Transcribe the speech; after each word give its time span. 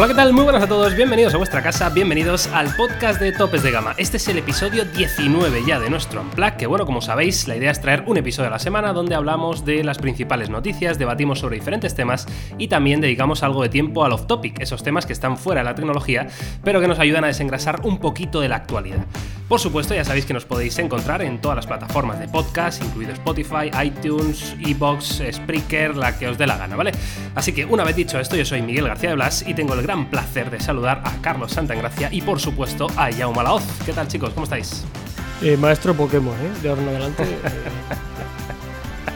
Hola, 0.00 0.08
¿qué 0.08 0.14
tal? 0.14 0.32
Muy 0.32 0.44
buenas 0.44 0.62
a 0.62 0.66
todos, 0.66 0.94
bienvenidos 0.94 1.34
a 1.34 1.36
vuestra 1.36 1.62
casa, 1.62 1.90
bienvenidos 1.90 2.46
al 2.54 2.74
podcast 2.74 3.20
de 3.20 3.32
Topes 3.32 3.62
de 3.62 3.70
Gama. 3.70 3.92
Este 3.98 4.16
es 4.16 4.26
el 4.28 4.38
episodio 4.38 4.86
19 4.86 5.62
ya 5.66 5.78
de 5.78 5.90
nuestro 5.90 6.22
Unplug, 6.22 6.56
que 6.56 6.66
bueno, 6.66 6.86
como 6.86 7.02
sabéis, 7.02 7.46
la 7.46 7.56
idea 7.56 7.70
es 7.70 7.82
traer 7.82 8.04
un 8.06 8.16
episodio 8.16 8.48
a 8.48 8.52
la 8.52 8.58
semana 8.58 8.94
donde 8.94 9.14
hablamos 9.14 9.66
de 9.66 9.84
las 9.84 9.98
principales 9.98 10.48
noticias, 10.48 10.98
debatimos 10.98 11.40
sobre 11.40 11.56
diferentes 11.56 11.94
temas 11.94 12.26
y 12.56 12.68
también 12.68 13.02
dedicamos 13.02 13.42
algo 13.42 13.62
de 13.62 13.68
tiempo 13.68 14.02
al 14.02 14.12
off-topic, 14.12 14.58
esos 14.62 14.82
temas 14.82 15.04
que 15.04 15.12
están 15.12 15.36
fuera 15.36 15.60
de 15.60 15.66
la 15.66 15.74
tecnología, 15.74 16.28
pero 16.64 16.80
que 16.80 16.88
nos 16.88 16.98
ayudan 16.98 17.24
a 17.24 17.26
desengrasar 17.26 17.82
un 17.82 17.98
poquito 17.98 18.40
de 18.40 18.48
la 18.48 18.56
actualidad. 18.56 19.04
Por 19.50 19.60
supuesto, 19.60 19.94
ya 19.96 20.04
sabéis 20.04 20.24
que 20.24 20.32
nos 20.32 20.46
podéis 20.46 20.78
encontrar 20.78 21.22
en 21.22 21.40
todas 21.40 21.56
las 21.56 21.66
plataformas 21.66 22.20
de 22.20 22.28
podcast, 22.28 22.82
incluido 22.82 23.12
Spotify, 23.12 23.70
iTunes, 23.84 24.56
Evox, 24.64 25.20
Spreaker, 25.30 25.96
la 25.96 26.16
que 26.16 26.28
os 26.28 26.38
dé 26.38 26.46
la 26.46 26.56
gana, 26.56 26.76
¿vale? 26.76 26.92
Así 27.34 27.52
que 27.52 27.64
una 27.64 27.82
vez 27.82 27.96
dicho 27.96 28.18
esto, 28.18 28.36
yo 28.36 28.44
soy 28.44 28.62
Miguel 28.62 28.86
García 28.86 29.08
de 29.08 29.16
Blas 29.16 29.44
y 29.46 29.54
tengo 29.54 29.74
el 29.74 29.80
gran 29.90 30.06
placer 30.06 30.52
de 30.52 30.60
saludar 30.60 31.02
a 31.04 31.20
Carlos 31.20 31.50
Santagracia 31.50 32.10
y 32.12 32.22
por 32.22 32.38
supuesto 32.38 32.86
a 32.96 33.10
Jaume 33.12 33.42
Laoz. 33.42 33.64
¿Qué 33.84 33.92
tal 33.92 34.06
chicos? 34.06 34.30
¿Cómo 34.30 34.44
estáis? 34.44 34.84
Eh, 35.42 35.56
maestro 35.56 35.94
Pokémon, 35.94 36.32
¿eh? 36.32 36.62
De 36.62 36.68
ahora 36.68 36.82
en 36.82 36.88
adelante. 36.90 37.24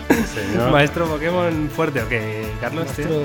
eh, 0.09 0.69
Maestro 0.73 1.07
Pokémon 1.07 1.71
fuerte 1.71 2.03
o 2.03 2.09
qué, 2.09 2.45
Carlos? 2.61 2.87
maestro, 2.87 3.21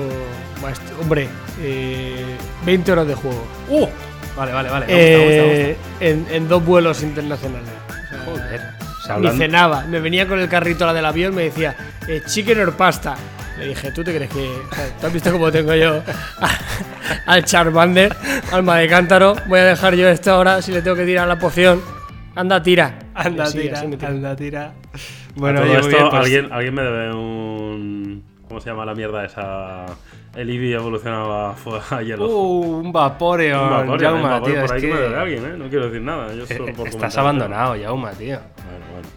maestro- 0.62 1.00
Hombre, 1.00 1.28
eh, 1.60 2.36
20 2.64 2.92
horas 2.92 3.08
de 3.08 3.16
juego. 3.16 3.42
¡Uh! 3.68 3.88
Vale, 4.36 4.52
vale, 4.52 4.70
vale. 4.70 4.86
me 4.86 4.92
gusta, 4.92 5.18
me 5.18 5.24
gusta, 5.24 5.42
me 5.42 5.70
Eh, 5.72 5.76
en, 5.98 6.26
en 6.30 6.48
dos 6.48 6.64
vuelos 6.64 7.02
internacionales. 7.02 7.68
Joder. 8.26 8.60
O 8.96 9.02
sea, 9.02 9.18
Ni 9.18 9.28
cenaba. 9.36 9.82
Me 9.88 9.98
venía 9.98 10.28
con 10.28 10.38
el 10.38 10.48
carrito 10.48 10.86
la 10.86 10.92
del 10.92 11.04
avión 11.04 11.34
me 11.34 11.42
decía, 11.42 11.74
eh, 12.06 12.22
chicken 12.24 12.60
or 12.60 12.74
pasta. 12.76 13.16
Le 13.60 13.68
dije, 13.68 13.92
¿tú 13.92 14.02
te 14.02 14.14
crees 14.14 14.30
que.? 14.30 14.50
¿Tú 15.00 15.06
has 15.06 15.12
visto 15.12 15.30
cómo 15.32 15.52
tengo 15.52 15.74
yo 15.74 16.02
al 17.26 17.44
Charmander, 17.44 18.14
alma 18.52 18.78
de 18.78 18.88
cántaro? 18.88 19.36
Voy 19.46 19.58
a 19.58 19.64
dejar 19.64 19.94
yo 19.94 20.08
esto 20.08 20.32
ahora 20.32 20.62
si 20.62 20.72
le 20.72 20.82
tengo 20.82 20.96
que 20.96 21.04
tirar 21.04 21.28
la 21.28 21.38
poción. 21.38 21.80
Anda, 22.34 22.62
tira. 22.62 22.98
Anda, 23.14 23.44
así, 23.44 23.58
tira, 23.60 23.78
así 23.78 23.98
anda, 24.06 24.34
tira. 24.36 24.72
Bueno, 25.34 25.60
oye, 25.62 25.74
esto, 25.76 25.88
bien, 25.88 26.08
pues- 26.10 26.22
alguien, 26.22 26.52
alguien 26.52 26.74
me 26.74 26.82
debe 26.82 27.14
un. 27.14 28.24
¿Cómo 28.48 28.60
se 28.60 28.70
llama 28.70 28.84
la 28.84 28.94
mierda 28.94 29.24
esa? 29.24 29.86
El 30.34 30.48
Eevee 30.48 30.74
evolucionaba 30.74 31.54
a 31.90 32.02
hielo. 32.02 32.26
Uh, 32.28 32.80
un 32.80 32.92
Vaporeon. 32.92 33.62
Un 33.62 33.70
Vaporeon, 33.70 34.14
un 34.14 34.22
Vaporeon 34.22 34.44
tío, 34.44 34.66
por 34.66 34.72
ahí 34.72 34.78
es 34.78 34.84
que 34.84 34.94
me 34.94 35.00
debe 35.00 35.16
alguien, 35.16 35.44
¿eh? 35.44 35.54
No 35.56 35.68
quiero 35.68 35.86
decir 35.86 36.02
nada. 36.02 36.32
Yo 36.34 36.46
solo 36.46 36.68
Eh, 36.68 36.74
por 36.76 36.88
Estás 36.88 37.16
abandonado, 37.18 37.76
Jauma, 37.80 38.10
tío. 38.12 38.38
Bueno, 38.38 38.86
bueno. 38.92 39.08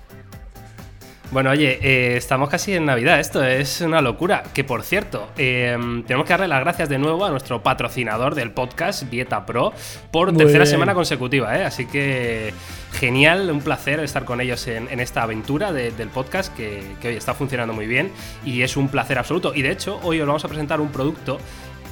Bueno, 1.33 1.49
oye, 1.49 1.79
eh, 1.81 2.15
estamos 2.15 2.47
casi 2.47 2.75
en 2.75 2.85
Navidad, 2.85 3.19
esto 3.19 3.43
es 3.43 3.81
una 3.81 4.01
locura. 4.01 4.43
Que 4.53 4.63
por 4.63 4.83
cierto, 4.83 5.29
eh, 5.35 5.75
tenemos 6.05 6.27
que 6.27 6.33
darle 6.33 6.47
las 6.47 6.59
gracias 6.59 6.89
de 6.89 6.99
nuevo 6.99 7.25
a 7.25 7.31
nuestro 7.31 7.63
patrocinador 7.63 8.35
del 8.35 8.51
podcast, 8.51 9.09
Vieta 9.09 9.43
Pro, 9.43 9.73
por 10.11 10.31
Muy 10.31 10.37
tercera 10.37 10.59
bien. 10.65 10.71
semana 10.71 10.93
consecutiva, 10.93 11.57
¿eh? 11.57 11.63
Así 11.65 11.87
que 11.87 12.53
genial, 12.99 13.49
un 13.49 13.61
placer 13.61 13.99
estar 14.01 14.25
con 14.25 14.41
ellos 14.41 14.67
en, 14.67 14.87
en 14.91 14.99
esta 14.99 15.23
aventura 15.23 15.73
de- 15.73 15.89
del 15.91 16.09
podcast 16.09 16.55
que, 16.55 16.83
que 17.01 17.07
hoy 17.07 17.15
está 17.15 17.33
funcionando 17.33 17.73
muy 17.73 17.87
bien 17.87 18.11
y 18.45 18.61
es 18.61 18.77
un 18.77 18.87
placer 18.89 19.17
absoluto. 19.17 19.53
Y 19.55 19.63
de 19.63 19.71
hecho, 19.71 19.99
hoy 20.03 20.21
os 20.21 20.27
vamos 20.27 20.45
a 20.45 20.47
presentar 20.49 20.79
un 20.81 20.89
producto 20.91 21.39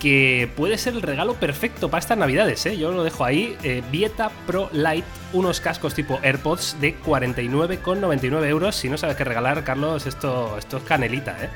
que 0.01 0.49
puede 0.57 0.79
ser 0.79 0.95
el 0.95 1.03
regalo 1.03 1.35
perfecto 1.35 1.89
para 1.89 1.99
estas 1.99 2.17
navidades, 2.17 2.65
¿eh? 2.65 2.75
Yo 2.75 2.91
lo 2.91 3.03
dejo 3.03 3.23
ahí, 3.23 3.55
eh, 3.61 3.83
Vieta 3.91 4.31
Pro 4.47 4.67
Lite, 4.73 5.05
unos 5.31 5.61
cascos 5.61 5.93
tipo 5.93 6.19
AirPods 6.23 6.81
de 6.81 6.97
49,99 6.99 8.47
euros. 8.47 8.75
Si 8.75 8.89
no 8.89 8.97
sabes 8.97 9.15
qué 9.15 9.23
regalar, 9.23 9.63
Carlos, 9.63 10.07
esto, 10.07 10.57
esto 10.57 10.77
es 10.77 10.83
canelita, 10.83 11.37
¿eh? 11.43 11.49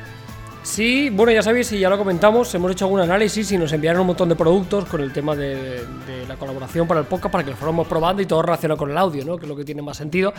Sí, 0.66 1.12
bueno, 1.12 1.32
ya 1.32 1.44
sabéis, 1.44 1.72
y 1.74 1.80
ya 1.80 1.90
lo 1.92 1.98
comentamos, 1.98 2.54
hemos 2.56 2.72
hecho 2.72 2.86
algún 2.86 3.00
análisis 3.00 3.52
y 3.52 3.58
nos 3.58 3.72
enviaron 3.72 4.02
un 4.02 4.08
montón 4.08 4.28
de 4.30 4.36
productos 4.36 4.86
con 4.86 5.00
el 5.00 5.14
tema 5.14 5.36
de, 5.36 5.56
de 5.86 6.26
la 6.28 6.38
colaboración 6.38 6.88
para 6.88 7.02
el 7.02 7.06
podcast 7.06 7.32
para 7.32 7.44
que 7.44 7.52
lo 7.52 7.56
fuéramos 7.56 7.88
probando 7.88 8.24
y 8.24 8.26
todo 8.26 8.42
relacionado 8.42 8.76
con 8.80 8.90
el 8.90 8.98
audio, 8.98 9.24
¿no? 9.24 9.38
Que 9.38 9.44
es 9.46 9.48
lo 9.50 9.56
que 9.56 9.64
tiene 9.64 9.84
más 9.84 9.96
sentido. 9.98 10.34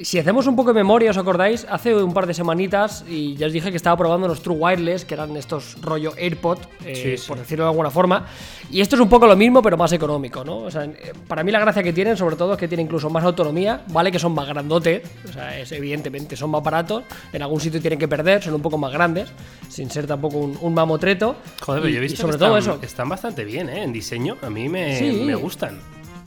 Si 0.00 0.18
hacemos 0.18 0.46
un 0.46 0.56
poco 0.56 0.70
de 0.72 0.74
memoria, 0.80 1.10
¿os 1.10 1.18
acordáis? 1.18 1.66
Hace 1.68 1.94
un 1.94 2.14
par 2.14 2.26
de 2.26 2.32
semanitas 2.32 3.04
y 3.06 3.36
ya 3.36 3.48
os 3.48 3.52
dije 3.52 3.70
que 3.70 3.76
estaba 3.76 3.98
probando 3.98 4.26
los 4.26 4.40
True 4.42 4.56
Wireless, 4.56 5.04
que 5.04 5.12
eran 5.12 5.36
estos 5.36 5.76
rollo 5.82 6.14
AirPod, 6.16 6.58
eh, 6.84 6.96
Sí, 6.96 7.18
sí. 7.18 7.28
por 7.28 7.38
decirlo 7.38 7.64
de 7.64 7.70
alguna 7.70 7.90
forma. 7.90 8.24
Y 8.70 8.80
esto 8.80 8.96
es 8.96 9.02
un 9.02 9.10
poco 9.10 9.26
lo 9.26 9.36
mismo, 9.36 9.60
pero 9.60 9.76
más 9.76 9.92
económico, 9.92 10.42
¿no? 10.42 10.56
O 10.60 10.70
sea, 10.70 10.84
eh, 10.84 11.12
para 11.28 11.44
mí 11.44 11.52
la 11.52 11.60
gracia 11.60 11.82
que 11.82 11.92
tienen, 11.92 12.16
sobre 12.16 12.36
todo, 12.36 12.54
es 12.54 12.58
que 12.58 12.66
tienen 12.66 12.86
incluso 12.86 13.10
más 13.10 13.22
autonomía, 13.24 13.82
¿vale? 13.88 14.10
Que 14.10 14.18
son 14.18 14.32
más 14.32 14.48
grandotes, 14.48 15.02
o 15.28 15.32
sea, 15.34 15.58
es, 15.60 15.70
evidentemente 15.72 16.34
son 16.34 16.48
más 16.50 16.62
baratos, 16.62 17.04
en 17.30 17.42
algún 17.42 17.60
sitio 17.60 17.78
tienen 17.78 17.98
que 17.98 18.08
perder, 18.08 18.42
son 18.42 18.54
un 18.54 18.62
poco 18.62 18.78
más 18.78 18.90
grandes, 18.90 19.28
sin 19.68 19.90
ser 19.90 20.06
tampoco 20.06 20.38
un, 20.38 20.58
un 20.60 20.74
mamotreto. 20.74 21.36
Joder, 21.60 21.82
pero 21.82 21.90
Y- 21.90 21.92
yo 21.94 21.98
he 21.98 22.02
visto 22.02 22.20
sobre 22.22 22.34
que 22.34 22.38
todo 22.44 22.56
están, 22.58 22.74
eso. 22.76 22.82
están 22.84 23.08
bastante 23.08 23.44
bien, 23.44 23.68
¿eh? 23.68 23.82
En 23.82 23.92
diseño, 23.92 24.36
a 24.42 24.50
mí 24.50 24.68
me, 24.68 24.98
Sí. 24.98 25.22
me 25.24 25.34
gustan. 25.34 25.78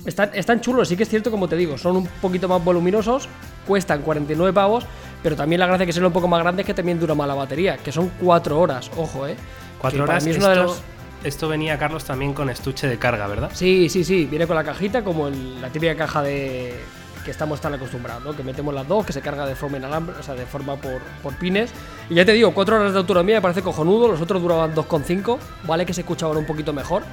Están, 0.06 0.32
están 0.34 0.62
chulos, 0.62 0.88
sí 0.88 0.96
que 0.96 1.04
es 1.04 1.10
cierto, 1.10 1.30
como 1.30 1.48
te 1.50 1.56
digo, 1.58 1.78
son 1.78 1.98
un 1.98 2.08
poquito 2.22 2.48
más 2.48 2.64
voluminosos, 2.64 3.28
cuestan 3.68 4.02
49 4.02 4.54
pavos, 4.54 4.86
pero 5.22 5.36
también 5.36 5.60
la 5.60 5.68
gracia 5.68 5.86
que 5.86 5.92
sean 5.92 6.06
un 6.06 6.14
poco 6.14 6.28
más 6.28 6.42
grandes 6.42 6.64
es 6.64 6.68
que 6.68 6.74
también 6.74 7.00
dura 7.00 7.16
más 7.16 7.28
la 7.28 7.34
batería, 7.34 7.78
que 7.78 7.92
son 7.92 8.10
4 8.22 8.58
horas, 8.60 8.90
ojo, 8.98 9.28
eh. 9.28 9.36
Cuatro 9.80 10.00
Que 10.00 10.02
para 10.08 10.14
horas, 10.14 10.24
mí 10.24 10.30
es 10.32 10.38
esto, 10.38 11.48
de 11.48 11.52
venía, 11.52 11.78
Carlos, 11.78 12.06
también 12.06 12.34
con 12.34 12.50
estuche 12.50 12.88
de 12.88 12.98
carga, 12.98 13.28
¿verdad? 13.28 13.52
Sí, 13.54 13.90
sí, 13.90 14.06
sí, 14.06 14.26
viene 14.26 14.48
con 14.48 14.56
la 14.56 14.64
cajita 14.64 15.04
como 15.04 15.28
el- 15.28 15.62
la 15.62 15.68
típica 15.70 15.96
caja 15.96 16.22
de 16.24 16.76
que 17.24 17.32
estamos 17.32 17.60
tan 17.62 17.74
acostumbrados, 17.74 18.24
¿no? 18.24 18.36
Que 18.36 18.44
metemos 18.44 18.74
las 18.74 18.88
dos, 18.88 19.06
que 19.06 19.14
se 19.14 19.22
carga 19.22 19.46
de 19.46 19.56
forma 19.56 19.78
inalambre, 19.78 20.16
o 20.20 20.24
sea, 20.24 20.36
de 20.36 20.46
forma 20.46 20.76
por, 20.78 21.00
por 21.22 21.34
pines. 21.36 21.72
Y 22.10 22.16
ya 22.16 22.26
te 22.26 22.32
digo, 22.34 22.54
4 22.54 22.76
horas 22.78 22.94
de 22.94 23.00
autonomía 23.00 23.36
me 23.36 23.42
parece 23.42 23.62
cojonudo, 23.62 24.08
los 24.08 24.22
otros 24.22 24.42
duraban 24.42 24.74
2,5, 24.74 25.38
vale 25.68 25.86
que 25.86 25.94
se 25.94 26.02
escuchaban 26.02 26.38
un 26.38 26.46
poquito 26.46 26.74
mejor. 26.74 27.04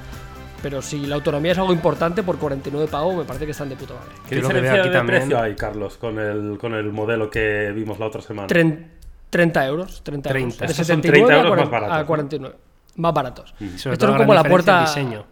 Pero 0.61 0.81
si 0.81 1.05
la 1.05 1.15
autonomía 1.15 1.51
es 1.51 1.57
algo 1.59 1.71
importante, 1.71 2.23
por 2.23 2.37
49 2.39 2.87
pavos 2.89 3.15
me 3.15 3.23
parece 3.25 3.45
que 3.45 3.51
están 3.51 3.69
de 3.69 3.75
puta 3.75 3.93
madre. 3.93 4.09
¿Qué 4.27 4.35
Yo 4.35 4.41
lo 4.41 4.47
que 4.47 4.53
diferencia 4.55 4.79
aquí 4.81 4.89
de 4.89 4.95
también- 4.95 5.19
precio 5.19 5.39
hay, 5.41 5.55
Carlos, 5.55 5.97
con 5.97 6.17
el, 6.19 6.57
con 6.57 6.73
el 6.73 6.91
modelo 6.91 7.29
que 7.29 7.71
vimos 7.75 7.99
la 7.99 8.07
otra 8.07 8.21
semana? 8.21 8.47
Tren- 8.47 8.87
30 9.29 9.65
euros. 9.67 10.01
30, 10.03 10.29
30. 10.29 10.39
euros. 10.55 10.57
De 10.59 10.65
Estos 10.65 10.77
son 10.77 10.85
79 11.03 11.27
30 11.27 11.33
a, 11.33 11.37
euros 11.37 11.49
más 11.51 11.69
40 11.69 11.71
baratos, 11.79 11.95
a 11.95 11.99
¿no? 12.01 12.07
49. 12.07 12.55
Más 12.95 13.13
baratos. 13.13 13.49
Sobre 13.75 13.93
Esto 13.93 14.09
es 14.09 14.17
como 14.17 14.33
la 14.33 14.41
diferencia 14.41 14.49
puerta. 14.49 14.79
diseño. 14.81 15.25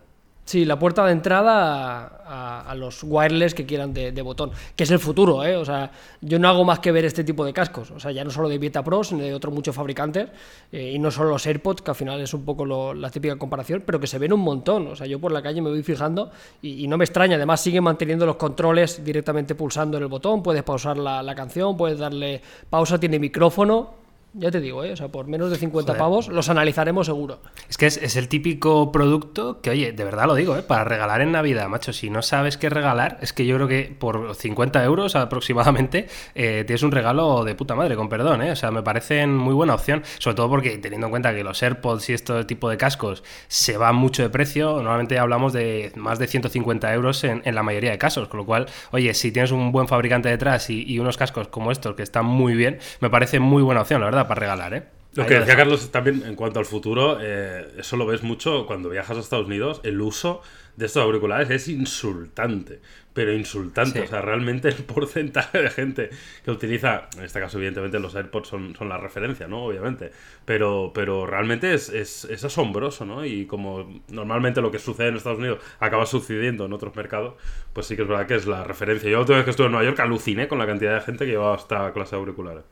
Sí, 0.45 0.63
la 0.63 0.77
puerta 0.77 1.03
de 1.03 1.11
entrada 1.11 2.21
a, 2.27 2.75
los 2.75 3.03
wireless 3.03 3.55
que 3.55 3.65
quieran 3.65 3.93
de, 3.93 4.21
botón, 4.21 4.51
que 4.75 4.83
es 4.83 4.91
el 4.91 4.99
futuro, 4.99 5.43
¿eh? 5.43 5.55
O 5.55 5.65
sea, 5.65 5.91
yo 6.21 6.37
no 6.37 6.47
hago 6.47 6.63
más 6.63 6.77
que 6.77 6.91
ver 6.91 7.03
este 7.03 7.23
tipo 7.23 7.43
de 7.43 7.51
cascos, 7.51 7.89
o 7.89 7.99
sea, 7.99 8.11
ya 8.11 8.23
no 8.23 8.29
solo 8.29 8.47
de 8.47 8.59
Vieta 8.59 8.83
Pro, 8.83 9.03
sino 9.03 9.23
de 9.23 9.33
otros 9.33 9.51
muchos 9.51 9.75
fabricantes, 9.75 10.29
eh, 10.71 10.91
y 10.93 10.99
no 10.99 11.09
solo 11.09 11.31
los 11.31 11.47
AirPods, 11.47 11.81
que 11.81 11.89
al 11.89 11.95
final 11.95 12.21
es 12.21 12.31
un 12.35 12.45
poco 12.45 12.93
la 12.93 13.09
típica 13.09 13.35
comparación, 13.37 13.81
pero 13.83 13.99
que 13.99 14.05
se 14.05 14.19
ven 14.19 14.33
un 14.33 14.41
montón, 14.41 14.85
o 14.87 14.95
sea, 14.95 15.07
yo 15.07 15.19
por 15.19 15.31
la 15.31 15.41
calle 15.41 15.63
me 15.63 15.71
voy 15.71 15.81
fijando 15.81 16.29
y, 16.61 16.87
no 16.87 16.97
me 16.97 17.05
extraña, 17.05 17.37
además 17.37 17.61
siguen 17.61 17.83
manteniendo 17.83 18.27
los 18.27 18.35
controles 18.35 19.03
directamente 19.03 19.55
pulsando 19.55 19.97
en 19.97 20.03
el 20.03 20.09
botón, 20.09 20.43
puedes 20.43 20.61
pausar 20.61 20.97
la 20.97 21.35
canción, 21.35 21.75
puedes 21.75 21.97
darle 21.97 22.39
pausa, 22.69 22.99
tiene 22.99 23.17
micrófono. 23.17 24.04
Ya 24.37 24.51
te 24.51 24.59
digo, 24.59 24.83
¿eh? 24.83 24.91
o 24.91 24.95
sea, 24.97 25.07
por 25.07 25.27
menos 25.27 25.49
de 25.49 25.55
50 25.55 25.93
Joder. 25.93 25.97
pavos 25.97 26.27
los 26.27 26.49
analizaremos 26.49 27.05
seguro. 27.05 27.39
Es 27.69 27.77
que 27.77 27.85
es, 27.85 27.95
es 27.95 28.17
el 28.17 28.27
típico 28.27 28.91
producto 28.91 29.61
que, 29.61 29.69
oye, 29.69 29.93
de 29.93 30.03
verdad 30.03 30.25
lo 30.27 30.35
digo, 30.35 30.57
¿eh? 30.57 30.61
para 30.61 30.83
regalar 30.83 31.21
en 31.21 31.31
Navidad, 31.31 31.69
macho. 31.69 31.93
Si 31.93 32.09
no 32.09 32.21
sabes 32.21 32.57
qué 32.57 32.69
regalar, 32.69 33.17
es 33.21 33.31
que 33.31 33.45
yo 33.45 33.55
creo 33.55 33.69
que 33.69 33.95
por 33.97 34.35
50 34.35 34.83
euros 34.83 35.15
aproximadamente 35.15 36.07
eh, 36.35 36.65
tienes 36.67 36.83
un 36.83 36.91
regalo 36.91 37.45
de 37.45 37.55
puta 37.55 37.75
madre, 37.75 37.95
con 37.95 38.09
perdón, 38.09 38.41
¿eh? 38.41 38.51
O 38.51 38.57
sea, 38.57 38.71
me 38.71 38.83
parecen 38.83 39.37
muy 39.37 39.53
buena 39.53 39.73
opción. 39.73 40.03
Sobre 40.19 40.35
todo 40.35 40.49
porque 40.49 40.77
teniendo 40.79 41.07
en 41.07 41.11
cuenta 41.11 41.33
que 41.33 41.41
los 41.41 41.63
AirPods 41.63 42.09
y 42.09 42.13
este 42.13 42.43
tipo 42.43 42.69
de 42.69 42.75
cascos 42.75 43.23
se 43.47 43.77
van 43.77 43.95
mucho 43.95 44.21
de 44.21 44.29
precio, 44.29 44.81
normalmente 44.81 45.17
hablamos 45.17 45.53
de 45.53 45.93
más 45.95 46.19
de 46.19 46.27
150 46.27 46.93
euros 46.93 47.23
en, 47.23 47.41
en 47.45 47.55
la 47.55 47.63
mayoría 47.63 47.91
de 47.91 47.97
casos. 47.97 48.27
Con 48.27 48.39
lo 48.39 48.45
cual, 48.45 48.65
oye, 48.91 49.13
si 49.13 49.31
tienes 49.31 49.51
un 49.51 49.71
buen 49.71 49.87
fabricante 49.87 50.27
detrás 50.27 50.69
y, 50.69 50.83
y 50.83 50.99
unos 50.99 51.15
cascos 51.15 51.47
como 51.47 51.71
estos 51.71 51.95
que 51.95 52.03
están 52.03 52.25
muy 52.25 52.53
bien, 52.53 52.79
me 52.99 53.09
parece 53.09 53.39
muy 53.39 53.63
buena 53.63 53.79
opción, 53.79 54.01
la 54.01 54.07
verdad, 54.07 54.24
para 54.27 54.39
regalar, 54.41 54.73
¿eh? 54.73 54.83
Lo 55.13 55.23
Ahí 55.23 55.29
que 55.29 55.39
lo 55.39 55.39
decía. 55.39 55.55
Carlos 55.55 55.91
también 55.91 56.23
en 56.25 56.35
cuanto 56.35 56.59
al 56.59 56.65
futuro, 56.65 57.19
eh, 57.21 57.67
eso 57.77 57.95
lo 57.95 58.05
ves 58.05 58.21
mucho 58.23 58.65
cuando 58.65 58.89
viajas 58.89 59.15
a 59.17 59.21
Estados 59.21 59.47
Unidos, 59.47 59.79
el 59.83 60.01
uso 60.01 60.41
de 60.75 60.87
estos 60.87 61.03
auriculares 61.03 61.49
es 61.49 61.69
insultante, 61.69 62.81
pero 63.13 63.31
insultante, 63.31 63.99
Sí. 63.99 63.99
o 64.01 64.07
sea, 64.07 64.21
realmente 64.21 64.67
el 64.67 64.75
porcentaje 64.83 65.61
de 65.61 65.69
gente 65.69 66.09
que 66.43 66.51
utiliza, 66.51 67.07
en 67.17 67.23
este 67.23 67.39
caso 67.39 67.57
evidentemente 67.57 67.97
los 67.99 68.13
AirPods 68.13 68.49
son, 68.49 68.75
son 68.75 68.89
la 68.89 68.97
referencia, 68.97 69.47
¿no? 69.47 69.63
Obviamente, 69.65 70.11
pero, 70.43 70.91
pero 70.93 71.25
realmente 71.25 71.73
es, 71.73 71.87
es, 71.87 72.25
es 72.25 72.43
asombroso, 72.43 73.05
¿no? 73.05 73.25
Y 73.25 73.45
como 73.45 74.01
normalmente 74.09 74.59
lo 74.61 74.69
que 74.69 74.79
sucede 74.79 75.07
en 75.07 75.15
Estados 75.15 75.39
Unidos 75.39 75.59
acaba 75.79 76.05
sucediendo 76.05 76.65
en 76.65 76.73
otros 76.73 76.93
mercados, 76.93 77.35
pues 77.71 77.87
sí 77.87 77.95
que 77.95 78.01
es 78.01 78.07
verdad 78.09 78.27
que 78.27 78.35
es 78.35 78.47
la 78.47 78.65
referencia. 78.65 79.09
Yo 79.09 79.15
la 79.15 79.21
última 79.21 79.37
vez 79.37 79.45
que 79.45 79.51
estuve 79.51 79.67
en 79.67 79.71
Nueva 79.71 79.85
York 79.85 79.99
aluciné 80.01 80.49
con 80.49 80.59
la 80.59 80.65
cantidad 80.67 80.93
de 80.95 81.01
gente 81.01 81.25
que 81.25 81.31
llevaba 81.31 81.55
esta 81.55 81.93
clase 81.93 82.17
de 82.17 82.19
auriculares. 82.19 82.63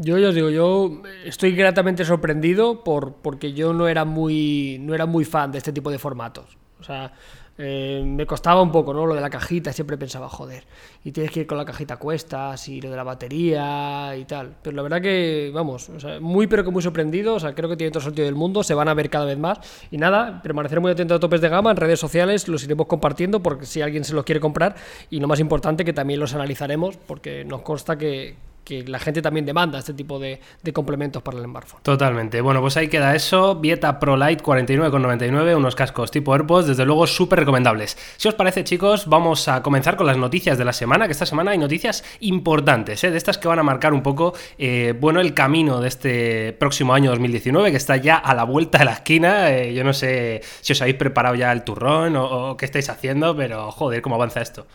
Yo 0.00 0.16
ya 0.16 0.28
os 0.28 0.34
digo, 0.34 0.48
yo 0.48 1.02
estoy 1.24 1.56
gratamente 1.56 2.04
sorprendido 2.04 2.84
por, 2.84 3.14
porque 3.14 3.52
yo 3.52 3.72
no 3.72 3.88
era 3.88 4.04
muy 4.04 4.78
no 4.80 4.94
era 4.94 5.06
muy 5.06 5.24
fan 5.24 5.50
de 5.50 5.58
este 5.58 5.72
tipo 5.72 5.90
de 5.90 5.98
formatos. 5.98 6.56
O 6.78 6.84
sea, 6.84 7.12
eh, 7.60 8.04
me 8.06 8.24
costaba 8.24 8.62
un 8.62 8.70
poco, 8.70 8.94
¿no? 8.94 9.04
Lo 9.04 9.16
de 9.16 9.20
la 9.20 9.28
cajita, 9.28 9.72
siempre 9.72 9.98
pensaba, 9.98 10.28
joder, 10.28 10.62
y 11.02 11.10
tienes 11.10 11.32
que 11.32 11.40
ir 11.40 11.46
con 11.48 11.58
la 11.58 11.64
cajita 11.64 11.94
a 11.94 11.96
cuestas, 11.96 12.68
y 12.68 12.80
lo 12.80 12.90
de 12.90 12.96
la 12.96 13.02
batería 13.02 14.14
y 14.16 14.24
tal. 14.24 14.54
Pero 14.62 14.76
la 14.76 14.82
verdad 14.82 15.02
que, 15.02 15.50
vamos, 15.52 15.88
o 15.88 15.98
sea, 15.98 16.20
muy 16.20 16.46
pero 16.46 16.62
que 16.62 16.70
muy 16.70 16.82
sorprendido, 16.82 17.34
o 17.34 17.40
sea, 17.40 17.56
creo 17.56 17.68
que 17.68 17.76
tiene 17.76 17.90
todo 17.90 17.98
el 17.98 18.04
sentido 18.04 18.26
del 18.26 18.36
mundo, 18.36 18.62
se 18.62 18.74
van 18.74 18.86
a 18.86 18.94
ver 18.94 19.10
cada 19.10 19.24
vez 19.24 19.38
más. 19.38 19.58
Y 19.90 19.98
nada, 19.98 20.40
permanecer 20.40 20.80
muy 20.80 20.92
atento 20.92 21.16
a 21.16 21.18
topes 21.18 21.40
de 21.40 21.48
gama, 21.48 21.72
en 21.72 21.76
redes 21.76 21.98
sociales 21.98 22.46
los 22.46 22.62
iremos 22.62 22.86
compartiendo 22.86 23.42
porque 23.42 23.66
si 23.66 23.82
alguien 23.82 24.04
se 24.04 24.14
los 24.14 24.24
quiere 24.24 24.40
comprar, 24.40 24.76
y 25.10 25.18
lo 25.18 25.26
más 25.26 25.40
importante 25.40 25.84
que 25.84 25.92
también 25.92 26.20
los 26.20 26.34
analizaremos, 26.34 26.96
porque 26.96 27.44
nos 27.44 27.62
consta 27.62 27.98
que, 27.98 28.36
que 28.68 28.84
la 28.84 28.98
gente 28.98 29.22
también 29.22 29.46
demanda 29.46 29.78
este 29.78 29.94
tipo 29.94 30.18
de, 30.18 30.40
de 30.62 30.72
complementos 30.74 31.22
para 31.22 31.38
el 31.38 31.44
smartphone. 31.44 31.82
Totalmente. 31.82 32.42
Bueno, 32.42 32.60
pues 32.60 32.76
ahí 32.76 32.88
queda 32.88 33.14
eso. 33.14 33.54
Vieta 33.54 33.98
Pro 33.98 34.14
Lite 34.14 34.44
49,99, 34.44 35.56
unos 35.56 35.74
cascos 35.74 36.10
tipo 36.10 36.34
AirPods, 36.34 36.66
desde 36.66 36.84
luego 36.84 37.06
súper 37.06 37.38
recomendables. 37.38 37.96
Si 38.18 38.28
os 38.28 38.34
parece, 38.34 38.64
chicos, 38.64 39.06
vamos 39.06 39.48
a 39.48 39.62
comenzar 39.62 39.96
con 39.96 40.06
las 40.06 40.18
noticias 40.18 40.58
de 40.58 40.66
la 40.66 40.74
semana, 40.74 41.06
que 41.06 41.12
esta 41.12 41.24
semana 41.24 41.52
hay 41.52 41.58
noticias 41.58 42.04
importantes, 42.20 43.02
¿eh? 43.04 43.10
de 43.10 43.16
estas 43.16 43.38
que 43.38 43.48
van 43.48 43.58
a 43.58 43.62
marcar 43.62 43.94
un 43.94 44.02
poco, 44.02 44.34
eh, 44.58 44.94
bueno, 45.00 45.20
el 45.20 45.32
camino 45.32 45.80
de 45.80 45.88
este 45.88 46.52
próximo 46.52 46.92
año 46.92 47.08
2019, 47.10 47.70
que 47.70 47.78
está 47.78 47.96
ya 47.96 48.16
a 48.16 48.34
la 48.34 48.44
vuelta 48.44 48.78
de 48.78 48.84
la 48.84 48.92
esquina. 48.92 49.50
Eh, 49.50 49.72
yo 49.72 49.82
no 49.82 49.94
sé 49.94 50.42
si 50.60 50.74
os 50.74 50.82
habéis 50.82 50.96
preparado 50.98 51.34
ya 51.36 51.50
el 51.52 51.64
turrón 51.64 52.16
o, 52.16 52.50
o 52.50 52.56
qué 52.58 52.66
estáis 52.66 52.90
haciendo, 52.90 53.34
pero 53.34 53.70
joder, 53.70 54.02
cómo 54.02 54.16
avanza 54.16 54.42
esto. 54.42 54.66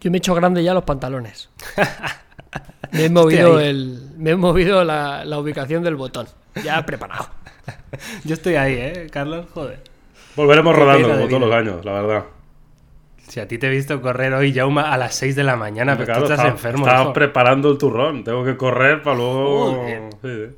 Yo 0.00 0.10
me 0.10 0.16
he 0.16 0.20
hecho 0.20 0.34
grande 0.34 0.64
ya 0.64 0.72
los 0.72 0.84
pantalones. 0.84 1.50
Me 2.92 3.06
he 3.06 3.10
movido, 3.10 3.58
el, 3.60 4.10
me 4.18 4.30
he 4.30 4.36
movido 4.36 4.84
la, 4.84 5.24
la 5.24 5.38
ubicación 5.38 5.82
del 5.82 5.96
botón. 5.96 6.26
Ya 6.62 6.84
preparado. 6.84 7.26
Yo 8.24 8.34
estoy 8.34 8.54
ahí, 8.56 8.74
¿eh, 8.74 9.06
Carlos? 9.10 9.46
Joder. 9.54 9.80
Volveremos 10.36 10.74
rodando 10.76 11.08
como 11.08 11.26
todos 11.28 11.40
los 11.40 11.52
años, 11.54 11.84
la 11.84 11.92
verdad. 11.92 12.24
Si 13.28 13.40
a 13.40 13.48
ti 13.48 13.56
te 13.56 13.68
he 13.68 13.70
visto 13.70 14.00
correr 14.02 14.34
hoy, 14.34 14.52
Jauma, 14.52 14.92
a 14.92 14.98
las 14.98 15.14
6 15.14 15.36
de 15.36 15.44
la 15.44 15.56
mañana, 15.56 15.92
pero 15.94 16.06
Claro, 16.06 16.20
tú 16.20 16.24
estás 16.24 16.38
estaba, 16.38 16.50
enfermo. 16.54 16.86
estaba 16.86 17.02
hijo. 17.04 17.12
preparando 17.14 17.70
el 17.70 17.78
turrón. 17.78 18.24
Tengo 18.24 18.44
que 18.44 18.56
correr 18.56 19.02
para 19.02 19.16
luego. 19.16 19.86
Sí, 19.86 20.28
sí. 20.28 20.56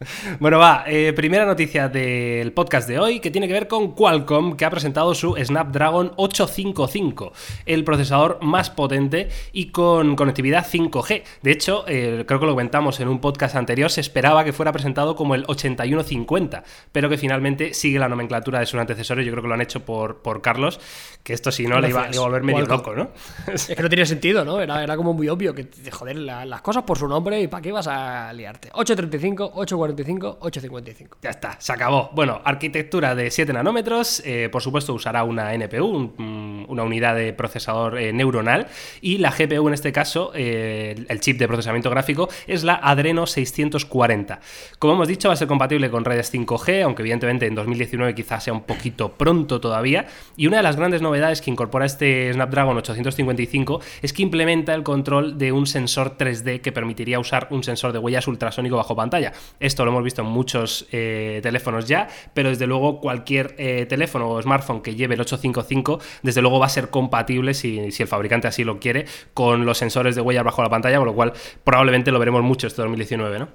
Bueno, 0.40 0.58
va, 0.58 0.84
eh, 0.86 1.12
primera 1.14 1.46
noticia 1.46 1.88
del 1.88 2.52
podcast 2.52 2.88
de 2.88 2.98
hoy 2.98 3.20
que 3.20 3.30
tiene 3.30 3.46
que 3.46 3.52
ver 3.54 3.68
con 3.68 3.92
Qualcomm, 3.94 4.56
que 4.56 4.64
ha 4.64 4.70
presentado 4.70 5.14
su 5.14 5.34
Snapdragon 5.42 6.12
855, 6.16 7.32
el 7.66 7.84
procesador 7.84 8.38
más 8.42 8.70
potente 8.70 9.28
y 9.52 9.66
con 9.70 10.16
conectividad 10.16 10.66
5G. 10.66 11.22
De 11.42 11.50
hecho, 11.52 11.84
eh, 11.86 12.24
creo 12.26 12.40
que 12.40 12.46
lo 12.46 12.52
comentamos 12.52 13.00
en 13.00 13.08
un 13.08 13.20
podcast 13.20 13.54
anterior, 13.56 13.90
se 13.90 14.00
esperaba 14.00 14.44
que 14.44 14.52
fuera 14.52 14.72
presentado 14.72 15.14
como 15.16 15.34
el 15.34 15.44
8150, 15.46 16.64
pero 16.92 17.08
que 17.08 17.16
finalmente 17.16 17.72
sigue 17.74 17.98
la 17.98 18.08
nomenclatura 18.08 18.60
de 18.60 18.66
sus 18.66 18.80
antecesores. 18.80 19.24
Yo 19.24 19.32
creo 19.32 19.42
que 19.42 19.48
lo 19.48 19.54
han 19.54 19.62
hecho 19.62 19.84
por, 19.84 20.22
por 20.22 20.42
Carlos, 20.42 20.80
que 21.22 21.32
esto 21.32 21.50
si 21.52 21.66
no 21.66 21.80
le 21.80 21.88
iba, 21.90 22.08
le 22.08 22.14
iba 22.16 22.22
a 22.24 22.26
volver 22.26 22.42
medio 22.42 22.66
Qualcomm. 22.66 22.96
loco, 22.96 23.10
¿no? 23.46 23.52
Es 23.54 23.66
que 23.68 23.82
no 23.82 23.88
tiene 23.88 24.06
sentido, 24.06 24.44
¿no? 24.44 24.60
Era, 24.60 24.82
era 24.82 24.96
como 24.96 25.12
muy 25.14 25.28
obvio 25.28 25.54
que, 25.54 25.68
joder, 25.90 26.16
la- 26.16 26.44
las 26.44 26.60
cosas 26.62 26.82
por 26.82 26.98
su 26.98 27.08
nombre 27.08 27.40
y 27.40 27.46
para 27.48 27.62
qué 27.62 27.72
vas 27.72 27.86
a 27.86 28.32
liarte. 28.32 28.68
835, 28.72 29.44
845, 29.54 29.83
855. 29.92 31.18
Ya 31.22 31.30
está, 31.30 31.56
se 31.60 31.72
acabó. 31.72 32.10
Bueno, 32.14 32.40
arquitectura 32.44 33.14
de 33.14 33.30
7 33.30 33.52
nanómetros, 33.52 34.22
eh, 34.24 34.48
por 34.50 34.62
supuesto 34.62 34.94
usará 34.94 35.24
una 35.24 35.52
NPU, 35.54 36.12
mm, 36.16 36.64
una 36.68 36.82
unidad 36.82 37.14
de 37.14 37.32
procesador 37.32 37.98
eh, 37.98 38.12
neuronal, 38.12 38.66
y 39.00 39.18
la 39.18 39.30
GPU 39.30 39.68
en 39.68 39.74
este 39.74 39.92
caso, 39.92 40.32
eh, 40.34 40.94
el- 40.96 41.06
el 41.08 41.20
chip 41.20 41.38
de 41.38 41.46
procesamiento 41.46 41.90
gráfico, 41.90 42.28
es 42.46 42.64
la 42.64 42.74
Adreno 42.74 43.26
640. 43.26 44.40
Como 44.78 44.94
hemos 44.94 45.08
dicho, 45.08 45.28
va 45.28 45.34
a 45.34 45.36
ser 45.36 45.48
compatible 45.48 45.90
con 45.90 46.04
redes 46.04 46.30
5G, 46.30 46.82
aunque 46.82 47.02
evidentemente 47.02 47.46
en 47.46 47.54
2019 47.54 48.14
quizás 48.14 48.44
sea 48.44 48.52
un 48.52 48.62
poquito 48.62 49.12
pronto 49.12 49.60
todavía, 49.60 50.06
y 50.36 50.46
una 50.46 50.58
de 50.58 50.62
las 50.62 50.76
grandes 50.76 51.02
novedades 51.02 51.40
que 51.40 51.50
incorpora 51.50 51.86
este 51.86 52.32
Snapdragon 52.32 52.76
855 52.76 53.80
es 54.02 54.12
que 54.12 54.22
implementa 54.22 54.74
el 54.74 54.82
control 54.82 55.38
de 55.38 55.52
un 55.52 55.66
sensor 55.66 56.16
3D 56.16 56.60
que 56.60 56.72
permitiría 56.72 57.18
usar 57.18 57.48
un 57.50 57.62
sensor 57.64 57.92
de 57.92 57.98
huellas 57.98 58.26
ultrasónico 58.28 58.76
bajo 58.76 58.96
pantalla. 58.96 59.32
Esto 59.74 59.84
lo 59.84 59.90
hemos 59.90 60.04
visto 60.04 60.22
en 60.22 60.28
muchos 60.28 60.86
eh, 60.92 61.40
teléfonos 61.42 61.88
ya, 61.88 62.06
pero 62.32 62.48
desde 62.48 62.64
luego 62.64 63.00
cualquier 63.00 63.56
eh, 63.58 63.86
teléfono 63.86 64.30
o 64.30 64.40
smartphone 64.40 64.82
que 64.82 64.94
lleve 64.94 65.16
el 65.16 65.20
855, 65.20 65.98
desde 66.22 66.42
luego 66.42 66.60
va 66.60 66.66
a 66.66 66.68
ser 66.68 66.90
compatible, 66.90 67.54
si, 67.54 67.80
el 67.80 68.06
fabricante 68.06 68.46
así 68.46 68.62
lo 68.62 68.78
quiere, 68.78 69.06
con 69.34 69.66
los 69.66 69.76
sensores 69.76 70.14
de 70.14 70.20
huellas 70.20 70.44
bajo 70.44 70.62
la 70.62 70.70
pantalla, 70.70 70.98
con 70.98 71.06
lo 71.06 71.14
cual 71.16 71.32
probablemente 71.64 72.12
lo 72.12 72.20
veremos 72.20 72.44
mucho 72.44 72.68
este 72.68 72.82
2019, 72.82 73.40
¿no? 73.40 73.48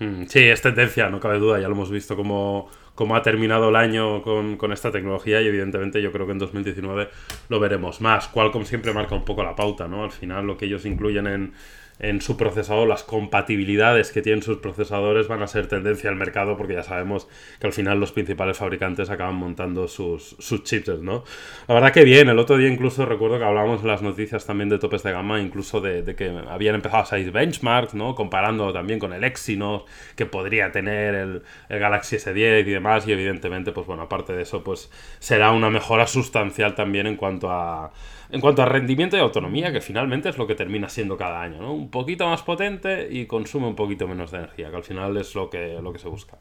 Mm, 0.00 0.26
Sí, 0.26 0.40
es 0.40 0.60
tendencia, 0.60 1.08
no 1.08 1.18
cabe 1.18 1.38
duda. 1.38 1.58
Ya 1.58 1.68
lo 1.68 1.74
hemos 1.74 1.90
visto 1.90 2.14
cómo 2.14 2.68
ha 3.16 3.22
terminado 3.22 3.70
el 3.70 3.76
año 3.76 4.20
con, 4.20 4.58
con 4.58 4.70
esta 4.70 4.92
tecnología 4.92 5.40
y 5.40 5.46
evidentemente 5.46 6.02
yo 6.02 6.12
creo 6.12 6.26
que 6.26 6.32
en 6.32 6.40
2019 6.40 7.08
lo 7.48 7.58
veremos 7.58 8.02
más. 8.02 8.28
Qualcomm 8.28 8.66
siempre 8.66 8.92
marca 8.92 9.14
un 9.14 9.24
poco 9.24 9.42
la 9.42 9.56
pauta, 9.56 9.88
¿no? 9.88 10.04
Al 10.04 10.12
final 10.12 10.46
lo 10.46 10.58
que 10.58 10.66
ellos 10.66 10.84
incluyen 10.84 11.26
en, 11.26 11.54
en 12.00 12.20
su 12.20 12.36
procesador, 12.36 12.88
las 12.88 13.04
compatibilidades 13.04 14.10
que 14.10 14.20
tienen 14.20 14.42
sus 14.42 14.58
procesadores 14.58 15.28
van 15.28 15.42
a 15.42 15.46
ser 15.46 15.68
tendencia 15.68 16.10
al 16.10 16.16
mercado 16.16 16.56
porque 16.56 16.74
ya 16.74 16.82
sabemos 16.82 17.28
que 17.60 17.68
al 17.68 17.72
final 17.72 18.00
los 18.00 18.10
principales 18.10 18.58
fabricantes 18.58 19.10
acaban 19.10 19.36
montando 19.36 19.86
sus, 19.86 20.36
sus 20.40 20.64
chips, 20.64 21.00
¿no? 21.00 21.22
La 21.68 21.74
verdad 21.74 21.92
que 21.92 22.02
bien, 22.02 22.28
el 22.28 22.38
otro 22.38 22.56
día 22.56 22.68
incluso 22.68 23.06
recuerdo 23.06 23.38
que 23.38 23.44
hablábamos 23.44 23.82
en 23.82 23.88
las 23.88 24.02
noticias 24.02 24.44
también 24.44 24.68
de 24.68 24.78
topes 24.78 25.04
de 25.04 25.12
gama, 25.12 25.40
incluso 25.40 25.80
de, 25.80 26.04
que 26.16 26.36
habían 26.48 26.74
empezado 26.74 27.04
a 27.04 27.06
salir 27.06 27.30
benchmarks, 27.30 27.94
¿no? 27.94 28.16
Comparando 28.16 28.72
también 28.72 28.98
con 28.98 29.12
el 29.12 29.22
Exynos 29.22 29.84
que 30.16 30.26
podría 30.26 30.72
tener 30.72 31.14
el, 31.14 31.42
el 31.68 31.78
Galaxy 31.78 32.16
S10 32.16 32.66
y 32.66 32.70
demás 32.70 33.06
y 33.06 33.12
evidentemente, 33.12 33.70
pues 33.70 33.86
bueno, 33.86 34.02
aparte 34.02 34.32
de 34.32 34.42
eso, 34.42 34.64
pues 34.64 34.90
será 35.20 35.52
una 35.52 35.70
mejora 35.70 36.08
sustancial 36.08 36.74
también 36.74 37.06
en 37.06 37.16
cuanto 37.16 37.50
a 37.50 37.92
en 38.34 38.40
cuanto 38.40 38.62
a 38.62 38.66
rendimiento 38.66 39.16
y 39.16 39.20
autonomía, 39.20 39.72
que 39.72 39.80
finalmente 39.80 40.28
es 40.28 40.36
lo 40.38 40.46
que 40.48 40.56
termina 40.56 40.88
siendo 40.88 41.16
cada 41.16 41.40
año, 41.40 41.62
¿no? 41.62 41.72
Un 41.72 41.88
poquito 41.88 42.26
más 42.26 42.42
potente 42.42 43.06
y 43.08 43.26
consume 43.26 43.68
un 43.68 43.76
poquito 43.76 44.08
menos 44.08 44.32
de 44.32 44.38
energía, 44.38 44.70
que 44.70 44.76
al 44.76 44.82
final 44.82 45.16
es 45.16 45.36
lo 45.36 45.48
que, 45.48 45.78
lo 45.80 45.92
que 45.92 46.00
se 46.00 46.08
busca. 46.08 46.36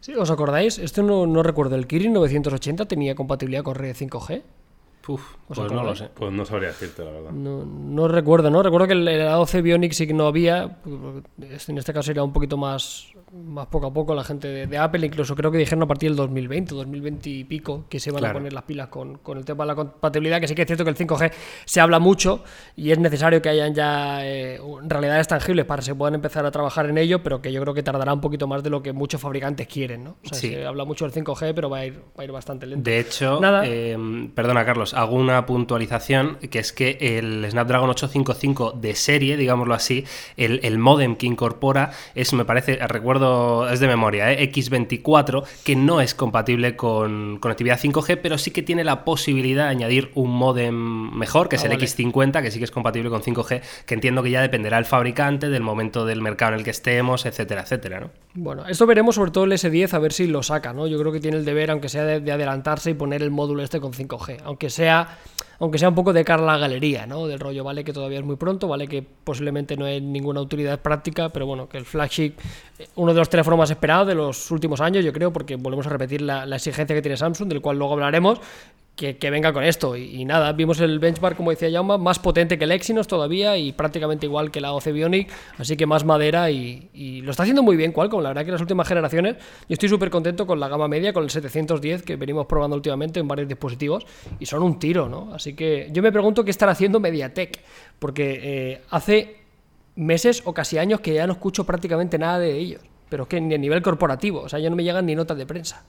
Sí, 0.00 0.14
¿Os 0.16 0.28
acordáis? 0.28 0.80
Esto 0.80 1.04
no, 1.04 1.24
no 1.24 1.44
recuerdo. 1.44 1.76
¿El 1.76 1.86
Kirin 1.86 2.12
980 2.12 2.86
tenía 2.86 3.14
compatibilidad 3.14 3.62
con 3.62 3.76
red 3.76 3.94
5G? 3.94 4.42
Uf, 5.08 5.34
¿Os 5.48 5.58
pues 5.58 5.70
no 5.72 5.82
lo 5.84 5.94
sé. 5.94 6.08
Pues 6.14 6.32
no 6.32 6.44
sabría 6.44 6.68
decirte, 6.68 7.04
la 7.04 7.10
verdad. 7.10 7.30
No, 7.30 7.64
no 7.64 8.08
recuerdo, 8.08 8.50
¿no? 8.50 8.62
Recuerdo 8.62 8.86
que 8.88 8.94
el, 8.94 9.06
el 9.06 9.22
A12 9.28 9.62
Bionic 9.62 9.92
sí 9.92 10.06
que 10.06 10.14
no 10.14 10.26
había. 10.26 10.78
este- 11.50 11.72
En 11.72 11.78
este 11.78 11.92
caso 11.92 12.10
era 12.10 12.22
un 12.24 12.32
poquito 12.32 12.56
más, 12.56 13.08
más 13.32 13.66
poco 13.68 13.86
a 13.86 13.92
poco 13.92 14.14
la 14.14 14.24
gente 14.24 14.48
de, 14.48 14.66
de 14.66 14.78
Apple. 14.78 15.06
Incluso 15.06 15.36
creo 15.36 15.50
que 15.52 15.58
dijeron 15.58 15.82
a 15.82 15.86
partir 15.86 16.10
del 16.10 16.16
2020, 16.16 16.74
2020 16.74 17.30
y 17.30 17.44
pico, 17.44 17.84
que 17.88 18.00
se 18.00 18.10
van 18.10 18.18
Claro. 18.20 18.32
a 18.32 18.38
poner 18.40 18.52
las 18.52 18.64
pilas 18.64 18.88
con, 18.88 19.18
con 19.18 19.38
el 19.38 19.44
tema 19.44 19.64
de 19.64 19.68
la 19.68 19.74
compatibilidad. 19.76 20.40
Que 20.40 20.48
sí 20.48 20.54
que 20.56 20.62
es 20.62 20.66
cierto 20.66 20.82
que 20.84 20.90
el 20.90 20.96
5G 20.96 21.32
se 21.64 21.80
habla 21.80 21.98
mucho 22.00 22.42
y 22.74 22.90
es 22.90 22.98
necesario 22.98 23.40
que 23.40 23.48
hayan 23.48 23.74
ya 23.74 24.26
eh, 24.26 24.58
realidades 24.88 25.28
tangibles 25.28 25.64
para 25.66 25.80
que 25.80 25.86
se 25.86 25.94
puedan 25.94 26.14
empezar 26.16 26.44
a 26.46 26.50
trabajar 26.50 26.86
en 26.90 26.98
ello, 26.98 27.22
pero 27.22 27.40
que 27.40 27.52
yo 27.52 27.60
creo 27.62 27.74
que 27.74 27.82
tardará 27.84 28.12
un 28.12 28.20
poquito 28.20 28.46
más 28.48 28.62
de 28.64 28.70
lo 28.70 28.82
que 28.82 28.92
muchos 28.92 29.20
fabricantes 29.20 29.68
quieren, 29.68 30.02
¿no? 30.04 30.10
O 30.24 30.28
sea, 30.28 30.38
Sí. 30.38 30.48
se 30.48 30.66
habla 30.66 30.84
mucho 30.84 31.04
del 31.08 31.12
5G, 31.12 31.52
pero 31.54 31.70
va 31.70 31.78
a 31.78 31.86
ir, 31.86 31.98
va 32.18 32.22
a 32.22 32.24
ir 32.24 32.32
bastante 32.32 32.66
lento. 32.66 32.88
De 32.90 32.98
hecho, 32.98 33.40
Nada. 33.40 33.62
eh, 33.66 33.96
perdona 34.34 34.64
Carlos, 34.64 34.94
hago 34.96 35.16
una 35.16 35.46
puntualización 35.46 36.38
que 36.50 36.58
es 36.58 36.72
que 36.72 36.96
el 37.00 37.46
Snapdragon 37.50 37.90
855 37.90 38.72
de 38.72 38.94
serie, 38.94 39.36
digámoslo 39.36 39.74
así, 39.74 40.04
el, 40.36 40.60
el 40.62 40.78
modem 40.78 41.16
que 41.16 41.26
incorpora 41.26 41.90
es, 42.14 42.32
me 42.32 42.44
parece, 42.44 42.76
recuerdo, 42.86 43.68
es 43.70 43.80
de 43.80 43.86
memoria, 43.88 44.32
¿eh? 44.32 44.50
X24, 44.52 45.44
que 45.64 45.76
no 45.76 46.00
es 46.00 46.14
compatible 46.14 46.76
con 46.76 47.38
conectividad 47.38 47.78
5G, 47.78 48.18
pero 48.22 48.38
sí 48.38 48.50
que 48.50 48.62
tiene 48.62 48.84
la 48.84 49.04
posibilidad 49.04 49.64
de 49.64 49.70
añadir 49.70 50.10
un 50.14 50.30
modem 50.30 50.74
mejor, 51.16 51.48
que 51.48 51.56
es 51.56 51.62
Ah, 51.62 51.66
el 51.66 51.72
vale. 51.72 51.86
X50, 51.86 52.42
que 52.42 52.50
sí 52.50 52.58
que 52.58 52.64
es 52.64 52.70
compatible 52.70 53.10
con 53.10 53.22
5G, 53.22 53.60
que 53.86 53.94
entiendo 53.94 54.22
que 54.22 54.30
ya 54.30 54.40
dependerá 54.40 54.76
del 54.76 54.86
fabricante, 54.86 55.48
del 55.48 55.62
momento 55.62 56.04
del 56.06 56.22
mercado 56.22 56.52
en 56.52 56.58
el 56.60 56.64
que 56.64 56.70
estemos, 56.70 57.26
etcétera, 57.26 57.62
etcétera, 57.62 58.00
¿no? 58.00 58.10
Bueno, 58.34 58.66
esto 58.66 58.86
veremos 58.86 59.14
sobre 59.14 59.30
todo 59.30 59.44
el 59.44 59.52
S10 59.52 59.92
a 59.94 59.98
ver 59.98 60.12
si 60.12 60.26
lo 60.26 60.42
saca, 60.42 60.72
¿no? 60.72 60.86
Yo 60.86 60.98
creo 60.98 61.10
que 61.10 61.20
tiene 61.20 61.38
el 61.38 61.44
deber, 61.44 61.70
aunque 61.70 61.88
sea 61.88 62.04
de, 62.04 62.20
de 62.20 62.32
adelantarse 62.32 62.90
y 62.90 62.94
poner 62.94 63.22
el 63.22 63.30
módulo 63.30 63.62
este 63.62 63.80
con 63.80 63.92
5G. 63.92 64.42
Aunque 64.44 64.68
sea 64.70 64.85
aunque 65.58 65.78
sea 65.78 65.88
un 65.88 65.94
poco 65.94 66.12
de 66.12 66.24
cara 66.24 66.42
a 66.42 66.46
la 66.46 66.58
galería, 66.58 67.06
¿no? 67.06 67.26
Del 67.26 67.40
rollo, 67.40 67.64
vale 67.64 67.84
que 67.84 67.92
todavía 67.92 68.18
es 68.18 68.24
muy 68.24 68.36
pronto, 68.36 68.68
vale 68.68 68.88
que 68.88 69.02
posiblemente 69.02 69.76
no 69.76 69.86
hay 69.86 70.00
ninguna 70.00 70.40
utilidad 70.40 70.80
práctica, 70.80 71.30
pero 71.30 71.46
bueno, 71.46 71.68
que 71.68 71.78
el 71.78 71.84
flagship, 71.84 72.34
eh, 72.78 72.88
uno 72.96 73.12
de 73.12 73.18
los 73.18 73.28
teléfonos 73.28 73.58
más 73.58 73.70
esperados 73.70 74.06
de 74.06 74.14
los 74.14 74.50
últimos 74.50 74.80
años, 74.80 75.04
yo 75.04 75.12
creo, 75.12 75.32
porque 75.32 75.56
volvemos 75.56 75.86
a 75.86 75.90
repetir 75.90 76.22
la 76.22 76.44
exigencia 76.56 76.94
que 76.94 77.02
tiene 77.02 77.16
Samsung, 77.16 77.48
del 77.48 77.60
cual 77.60 77.78
luego 77.78 77.94
hablaremos, 77.94 78.40
que, 78.96 79.30
venga 79.30 79.52
con 79.52 79.62
esto. 79.62 79.94
Y, 79.96 80.24
nada, 80.24 80.52
vimos 80.52 80.80
el 80.80 80.98
benchmark, 80.98 81.36
como 81.36 81.50
decía 81.50 81.70
Jauma, 81.70 81.98
más 81.98 82.18
potente 82.18 82.58
que 82.58 82.64
el 82.64 82.72
Exynos 82.72 83.06
todavía 83.06 83.56
y 83.58 83.72
prácticamente 83.72 84.24
igual 84.26 84.50
que 84.50 84.60
la 84.60 84.72
OC 84.72 84.86
Bionic, 84.86 85.30
así 85.58 85.76
que 85.76 85.84
más 85.84 86.04
madera 86.04 86.50
y, 86.50 86.88
y 86.94 87.20
lo 87.20 87.30
está 87.30 87.42
haciendo 87.42 87.62
muy 87.62 87.76
bien 87.76 87.92
Qualcomm. 87.92 88.22
La 88.22 88.30
verdad 88.30 88.42
que 88.42 88.48
en 88.48 88.54
las 88.54 88.60
últimas 88.62 88.88
generaciones 88.88 89.36
yo 89.36 89.74
estoy 89.74 89.90
súper 89.90 90.08
contento 90.08 90.46
con 90.46 90.58
la 90.58 90.68
gama 90.68 90.88
media, 90.88 91.12
con 91.12 91.24
el 91.24 91.30
710 91.30 92.02
que 92.02 92.16
venimos 92.16 92.46
probando 92.46 92.74
últimamente 92.74 93.20
en 93.20 93.28
varios 93.28 93.48
dispositivos 93.48 94.06
y 94.40 94.46
son 94.46 94.62
un 94.62 94.78
tiro, 94.78 95.08
¿no? 95.08 95.34
Así 95.34 95.54
que 95.54 95.90
yo 95.92 96.02
me 96.02 96.10
pregunto 96.10 96.42
qué 96.42 96.50
estará 96.50 96.72
haciendo 96.72 96.98
MediaTek, 96.98 97.60
porque 97.98 98.40
eh, 98.42 98.82
hace 98.90 99.36
meses 99.94 100.42
o 100.46 100.54
casi 100.54 100.78
años 100.78 101.00
que 101.00 101.12
ya 101.12 101.26
no 101.26 101.34
escucho 101.34 101.64
prácticamente 101.64 102.18
nada 102.18 102.38
de 102.38 102.56
ellos, 102.56 102.80
pero 103.10 103.24
es 103.24 103.28
que 103.28 103.40
ni 103.42 103.54
a 103.54 103.58
nivel 103.58 103.82
corporativo, 103.82 104.40
o 104.40 104.48
sea, 104.48 104.58
ya 104.58 104.70
no 104.70 104.76
me 104.76 104.84
llegan 104.84 105.04
ni 105.04 105.14
notas 105.14 105.36
de 105.36 105.44
prensa. 105.44 105.84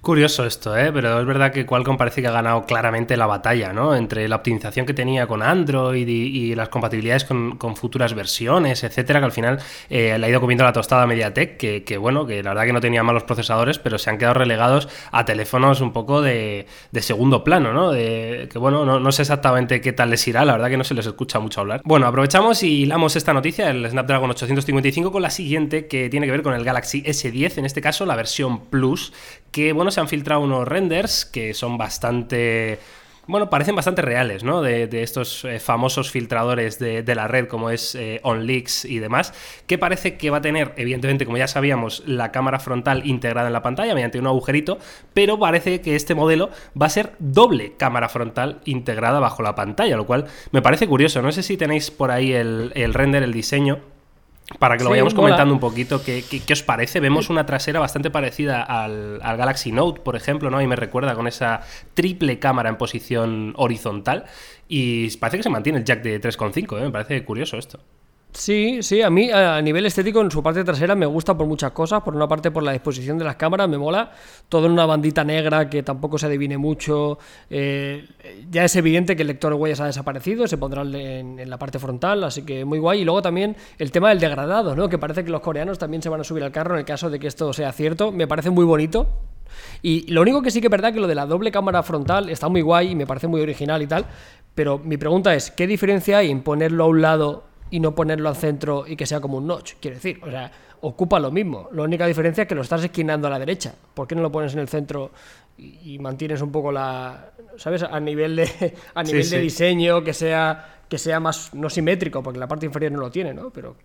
Curioso 0.00 0.44
esto, 0.44 0.76
¿eh? 0.76 0.92
pero 0.92 1.20
es 1.20 1.26
verdad 1.26 1.52
que 1.52 1.66
Qualcomm 1.66 1.96
parece 1.96 2.22
que 2.22 2.28
ha 2.28 2.32
ganado 2.32 2.64
claramente 2.64 3.16
la 3.16 3.26
batalla, 3.26 3.72
¿no? 3.72 3.96
Entre 3.96 4.28
la 4.28 4.36
optimización 4.36 4.86
que 4.86 4.94
tenía 4.94 5.26
con 5.26 5.42
Android 5.42 6.06
y, 6.06 6.54
las 6.54 6.68
compatibilidades 6.68 7.24
con, 7.24 7.76
futuras 7.76 8.14
versiones, 8.14 8.84
etcétera, 8.84 9.20
que 9.20 9.26
al 9.26 9.32
final 9.32 9.58
eh, 9.90 10.16
le 10.18 10.26
ha 10.26 10.30
ido 10.30 10.40
comiendo 10.40 10.64
la 10.64 10.72
tostada 10.72 11.02
a 11.02 11.06
MediaTek, 11.06 11.84
que, 11.84 11.98
bueno, 11.98 12.26
que 12.26 12.42
la 12.42 12.50
verdad 12.50 12.64
que 12.66 12.72
no 12.72 12.80
tenía 12.80 13.02
malos 13.02 13.24
procesadores, 13.24 13.78
pero 13.78 13.98
se 13.98 14.10
han 14.10 14.18
quedado 14.18 14.34
relegados 14.34 14.88
a 15.12 15.24
teléfonos 15.24 15.80
un 15.80 15.92
poco 15.92 16.22
de, 16.22 16.66
de 16.90 17.02
segundo 17.02 17.44
plano, 17.44 17.72
¿no? 17.72 17.92
Que 17.92 18.48
bueno, 18.56 18.84
no, 18.84 19.00
no, 19.00 19.12
sé 19.12 19.22
exactamente 19.22 19.80
qué 19.80 19.92
tal 19.92 20.10
les 20.10 20.26
irá, 20.26 20.44
la 20.44 20.52
verdad 20.52 20.70
que 20.70 20.76
no 20.76 20.84
se 20.84 20.94
les 20.94 21.06
escucha 21.06 21.38
mucho 21.38 21.60
hablar. 21.60 21.82
Bueno, 21.84 22.06
aprovechamos 22.06 22.62
y 22.62 22.82
hilamos 22.82 23.16
esta 23.16 23.32
noticia, 23.32 23.70
el 23.70 23.88
Snapdragon 23.88 24.30
855, 24.30 25.12
con 25.12 25.22
la 25.22 25.30
siguiente 25.30 25.86
que 25.86 26.08
tiene 26.08 26.26
que 26.26 26.32
ver 26.32 26.42
con 26.42 26.54
el 26.54 26.64
Galaxy 26.64 27.02
S10, 27.02 27.58
en 27.58 27.64
este 27.64 27.80
caso 27.80 28.06
la 28.06 28.16
versión 28.16 28.66
Plus, 28.66 29.12
que 29.50 29.72
bueno, 29.72 29.90
se 29.90 30.00
han 30.00 30.08
filtrado 30.08 30.40
unos 30.42 30.66
renders 30.66 31.24
que 31.24 31.54
son 31.54 31.78
bastante 31.78 32.78
bueno, 33.28 33.50
parecen 33.50 33.76
bastante 33.76 34.00
reales, 34.00 34.42
¿no? 34.42 34.62
De, 34.62 34.88
estos 35.02 35.44
eh, 35.44 35.60
famosos 35.60 36.10
filtradores 36.10 36.78
de, 36.78 37.14
la 37.14 37.28
red 37.28 37.46
como 37.46 37.68
es 37.68 37.94
eh, 37.94 38.20
OnLeaks 38.22 38.86
y 38.86 39.00
demás, 39.00 39.34
que 39.66 39.76
parece 39.76 40.16
que 40.16 40.30
va 40.30 40.38
a 40.38 40.40
tener, 40.40 40.72
evidentemente, 40.78 41.26
como 41.26 41.36
ya 41.36 41.46
sabíamos, 41.46 42.02
la 42.06 42.32
cámara 42.32 42.58
frontal 42.58 43.06
integrada 43.06 43.48
en 43.48 43.52
la 43.52 43.62
pantalla 43.62 43.94
mediante 43.94 44.18
un 44.18 44.26
agujerito, 44.26 44.78
pero 45.12 45.38
parece 45.38 45.82
que 45.82 45.94
este 45.94 46.14
modelo 46.14 46.48
va 46.80 46.86
a 46.86 46.90
ser 46.90 47.12
doble 47.18 47.74
cámara 47.76 48.08
frontal 48.08 48.62
integrada 48.64 49.20
bajo 49.20 49.42
la 49.42 49.54
pantalla, 49.54 49.98
lo 49.98 50.06
cual 50.06 50.24
me 50.50 50.62
parece 50.62 50.88
curioso. 50.88 51.20
No 51.20 51.30
sé 51.30 51.42
si 51.42 51.58
tenéis 51.58 51.90
por 51.90 52.10
ahí 52.10 52.32
el 52.32 52.94
render, 52.94 53.22
el 53.22 53.34
diseño. 53.34 53.97
Para 54.58 54.76
que 54.76 54.82
lo 54.82 54.88
sí, 54.88 54.92
vayamos 54.92 55.14
comentando 55.14 55.52
un 55.52 55.60
poquito, 55.60 56.02
¿qué, 56.02 56.24
¿qué, 56.28 56.40
qué, 56.40 56.52
os 56.54 56.62
parece? 56.62 57.00
Vemos 57.00 57.28
una 57.28 57.44
trasera 57.44 57.80
bastante 57.80 58.10
parecida 58.10 58.62
al, 58.62 59.20
al, 59.22 59.36
Galaxy 59.36 59.72
Note, 59.72 60.00
por 60.00 60.16
ejemplo, 60.16 60.50
¿no? 60.50 60.62
Y 60.62 60.66
me 60.66 60.74
recuerda 60.74 61.14
con 61.14 61.26
esa 61.28 61.60
triple 61.92 62.38
cámara 62.38 62.70
en 62.70 62.76
posición 62.76 63.52
horizontal. 63.56 64.24
Y 64.66 65.14
parece 65.18 65.36
que 65.36 65.42
se 65.42 65.50
mantiene 65.50 65.80
el 65.80 65.84
jack 65.84 66.02
de 66.02 66.20
3.5, 66.20 66.78
¿eh? 66.78 66.84
Me 66.84 66.90
parece 66.90 67.24
curioso 67.24 67.58
esto. 67.58 67.78
Sí, 68.32 68.82
sí, 68.82 69.00
a 69.00 69.08
mí 69.08 69.30
a 69.30 69.60
nivel 69.62 69.86
estético 69.86 70.20
en 70.20 70.30
su 70.30 70.42
parte 70.42 70.62
trasera 70.62 70.94
me 70.94 71.06
gusta 71.06 71.36
por 71.36 71.46
muchas 71.46 71.72
cosas. 71.72 72.02
Por 72.02 72.14
una 72.14 72.28
parte 72.28 72.50
por 72.50 72.62
la 72.62 72.72
disposición 72.72 73.18
de 73.18 73.24
las 73.24 73.36
cámaras, 73.36 73.68
me 73.68 73.78
mola. 73.78 74.12
Todo 74.48 74.66
en 74.66 74.72
una 74.72 74.86
bandita 74.86 75.24
negra 75.24 75.68
que 75.68 75.82
tampoco 75.82 76.18
se 76.18 76.26
adivine 76.26 76.58
mucho. 76.58 77.18
Eh, 77.48 78.06
ya 78.50 78.64
es 78.64 78.76
evidente 78.76 79.16
que 79.16 79.22
el 79.22 79.28
lector 79.28 79.54
huellas 79.54 79.80
ha 79.80 79.86
desaparecido, 79.86 80.46
se 80.46 80.58
pondrá 80.58 80.82
en, 80.82 81.38
en, 81.38 81.50
la 81.50 81.58
parte 81.58 81.78
frontal, 81.78 82.22
así 82.22 82.42
que 82.42 82.64
muy 82.64 82.78
guay. 82.78 83.00
Y 83.00 83.04
luego 83.04 83.22
también 83.22 83.56
el 83.78 83.90
tema 83.90 84.10
del 84.10 84.20
degradado, 84.20 84.76
¿no? 84.76 84.88
Que 84.88 84.98
parece 84.98 85.24
que 85.24 85.30
los 85.30 85.40
coreanos 85.40 85.78
también 85.78 86.02
se 86.02 86.08
van 86.08 86.20
a 86.20 86.24
subir 86.24 86.44
al 86.44 86.52
carro 86.52 86.74
en 86.74 86.80
el 86.80 86.86
caso 86.86 87.10
de 87.10 87.18
que 87.18 87.26
esto 87.26 87.52
sea 87.52 87.72
cierto. 87.72 88.12
Me 88.12 88.26
parece 88.28 88.50
muy 88.50 88.64
bonito. 88.64 89.08
Y 89.82 90.10
lo 90.12 90.20
único 90.20 90.42
que 90.42 90.50
sí 90.50 90.60
que 90.60 90.66
es 90.66 90.70
verdad 90.70 90.92
que 90.92 91.00
lo 91.00 91.06
de 91.06 91.14
la 91.14 91.26
doble 91.26 91.50
cámara 91.50 91.82
frontal 91.82 92.28
está 92.28 92.48
muy 92.48 92.60
guay 92.60 92.92
y 92.92 92.94
me 92.94 93.06
parece 93.06 93.26
muy 93.26 93.40
original 93.40 93.80
y 93.82 93.86
tal. 93.86 94.04
Pero 94.54 94.78
mi 94.78 94.96
pregunta 94.96 95.34
es, 95.34 95.50
¿qué 95.50 95.66
diferencia 95.66 96.18
hay 96.18 96.30
en 96.30 96.42
ponerlo 96.42 96.84
a 96.84 96.86
un 96.88 97.00
lado 97.00 97.47
y 97.70 97.80
no 97.80 97.94
ponerlo 97.94 98.28
al 98.28 98.36
centro 98.36 98.84
y 98.86 98.96
que 98.96 99.06
sea 99.06 99.20
como 99.20 99.38
un 99.38 99.46
notch. 99.46 99.74
Quiero 99.80 99.96
decir, 99.96 100.20
o 100.22 100.30
sea, 100.30 100.50
ocupa 100.80 101.18
lo 101.18 101.30
mismo. 101.30 101.68
La 101.72 101.82
única 101.82 102.06
diferencia 102.06 102.42
es 102.42 102.48
que 102.48 102.54
lo 102.54 102.62
estás 102.62 102.82
esquinando 102.84 103.26
a 103.26 103.30
la 103.30 103.38
derecha. 103.38 103.74
¿Por 103.94 104.06
qué 104.06 104.14
no 104.14 104.22
lo 104.22 104.32
pones 104.32 104.52
en 104.54 104.60
el 104.60 104.68
centro 104.68 105.10
y, 105.56 105.94
y 105.94 105.98
mantienes 105.98 106.40
un 106.40 106.52
poco 106.52 106.72
la. 106.72 107.32
¿Sabes? 107.56 107.82
A 107.82 108.00
nivel 108.00 108.36
de, 108.36 108.74
a 108.94 109.02
nivel 109.02 109.24
sí, 109.24 109.30
de 109.30 109.36
sí. 109.36 109.42
diseño, 109.42 110.02
que 110.02 110.14
sea, 110.14 110.82
que 110.88 110.98
sea 110.98 111.20
más 111.20 111.52
no 111.54 111.68
simétrico, 111.68 112.22
porque 112.22 112.38
la 112.38 112.48
parte 112.48 112.66
inferior 112.66 112.92
no 112.92 113.00
lo 113.00 113.10
tiene, 113.10 113.34
¿no? 113.34 113.50
Pero. 113.50 113.76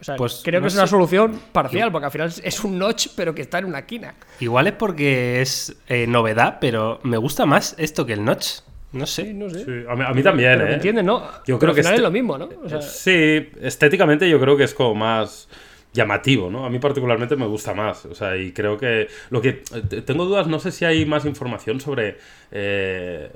O 0.00 0.04
sea, 0.04 0.14
pues 0.14 0.42
creo 0.44 0.60
no 0.60 0.64
que 0.64 0.68
es 0.68 0.74
una 0.74 0.86
solución 0.86 1.40
parcial, 1.50 1.90
porque 1.90 2.04
al 2.04 2.12
final 2.12 2.32
es 2.44 2.62
un 2.62 2.78
notch, 2.78 3.08
pero 3.16 3.34
que 3.34 3.42
está 3.42 3.58
en 3.58 3.64
una 3.64 3.80
esquina. 3.80 4.14
Igual 4.38 4.68
es 4.68 4.74
porque 4.74 5.40
es 5.40 5.76
eh, 5.88 6.06
novedad, 6.06 6.58
pero 6.60 7.00
me 7.02 7.16
gusta 7.16 7.46
más 7.46 7.74
esto 7.78 8.06
que 8.06 8.12
el 8.12 8.24
notch. 8.24 8.60
No 8.92 9.06
sé. 9.06 9.34
No 9.34 9.50
sé. 9.50 9.64
Sí, 9.64 9.70
a, 9.88 9.94
mí, 9.94 10.04
a, 10.06 10.12
mí, 10.12 10.22
también, 10.22 10.58
pero 10.58 10.70
¿eh? 10.70 10.74
entiendes, 10.74 11.04
¿no? 11.04 11.22
Yo 11.46 11.58
creo 11.58 11.70
al 11.70 11.76
que 11.76 11.82
final 11.82 11.94
este... 11.94 11.96
es 11.96 12.02
lo 12.02 12.10
mismo, 12.10 12.38
¿no? 12.38 12.48
O 12.64 12.68
sea... 12.68 12.80
Sí, 12.80 13.48
estéticamente 13.60 14.28
yo 14.28 14.40
creo 14.40 14.56
que 14.56 14.64
es 14.64 14.74
como 14.74 14.94
más 14.94 15.48
llamativo, 15.92 16.50
¿no? 16.50 16.66
A 16.66 16.70
mí 16.70 16.78
particularmente 16.78 17.34
me 17.36 17.46
gusta 17.46 17.74
más, 17.74 18.04
o 18.06 18.14
sea, 18.14 18.36
y 18.36 18.52
creo 18.52 18.76
que 18.76 19.08
lo 19.30 19.40
que 19.40 19.62
tengo 20.04 20.26
dudas, 20.26 20.46
no 20.46 20.58
sé 20.60 20.70
si 20.70 20.84
hay 20.84 21.06
más 21.06 21.24
información 21.24 21.80
sobre 21.80 22.18
eh, 22.50 23.30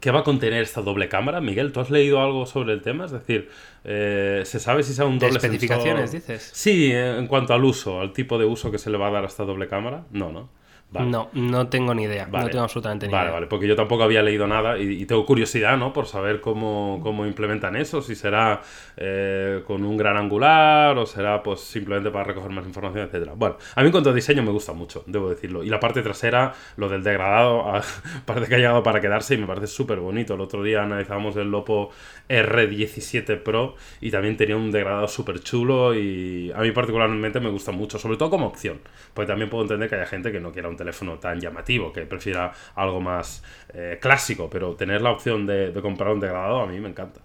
qué 0.00 0.10
va 0.10 0.20
a 0.20 0.24
contener 0.24 0.62
esta 0.62 0.82
doble 0.82 1.08
cámara. 1.08 1.40
Miguel, 1.40 1.72
¿tú 1.72 1.80
has 1.80 1.90
leído 1.90 2.20
algo 2.20 2.46
sobre 2.46 2.72
el 2.74 2.82
tema? 2.82 3.06
Es 3.06 3.12
decir, 3.12 3.48
eh, 3.84 4.42
¿se 4.44 4.60
sabe 4.60 4.82
si 4.82 4.94
sea 4.94 5.04
un 5.04 5.18
doble 5.18 5.36
especificaciones, 5.36 6.10
sensor? 6.10 6.34
dices? 6.34 6.50
Sí, 6.54 6.90
en 6.92 7.26
cuanto 7.26 7.54
al 7.54 7.64
uso, 7.64 8.00
al 8.00 8.12
tipo 8.12 8.38
de 8.38 8.44
uso 8.44 8.70
que 8.70 8.78
se 8.78 8.90
le 8.90 8.98
va 8.98 9.08
a 9.08 9.10
dar 9.10 9.24
a 9.24 9.26
esta 9.26 9.44
doble 9.44 9.66
cámara, 9.68 10.04
no, 10.10 10.32
¿no? 10.32 10.48
Vale. 10.90 11.10
No, 11.10 11.30
no 11.32 11.68
tengo 11.68 11.94
ni 11.94 12.04
idea. 12.04 12.26
Vale. 12.30 12.44
No 12.44 12.50
tengo 12.50 12.64
absolutamente 12.64 13.06
ni 13.06 13.12
vale, 13.12 13.26
idea. 13.26 13.34
Vale, 13.34 13.46
porque 13.48 13.66
yo 13.66 13.74
tampoco 13.74 14.04
había 14.04 14.22
leído 14.22 14.46
nada 14.46 14.78
y, 14.78 15.02
y, 15.02 15.06
tengo 15.06 15.26
curiosidad, 15.26 15.76
¿no? 15.76 15.92
Por 15.92 16.06
saber 16.06 16.40
cómo, 16.40 17.00
cómo 17.02 17.26
implementan 17.26 17.76
eso, 17.76 18.00
si 18.02 18.14
será 18.14 18.62
eh, 18.96 19.62
con 19.66 19.84
un 19.84 19.96
gran 19.96 20.16
angular 20.16 20.96
o 20.96 21.04
será 21.04 21.42
pues 21.42 21.60
simplemente 21.60 22.10
para 22.10 22.24
recoger 22.24 22.50
más 22.50 22.64
información, 22.66 23.04
etcétera. 23.06 23.32
Bueno, 23.34 23.56
a 23.74 23.80
mí 23.80 23.86
en 23.86 23.92
cuanto 23.92 24.10
a 24.10 24.12
diseño 24.12 24.42
me 24.42 24.52
gusta 24.52 24.72
mucho, 24.72 25.02
debo 25.06 25.28
decirlo. 25.28 25.64
Y 25.64 25.68
la 25.68 25.80
parte 25.80 26.02
trasera, 26.02 26.54
lo 26.76 26.88
del 26.88 27.02
degradado, 27.02 27.64
parece 28.24 28.48
que 28.48 28.54
ha 28.54 28.58
llegado 28.58 28.82
para 28.82 29.00
quedarse 29.00 29.34
y 29.34 29.38
me 29.38 29.46
parece 29.46 29.66
súper 29.66 29.98
bonito. 29.98 30.34
El 30.34 30.40
otro 30.40 30.62
día 30.62 30.82
analizábamos 30.82 31.36
el 31.36 31.50
Lopo 31.50 31.90
R17 32.28 33.42
Pro 33.42 33.74
y 34.00 34.10
también 34.10 34.36
tenía 34.36 34.56
un 34.56 34.70
degradado 34.70 35.08
súper 35.08 35.40
chulo 35.40 35.94
y 35.94 36.52
a 36.54 36.60
mí 36.60 36.70
particularmente 36.70 37.40
me 37.40 37.50
gusta 37.50 37.72
mucho, 37.72 37.98
sobre 37.98 38.16
todo 38.16 38.30
como 38.30 38.46
opción. 38.46 38.80
Porque 39.12 39.26
también 39.28 39.50
puedo 39.50 39.64
entender 39.64 39.88
que 39.88 39.96
haya 39.96 40.06
gente 40.06 40.30
que 40.32 40.40
no 40.40 40.52
quiera 40.52 40.68
un 40.68 40.75
teléfono 40.76 41.18
tan 41.18 41.40
llamativo, 41.40 41.92
que 41.92 42.02
prefiera 42.02 42.52
algo 42.74 43.00
más 43.00 43.42
eh, 43.72 43.98
clásico, 44.00 44.48
pero 44.50 44.74
tener 44.74 45.02
la 45.02 45.10
opción 45.10 45.46
de, 45.46 45.72
comprar 45.82 46.12
un 46.12 46.20
degradado 46.20 46.60
a 46.60 46.66
mí 46.66 46.78
me 46.80 46.88
encanta. 46.88 47.20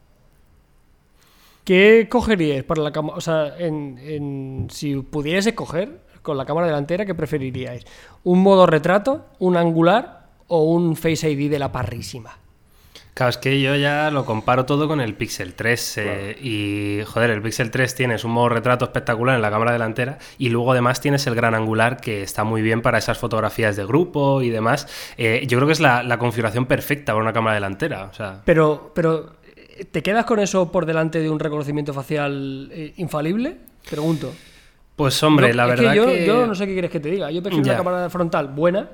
¿Qué 1.63 2.07
cogeríais 2.09 2.63
para 2.63 2.81
la 2.81 2.91
cámara? 2.91 3.17
O 3.17 3.21
sea, 3.21 3.55
si 4.69 4.95
pudierais 4.97 5.45
escoger 5.45 5.99
con 6.21 6.37
la 6.37 6.45
cámara 6.45 6.67
delantera, 6.67 7.05
¿qué 7.05 7.13
preferiríais? 7.13 7.85
¿Un 8.23 8.41
modo 8.41 8.65
retrato, 8.65 9.25
un 9.39 9.57
angular 9.57 10.27
o 10.47 10.63
un 10.63 10.95
Face 10.95 11.29
ID 11.29 11.49
de 11.49 11.59
la 11.59 11.71
parrísima? 11.71 12.40
Claro, 13.21 13.29
es 13.29 13.37
que 13.37 13.61
yo 13.61 13.75
ya 13.75 14.09
lo 14.09 14.25
comparo 14.25 14.65
todo 14.65 14.87
con 14.87 14.99
el 14.99 15.13
Pixel 15.13 15.53
3 15.53 15.97
eh, 15.99 16.37
y, 16.41 17.03
joder, 17.05 17.29
el 17.29 17.43
Pixel 17.43 17.69
3 17.69 17.93
tienes 17.93 18.23
un 18.23 18.31
modo 18.31 18.49
retrato 18.49 18.83
espectacular 18.85 19.35
en 19.35 19.43
la 19.43 19.51
cámara 19.51 19.71
delantera 19.71 20.17
y 20.39 20.49
luego 20.49 20.71
además 20.71 21.01
tienes 21.01 21.27
el 21.27 21.35
gran 21.35 21.53
angular 21.53 22.01
que 22.01 22.23
está 22.23 22.43
muy 22.43 22.63
bien 22.63 22.81
para 22.81 22.97
esas 22.97 23.19
fotografías 23.19 23.75
de 23.75 23.85
grupo 23.85 24.41
y 24.41 24.49
demás. 24.49 24.87
Eh, 25.17 25.45
yo 25.47 25.59
creo 25.59 25.67
que 25.67 25.73
es 25.73 25.79
la, 25.79 26.01
la, 26.01 26.17
configuración 26.17 26.65
perfecta 26.65 27.11
para 27.11 27.21
una 27.21 27.31
cámara 27.31 27.53
delantera. 27.53 28.05
O 28.05 28.13
sea. 28.15 28.41
Pero, 28.43 28.91
pero, 28.95 29.33
¿te 29.91 30.01
quedas 30.01 30.25
con 30.25 30.39
eso 30.39 30.71
por 30.71 30.87
delante 30.87 31.19
de 31.19 31.29
un 31.29 31.39
reconocimiento 31.39 31.93
facial 31.93 32.71
eh, 32.71 32.95
infalible? 32.97 33.55
Pregunto. 33.87 34.33
Pues 34.95 35.21
hombre, 35.21 35.49
no, 35.49 35.57
la 35.57 35.65
verdad 35.67 35.91
que 35.91 35.95
yo, 35.95 36.05
que... 36.07 36.25
yo 36.25 36.47
no 36.47 36.55
sé 36.55 36.65
qué 36.65 36.73
quieres 36.73 36.89
que 36.89 36.99
te 36.99 37.11
diga. 37.11 37.29
Yo 37.29 37.43
prefiero 37.43 37.67
ya. 37.67 37.73
una 37.73 37.83
cámara 37.83 38.09
frontal 38.09 38.47
buena, 38.47 38.89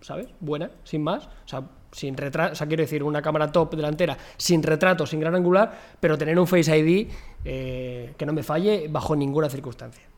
¿sabes? 0.00 0.28
Buena, 0.40 0.70
sin 0.84 1.02
más. 1.04 1.26
O 1.26 1.48
sea, 1.48 1.62
sin 1.92 2.16
retrato, 2.16 2.52
o 2.52 2.56
sea, 2.56 2.66
quiero 2.66 2.82
decir, 2.82 3.02
una 3.02 3.22
cámara 3.22 3.52
top 3.52 3.74
delantera 3.74 4.16
sin 4.36 4.62
retrato, 4.62 5.06
sin 5.06 5.20
gran 5.20 5.34
angular, 5.34 5.72
pero 6.00 6.18
tener 6.18 6.38
un 6.38 6.46
Face 6.46 6.76
ID 6.76 7.08
eh, 7.44 8.14
que 8.16 8.26
no 8.26 8.32
me 8.32 8.42
falle 8.42 8.88
bajo 8.90 9.14
ninguna 9.14 9.48
circunstancia. 9.48 10.11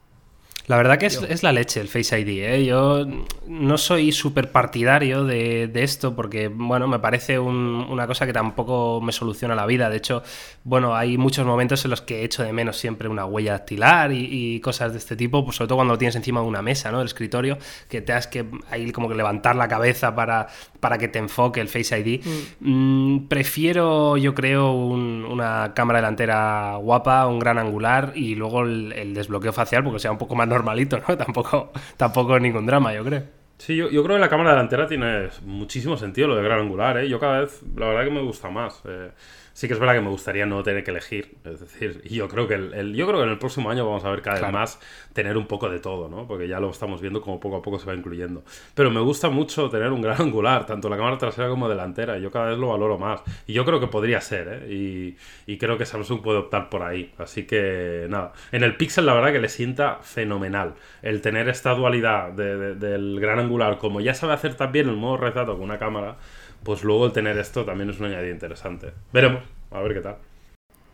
La 0.67 0.79
verdad 0.79 0.97
que 0.99 1.07
es, 1.07 1.43
la 1.43 1.53
leche 1.53 1.81
el 1.81 1.89
Face 1.89 2.19
ID. 2.19 2.29
¿eh? 2.43 2.65
Yo 2.65 3.07
no 3.47 3.77
soy 3.77 4.13
súper 4.13 4.51
partidario 4.51 5.25
de, 5.25 5.71
esto 5.75 6.17
porque, 6.17 6.49
bueno, 6.49 6.89
me 6.89 6.99
parece 6.99 7.39
una 7.39 8.07
cosa 8.07 8.25
que 8.25 8.33
tampoco 8.33 9.01
me 9.03 9.13
soluciona 9.13 9.55
la 9.55 9.67
vida. 9.67 9.91
De 9.91 9.99
hecho, 9.99 10.23
bueno, 10.63 10.97
hay 10.97 11.19
muchos 11.19 11.45
momentos 11.45 11.85
en 11.85 11.91
los 11.91 12.01
que 12.01 12.25
echo 12.25 12.43
de 12.43 12.53
menos 12.55 12.79
siempre 12.79 13.09
una 13.09 13.27
huella 13.27 13.53
dactilar 13.53 14.13
y, 14.13 14.61
cosas 14.61 14.93
de 14.93 14.99
este 14.99 15.17
tipo, 15.17 15.45
pues 15.45 15.57
sobre 15.57 15.69
todo 15.69 15.77
cuando 15.77 15.95
lo 15.95 15.99
tienes 15.99 16.17
encima 16.17 16.41
de 16.41 16.47
una 16.47 16.63
mesa, 16.63 16.91
¿no? 16.91 17.01
El 17.01 17.07
escritorio, 17.07 17.59
que 17.89 18.01
te 18.01 18.15
has 18.15 18.27
que 18.27 18.47
ahí 18.71 18.91
como 18.93 19.09
que 19.09 19.15
levantar 19.15 19.57
la 19.57 19.69
cabeza 19.69 20.15
para, 20.15 20.47
para 20.81 20.97
que 20.97 21.09
te 21.09 21.19
enfoque 21.19 21.61
el 21.61 21.69
Face 21.69 21.99
ID. 21.99 22.25
Mm. 22.61 23.15
Mm, 23.15 23.29
prefiero, 23.29 24.17
yo 24.17 24.35
creo, 24.35 24.73
una 24.73 25.73
cámara 25.75 25.99
delantera 25.99 26.77
guapa, 26.77 27.27
un 27.27 27.39
gran 27.39 27.59
angular 27.59 28.13
y 28.15 28.35
luego 28.35 28.63
el, 28.63 29.15
desbloqueo 29.15 29.53
facial 29.53 29.85
porque 29.85 29.99
sea 29.99 30.11
un 30.11 30.19
poco 30.19 30.35
más 30.35 30.49
normalito, 30.55 30.99
¿no? 30.99 31.17
Tampoco, 31.17 31.73
tampoco 31.97 32.39
ningún 32.39 32.67
drama, 32.67 32.95
yo 32.95 33.05
creo. 33.05 33.23
Sí, 33.59 33.77
yo, 33.77 33.89
creo 33.89 34.17
que 34.17 34.19
la 34.19 34.29
cámara 34.29 34.51
delantera 34.51 34.87
tiene 34.87 35.29
muchísimo 35.43 35.97
sentido 35.97 36.29
lo 36.29 36.37
de 36.37 36.43
gran 36.43 36.61
angular, 36.61 36.99
¿eh? 36.99 37.09
Yo 37.09 37.21
cada 37.21 37.41
vez, 37.41 37.63
la 37.77 37.87
verdad 37.87 38.05
que 38.05 38.11
me 38.11 38.21
gusta 38.21 38.51
más. 38.51 38.83
Eh 38.85 39.11
sí 39.55 39.69
que 39.69 39.75
es 39.75 39.81
verdad 39.81 39.95
que 39.95 40.01
me 40.01 40.11
gustaría 40.11 40.45
no 40.45 40.63
tener 40.63 40.85
que 40.85 40.91
elegir. 40.91 41.37
Es 41.45 41.61
decir, 41.61 42.03
yo 42.03 42.29
creo 42.29 42.47
que 42.47 42.55
el, 42.55 42.95
yo 42.95 43.07
creo 43.07 43.21
que 43.21 43.25
en 43.25 43.31
el 43.31 43.39
próximo 43.39 43.71
año 43.71 43.87
vamos 43.87 44.05
a 44.05 44.11
ver 44.11 44.21
cada 44.21 44.41
vez 44.41 44.53
más 44.53 44.81
tener 45.13 45.37
un 45.37 45.47
poco 45.47 45.71
de 45.71 45.79
todo, 45.79 46.09
¿no? 46.09 46.27
Porque 46.27 46.49
ya 46.49 46.61
lo 46.61 46.71
estamos 46.71 47.01
viendo 47.01 47.21
como 47.23 47.41
poco 47.41 47.57
a 47.57 47.63
poco 47.63 47.79
se 47.79 47.87
va 47.87 47.95
incluyendo. 47.95 48.43
Pero 48.75 48.91
me 48.91 49.01
gusta 49.01 49.31
mucho 49.31 49.71
tener 49.71 49.93
un 49.93 50.03
gran 50.03 50.21
angular, 50.21 50.67
tanto 50.67 50.89
la 50.89 50.97
cámara 50.97 51.17
trasera 51.17 51.49
como 51.49 51.69
delantera. 51.69 52.19
Yo 52.19 52.31
cada 52.31 52.51
vez 52.51 52.59
lo 52.59 52.69
valoro 52.69 52.99
más. 52.99 53.23
Y 53.47 53.53
yo 53.53 53.65
creo 53.65 53.79
que 53.79 53.87
podría 53.87 54.21
ser, 54.21 54.49
¿eh? 54.49 54.73
Y, 54.75 55.17
y 55.47 55.57
creo 55.57 55.79
que 55.79 55.87
Samsung 55.87 56.21
puede 56.21 56.39
optar 56.39 56.69
por 56.69 56.83
ahí. 56.83 57.13
Así 57.19 57.47
que 57.47 58.07
nada. 58.11 58.33
En 58.51 58.65
el 58.65 58.77
Pixel 58.77 59.07
la 59.07 59.15
verdad 59.15 59.33
que 59.33 59.41
le 59.41 59.49
sienta 59.49 60.01
fenomenal. 60.03 60.75
El 61.01 61.21
tener 61.21 61.49
esta 61.49 61.75
dualidad 61.75 62.33
del 62.33 63.21
gran 63.21 63.39
angular, 63.39 63.79
como 63.79 64.01
ya 64.01 64.15
sabe 64.15 64.33
hacer 64.33 64.55
también 64.57 64.89
el 64.89 64.97
modo 64.97 65.17
retrato 65.17 65.53
con 65.53 65.63
una 65.63 65.79
cámara 65.79 66.17
pues 66.65 66.83
luego 66.83 67.07
el 67.07 67.13
tener 67.13 67.39
esto 67.39 67.65
también 67.65 67.91
es 67.91 68.01
un 68.01 68.07
añadido 68.07 68.33
interesante. 68.33 68.93
Veremos, 69.13 69.43
a 69.71 69.81
ver 69.81 69.95
qué 69.95 70.01
tal. 70.01 70.17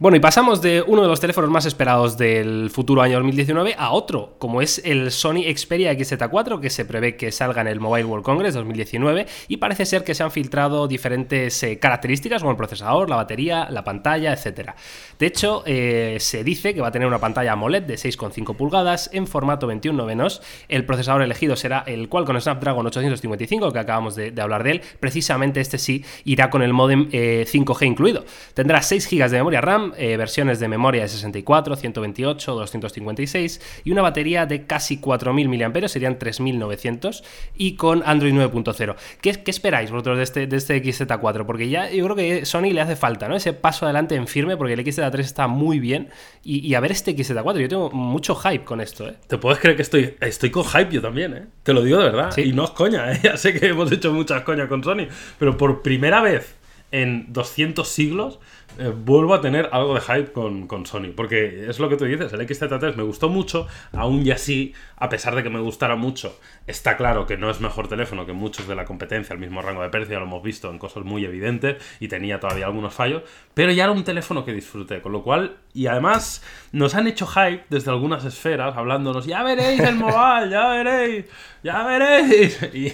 Bueno, 0.00 0.16
y 0.16 0.20
pasamos 0.20 0.62
de 0.62 0.80
uno 0.80 1.02
de 1.02 1.08
los 1.08 1.20
teléfonos 1.20 1.50
más 1.50 1.66
esperados 1.66 2.16
del 2.16 2.70
futuro 2.70 3.02
año 3.02 3.16
2019 3.16 3.74
a 3.76 3.90
otro, 3.90 4.34
como 4.38 4.62
es 4.62 4.80
el 4.82 5.10
Sony 5.10 5.42
Xperia 5.54 5.92
XZ4, 5.92 6.58
que 6.58 6.70
se 6.70 6.86
prevé 6.86 7.18
que 7.18 7.30
salga 7.30 7.60
en 7.60 7.66
el 7.66 7.80
Mobile 7.80 8.06
World 8.06 8.24
Congress 8.24 8.54
2019, 8.54 9.26
y 9.48 9.58
parece 9.58 9.84
ser 9.84 10.02
que 10.02 10.14
se 10.14 10.22
han 10.22 10.30
filtrado 10.30 10.88
diferentes 10.88 11.62
eh, 11.64 11.78
características 11.78 12.40
como 12.40 12.52
el 12.52 12.56
procesador, 12.56 13.10
la 13.10 13.16
batería, 13.16 13.68
la 13.68 13.84
pantalla, 13.84 14.32
etc. 14.32 14.70
De 15.18 15.26
hecho, 15.26 15.64
eh, 15.66 16.16
se 16.18 16.44
dice 16.44 16.72
que 16.72 16.80
va 16.80 16.88
a 16.88 16.92
tener 16.92 17.06
una 17.06 17.18
pantalla 17.18 17.52
AMOLED 17.52 17.82
de 17.82 17.96
6,5 17.96 18.56
pulgadas 18.56 19.10
en 19.12 19.26
formato 19.26 19.66
21 19.66 19.98
novenos. 19.98 20.40
El 20.68 20.86
procesador 20.86 21.20
elegido 21.20 21.56
será 21.56 21.84
el 21.86 22.08
Qualcomm 22.08 22.40
Snapdragon 22.40 22.86
855, 22.86 23.70
que 23.70 23.78
acabamos 23.78 24.16
de, 24.16 24.32
hablar 24.40 24.64
de 24.64 24.70
él. 24.70 24.82
Precisamente 24.98 25.60
este 25.60 25.76
sí 25.76 26.06
irá 26.24 26.48
con 26.48 26.62
el 26.62 26.72
modem 26.72 27.10
5G 27.10 27.82
eh, 27.82 27.86
incluido. 27.86 28.24
Tendrá 28.54 28.80
6 28.80 29.06
GB 29.10 29.28
de 29.28 29.36
memoria 29.36 29.60
RAM 29.60 29.89
eh, 29.96 30.16
versiones 30.16 30.60
de 30.60 30.68
memoria 30.68 31.02
de 31.02 31.08
64, 31.08 31.76
128, 31.76 32.54
256 32.54 33.82
y 33.84 33.90
una 33.90 34.02
batería 34.02 34.46
de 34.46 34.66
casi 34.66 35.00
4.000 35.00 35.82
mAh, 35.82 35.88
serían 35.88 36.18
3.900 36.18 37.22
y 37.56 37.76
con 37.76 38.02
Android 38.04 38.34
9.0. 38.34 38.96
¿Qué, 39.20 39.32
¿Qué, 39.42 39.50
esperáis 39.50 39.90
vosotros 39.90 40.16
de 40.16 40.22
este, 40.24 40.46
de 40.46 40.56
este 40.56 40.82
XZ4? 40.82 41.46
Porque 41.46 41.68
ya 41.68 41.90
yo 41.90 42.04
creo 42.04 42.16
que 42.16 42.44
Sony 42.44 42.72
le 42.72 42.80
hace 42.80 42.96
falta, 42.96 43.28
¿no? 43.28 43.36
Ese 43.36 43.52
paso 43.52 43.86
adelante 43.86 44.14
en 44.14 44.26
firme 44.26 44.56
porque 44.56 44.74
el 44.74 44.84
XZ3 44.84 45.18
está 45.20 45.46
muy 45.46 45.80
bien 45.80 46.08
y, 46.42 46.74
a 46.74 46.80
ver 46.80 46.92
este 46.92 47.14
XZ4, 47.16 47.60
yo 47.60 47.68
tengo 47.68 47.90
mucho 47.90 48.34
hype 48.34 48.64
con 48.64 48.80
esto, 48.80 49.08
¿eh? 49.08 49.14
Te 49.26 49.38
puedes 49.38 49.58
creer 49.58 49.76
que 49.76 49.82
estoy, 49.82 50.16
estoy 50.20 50.50
con 50.50 50.64
hype 50.64 50.90
yo 50.90 51.02
también, 51.02 51.34
¿eh? 51.34 51.46
Te 51.62 51.72
lo 51.72 51.82
digo 51.82 51.98
de 51.98 52.04
verdad. 52.04 52.36
Y 52.38 52.52
no 52.52 52.64
es 52.64 52.70
coña, 52.70 53.12
¿eh? 53.12 53.20
Ya 53.30 53.36
sé 53.36 53.52
que 53.52 53.66
hemos 53.66 53.90
hecho 53.92 54.12
muchas 54.12 54.42
coñas 54.42 54.68
con 54.68 54.82
Sony, 54.82 55.06
pero 55.38 55.56
por 55.56 55.82
primera 55.82 56.20
vez 56.22 56.56
en 56.92 57.32
200 57.32 57.86
siglos 57.88 58.40
eh, 58.78 58.92
vuelvo 58.94 59.34
a 59.34 59.40
tener 59.40 59.68
algo 59.72 59.94
de 59.94 60.00
hype 60.00 60.32
con, 60.32 60.66
con, 60.66 60.86
Sony. 60.86 61.12
Porque 61.14 61.68
es 61.68 61.78
lo 61.78 61.88
que 61.88 61.96
tú 61.96 62.04
dices, 62.04 62.32
el 62.32 62.40
XZ3 62.40 62.94
me 62.94 63.02
gustó 63.02 63.28
mucho, 63.28 63.66
aún 63.92 64.24
y 64.26 64.30
así, 64.30 64.74
a 64.96 65.08
pesar 65.08 65.34
de 65.34 65.42
que 65.42 65.50
me 65.50 65.60
gustara 65.60 65.96
mucho, 65.96 66.38
está 66.66 66.96
claro 66.96 67.26
que 67.26 67.36
no 67.36 67.50
es 67.50 67.60
mejor 67.60 67.88
teléfono 67.88 68.26
que 68.26 68.32
muchos 68.32 68.68
de 68.68 68.74
la 68.74 68.84
competencia, 68.84 69.34
el 69.34 69.40
mismo 69.40 69.62
rango 69.62 69.82
de 69.82 69.90
precio, 69.90 70.18
lo 70.18 70.26
hemos 70.26 70.42
visto 70.42 70.70
en 70.70 70.78
cosas 70.78 71.04
muy 71.04 71.24
evidentes 71.24 71.82
y 72.00 72.08
tenía 72.08 72.40
todavía 72.40 72.66
algunos 72.66 72.94
fallos, 72.94 73.22
pero 73.54 73.72
ya 73.72 73.84
era 73.84 73.92
un 73.92 74.04
teléfono 74.04 74.44
que 74.44 74.52
disfruté, 74.52 75.00
con 75.02 75.12
lo 75.12 75.22
cual, 75.22 75.56
y 75.74 75.86
además 75.86 76.42
nos 76.72 76.94
han 76.94 77.06
hecho 77.06 77.26
hype 77.26 77.64
desde 77.68 77.90
algunas 77.90 78.24
esferas, 78.24 78.76
hablándonos, 78.76 79.26
ya 79.26 79.42
veréis 79.42 79.80
el 79.80 79.96
mobile, 79.96 80.50
ya 80.50 80.68
veréis, 80.68 81.26
ya 81.62 81.84
veréis. 81.84 82.60
Y, 82.72 82.92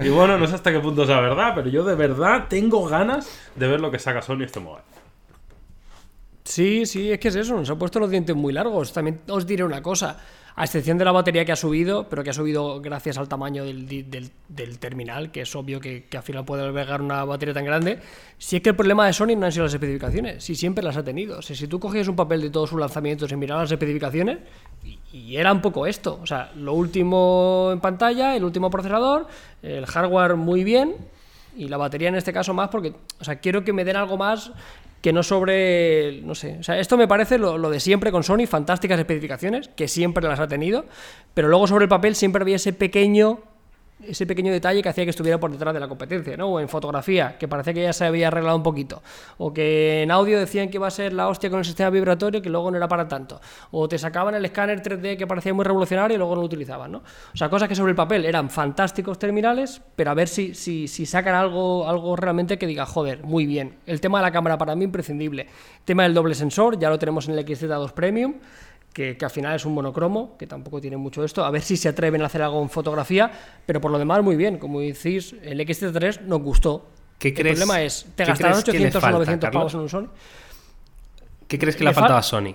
y 0.00 0.08
bueno, 0.08 0.38
no 0.38 0.46
sé 0.46 0.54
hasta 0.54 0.72
qué 0.72 0.80
punto 0.80 1.02
es 1.02 1.08
la 1.08 1.20
verdad, 1.20 1.52
pero 1.54 1.68
yo 1.68 1.84
de 1.84 1.94
verdad 1.94 2.46
tengo 2.48 2.86
ganas 2.86 3.28
de 3.56 3.68
ver 3.68 3.80
lo 3.80 3.90
que 3.90 3.98
saca 3.98 4.22
Sony 4.22 4.42
este 4.42 4.60
mobile. 4.60 4.97
Sí, 6.48 6.86
sí, 6.86 7.12
es 7.12 7.18
que 7.18 7.28
es 7.28 7.36
eso, 7.36 7.54
nos 7.54 7.68
ha 7.68 7.76
puesto 7.76 8.00
los 8.00 8.10
dientes 8.10 8.34
muy 8.34 8.54
largos. 8.54 8.90
También 8.90 9.20
os 9.28 9.46
diré 9.46 9.64
una 9.64 9.82
cosa, 9.82 10.16
a 10.56 10.64
excepción 10.64 10.96
de 10.96 11.04
la 11.04 11.12
batería 11.12 11.44
que 11.44 11.52
ha 11.52 11.56
subido, 11.56 12.08
pero 12.08 12.24
que 12.24 12.30
ha 12.30 12.32
subido 12.32 12.80
gracias 12.80 13.18
al 13.18 13.28
tamaño 13.28 13.64
del, 13.64 14.78
terminal, 14.80 15.30
que 15.30 15.42
es 15.42 15.54
obvio 15.54 15.78
que, 15.78 16.06
al 16.10 16.22
final 16.22 16.46
puede 16.46 16.62
albergar 16.62 17.02
una 17.02 17.22
batería 17.26 17.52
tan 17.52 17.66
grande, 17.66 17.98
sí 18.38 18.56
es 18.56 18.62
que 18.62 18.70
el 18.70 18.76
problema 18.76 19.06
de 19.06 19.12
Sony 19.12 19.36
no 19.36 19.44
han 19.44 19.52
sido 19.52 19.64
las 19.64 19.74
especificaciones, 19.74 20.42
sí 20.42 20.54
siempre 20.54 20.82
las 20.82 20.96
ha 20.96 21.04
tenido. 21.04 21.38
O 21.38 21.42
sea, 21.42 21.54
si 21.54 21.68
tú 21.68 21.78
cogías 21.78 22.08
un 22.08 22.16
papel 22.16 22.40
de 22.40 22.48
todos 22.48 22.70
sus 22.70 22.80
lanzamientos 22.80 23.30
y 23.30 23.36
mirabas 23.36 23.64
las 23.64 23.72
especificaciones, 23.72 24.38
y, 25.12 25.36
era 25.36 25.52
un 25.52 25.60
poco 25.60 25.86
esto, 25.86 26.18
o 26.22 26.26
sea, 26.26 26.50
lo 26.56 26.72
último 26.72 27.68
en 27.74 27.80
pantalla, 27.80 28.34
el 28.34 28.42
último 28.42 28.70
procesador, 28.70 29.26
el 29.60 29.84
hardware 29.84 30.36
muy 30.36 30.64
bien, 30.64 30.96
y 31.58 31.68
la 31.68 31.76
batería 31.76 32.08
en 32.08 32.14
este 32.14 32.32
caso 32.32 32.54
más 32.54 32.70
porque, 32.70 32.94
o 33.20 33.24
sea, 33.24 33.36
quiero 33.36 33.64
que 33.64 33.74
me 33.74 33.84
den 33.84 33.96
algo 33.96 34.16
más 34.16 34.50
que 35.00 35.12
no 35.12 35.22
sobre, 35.22 36.22
no 36.22 36.34
sé, 36.34 36.56
o 36.58 36.62
sea, 36.62 36.78
esto 36.78 36.96
me 36.96 37.06
parece 37.06 37.38
lo, 37.38 37.58
lo, 37.58 37.70
de 37.70 37.80
siempre 37.80 38.10
con 38.10 38.24
Sony, 38.24 38.46
fantásticas 38.48 38.98
especificaciones, 38.98 39.68
que 39.68 39.88
siempre 39.88 40.26
las 40.26 40.40
ha 40.40 40.48
tenido, 40.48 40.86
pero 41.34 41.48
luego 41.48 41.66
sobre 41.66 41.84
el 41.84 41.88
papel 41.88 42.14
siempre 42.16 42.42
había 42.42 42.56
ese 42.56 42.72
pequeño 42.72 43.40
ese 44.06 44.26
pequeño 44.26 44.52
detalle 44.52 44.82
que 44.82 44.88
hacía 44.88 45.04
que 45.04 45.10
estuviera 45.10 45.38
por 45.40 45.50
detrás 45.50 45.74
de 45.74 45.80
la 45.80 45.88
competencia, 45.88 46.36
¿no? 46.36 46.48
O 46.48 46.60
en 46.60 46.68
fotografía, 46.68 47.36
que 47.38 47.48
parecía 47.48 47.74
que 47.74 47.82
ya 47.82 47.92
se 47.92 48.04
había 48.04 48.28
arreglado 48.28 48.56
un 48.56 48.62
poquito. 48.62 49.02
O 49.38 49.52
que 49.52 50.02
en 50.02 50.10
audio 50.10 50.38
decían 50.38 50.68
que 50.68 50.76
iba 50.76 50.86
a 50.86 50.90
ser 50.90 51.12
la 51.12 51.28
hostia 51.28 51.50
con 51.50 51.58
el 51.58 51.64
sistema 51.64 51.90
vibratorio, 51.90 52.40
que 52.40 52.48
luego 52.50 52.70
no 52.70 52.76
era 52.76 52.86
para 52.86 53.08
tanto. 53.08 53.40
O 53.70 53.88
te 53.88 53.98
sacaban 53.98 54.34
el 54.34 54.44
escáner 54.44 54.82
3D 54.82 55.16
que 55.16 55.26
parecía 55.26 55.52
muy 55.52 55.64
revolucionario 55.64 56.14
y 56.14 56.18
luego 56.18 56.34
no 56.34 56.42
lo 56.42 56.46
utilizaban, 56.46 56.92
¿no? 56.92 56.98
O 56.98 57.36
sea, 57.36 57.48
cosas 57.48 57.68
que 57.68 57.74
sobre 57.74 57.90
el 57.90 57.96
papel 57.96 58.24
eran 58.24 58.50
fantásticos 58.50 59.18
terminales, 59.18 59.82
pero 59.96 60.10
a 60.10 60.14
ver 60.14 60.28
si, 60.28 60.54
si, 60.54 60.86
si 60.86 61.04
sacan 61.04 61.34
algo, 61.34 61.88
algo 61.88 62.14
realmente 62.14 62.58
que 62.58 62.66
diga, 62.66 62.86
joder, 62.86 63.24
muy 63.24 63.46
bien. 63.46 63.78
El 63.86 64.00
tema 64.00 64.18
de 64.18 64.22
la 64.22 64.32
cámara 64.32 64.58
para 64.58 64.76
mí 64.76 64.84
imprescindible. 64.84 65.42
El 65.42 65.84
tema 65.84 66.04
del 66.04 66.14
doble 66.14 66.34
sensor, 66.34 66.78
ya 66.78 66.88
lo 66.88 66.98
tenemos 66.98 67.28
en 67.28 67.36
el 67.36 67.44
XZ2 67.44 67.92
Premium 67.92 68.34
que, 68.92 69.16
al 69.20 69.30
final 69.30 69.54
es 69.54 69.64
un 69.64 69.74
monocromo, 69.74 70.36
que 70.36 70.46
tampoco 70.46 70.80
tiene 70.80 70.96
mucho 70.96 71.24
esto. 71.24 71.44
A 71.44 71.50
ver 71.50 71.62
si 71.62 71.76
se 71.76 71.88
atreven 71.88 72.22
a 72.22 72.26
hacer 72.26 72.42
algo 72.42 72.60
en 72.62 72.68
fotografía, 72.68 73.30
pero 73.64 73.80
por 73.80 73.90
lo 73.90 73.98
demás 73.98 74.22
muy 74.22 74.36
bien. 74.36 74.58
Como 74.58 74.80
decís, 74.80 75.34
el 75.42 75.60
X3 75.60 76.22
nos 76.22 76.40
gustó. 76.40 76.86
¿Qué 77.18 77.28
el 77.28 77.34
problema 77.34 77.82
es, 77.82 78.06
te 78.14 78.24
gastaron 78.24 78.58
800 78.58 79.02
o 79.02 79.10
900 79.10 79.50
pavos 79.50 79.74
en 79.74 79.80
un 79.80 79.88
Sony. 79.88 80.08
¿Qué 81.46 81.58
crees 81.58 81.76
que 81.76 81.84
le, 81.84 81.90
ha 81.90 81.94
faltado 81.94 82.18
a 82.18 82.22
Sony? 82.22 82.54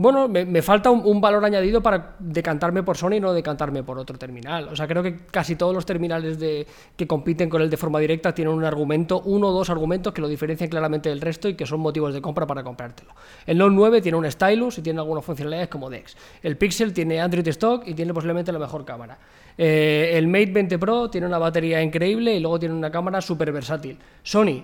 Bueno, 0.00 0.28
me, 0.28 0.62
falta 0.62 0.92
un, 0.92 1.20
valor 1.20 1.44
añadido 1.44 1.82
para 1.82 2.14
decantarme 2.20 2.84
por 2.84 2.96
Sony 2.96 3.14
y 3.14 3.20
no 3.20 3.32
decantarme 3.32 3.82
por 3.82 3.98
otro 3.98 4.16
terminal. 4.16 4.68
O 4.68 4.76
sea, 4.76 4.86
creo 4.86 5.02
que 5.02 5.26
casi 5.26 5.56
todos 5.56 5.74
los 5.74 5.84
terminales 5.84 6.38
de, 6.38 6.68
que 6.96 7.08
compiten 7.08 7.50
con 7.50 7.62
él 7.62 7.68
de 7.68 7.76
forma 7.76 7.98
directa 7.98 8.32
tienen 8.32 8.54
un 8.54 8.64
argumento, 8.64 9.22
uno 9.22 9.48
o 9.48 9.52
dos 9.52 9.70
argumentos 9.70 10.12
que 10.12 10.20
lo 10.20 10.28
diferencian 10.28 10.70
claramente 10.70 11.08
del 11.08 11.20
resto 11.20 11.48
y 11.48 11.54
que 11.54 11.66
son 11.66 11.80
motivos 11.80 12.14
de 12.14 12.22
compra 12.22 12.46
para 12.46 12.62
comprártelo. 12.62 13.10
El 13.44 13.58
Note 13.58 13.74
9 13.74 14.00
tiene 14.00 14.16
un 14.16 14.30
stylus 14.30 14.78
y 14.78 14.82
tiene 14.82 15.00
algunas 15.00 15.24
funcionalidades 15.24 15.68
como 15.68 15.90
DeX. 15.90 16.16
El 16.44 16.56
Pixel 16.56 16.92
tiene 16.92 17.20
Android 17.20 17.48
Stock 17.48 17.82
y 17.84 17.94
tiene 17.94 18.14
posiblemente 18.14 18.52
la 18.52 18.60
mejor 18.60 18.84
cámara. 18.84 19.18
Eh, 19.56 20.12
el 20.14 20.28
Mate 20.28 20.52
20 20.52 20.78
Pro 20.78 21.10
tiene 21.10 21.26
una 21.26 21.38
batería 21.38 21.82
increíble 21.82 22.36
y 22.36 22.38
luego 22.38 22.60
tiene 22.60 22.76
una 22.76 22.92
cámara 22.92 23.20
súper 23.20 23.50
versátil. 23.50 23.98
Sony, 24.22 24.62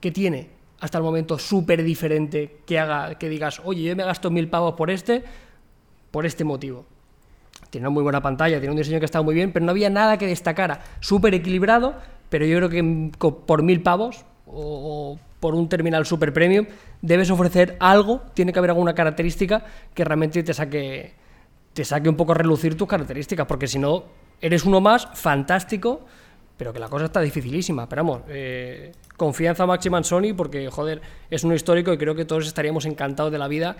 ¿qué 0.00 0.10
tiene? 0.10 0.55
Hasta 0.80 0.98
el 0.98 1.04
momento 1.04 1.38
súper 1.38 1.82
diferente 1.82 2.58
que 2.66 2.78
haga 2.78 3.16
que 3.16 3.28
digas, 3.28 3.60
oye, 3.64 3.82
yo 3.82 3.96
me 3.96 4.04
gasto 4.04 4.30
mil 4.30 4.48
pavos 4.48 4.74
por 4.74 4.90
este, 4.90 5.24
por 6.10 6.26
este 6.26 6.44
motivo. 6.44 6.84
Tiene 7.70 7.86
una 7.86 7.94
muy 7.94 8.02
buena 8.02 8.22
pantalla, 8.22 8.58
tiene 8.58 8.72
un 8.72 8.76
diseño 8.76 8.98
que 8.98 9.06
está 9.06 9.22
muy 9.22 9.34
bien, 9.34 9.52
pero 9.52 9.64
no 9.64 9.70
había 9.70 9.90
nada 9.90 10.18
que 10.18 10.26
destacara. 10.26 10.80
Súper 11.00 11.34
equilibrado, 11.34 11.94
pero 12.28 12.44
yo 12.46 12.58
creo 12.58 12.68
que 12.68 13.10
por 13.46 13.62
mil 13.62 13.82
pavos 13.82 14.24
o, 14.46 15.18
por 15.40 15.54
un 15.54 15.68
terminal 15.68 16.06
super 16.06 16.32
premium 16.32 16.66
debes 17.02 17.30
ofrecer 17.30 17.76
algo, 17.80 18.22
tiene 18.34 18.52
que 18.52 18.58
haber 18.58 18.70
alguna 18.70 18.94
característica 18.94 19.64
que 19.94 20.04
realmente 20.04 20.42
te 20.42 20.54
saque, 20.54 21.14
te 21.72 21.84
saque 21.84 22.08
un 22.08 22.16
poco 22.16 22.32
a 22.32 22.36
relucir 22.36 22.76
tus 22.76 22.88
características, 22.88 23.46
porque 23.46 23.66
si 23.66 23.78
no, 23.78 24.04
eres 24.40 24.64
uno 24.64 24.80
más 24.80 25.08
fantástico 25.14 26.02
pero 26.56 26.72
que 26.72 26.78
la 26.78 26.88
cosa 26.88 27.06
está 27.06 27.20
dificilísima. 27.20 27.82
Esperamos, 27.82 28.22
eh, 28.28 28.92
confianza 29.16 29.66
máxima 29.66 29.98
en 29.98 30.04
Sony 30.04 30.34
porque, 30.36 30.68
joder, 30.70 31.00
es 31.30 31.44
un 31.44 31.52
histórico 31.52 31.92
y 31.92 31.98
creo 31.98 32.14
que 32.14 32.24
todos 32.24 32.46
estaríamos 32.46 32.86
encantados 32.86 33.30
de 33.30 33.38
la 33.38 33.48
vida 33.48 33.76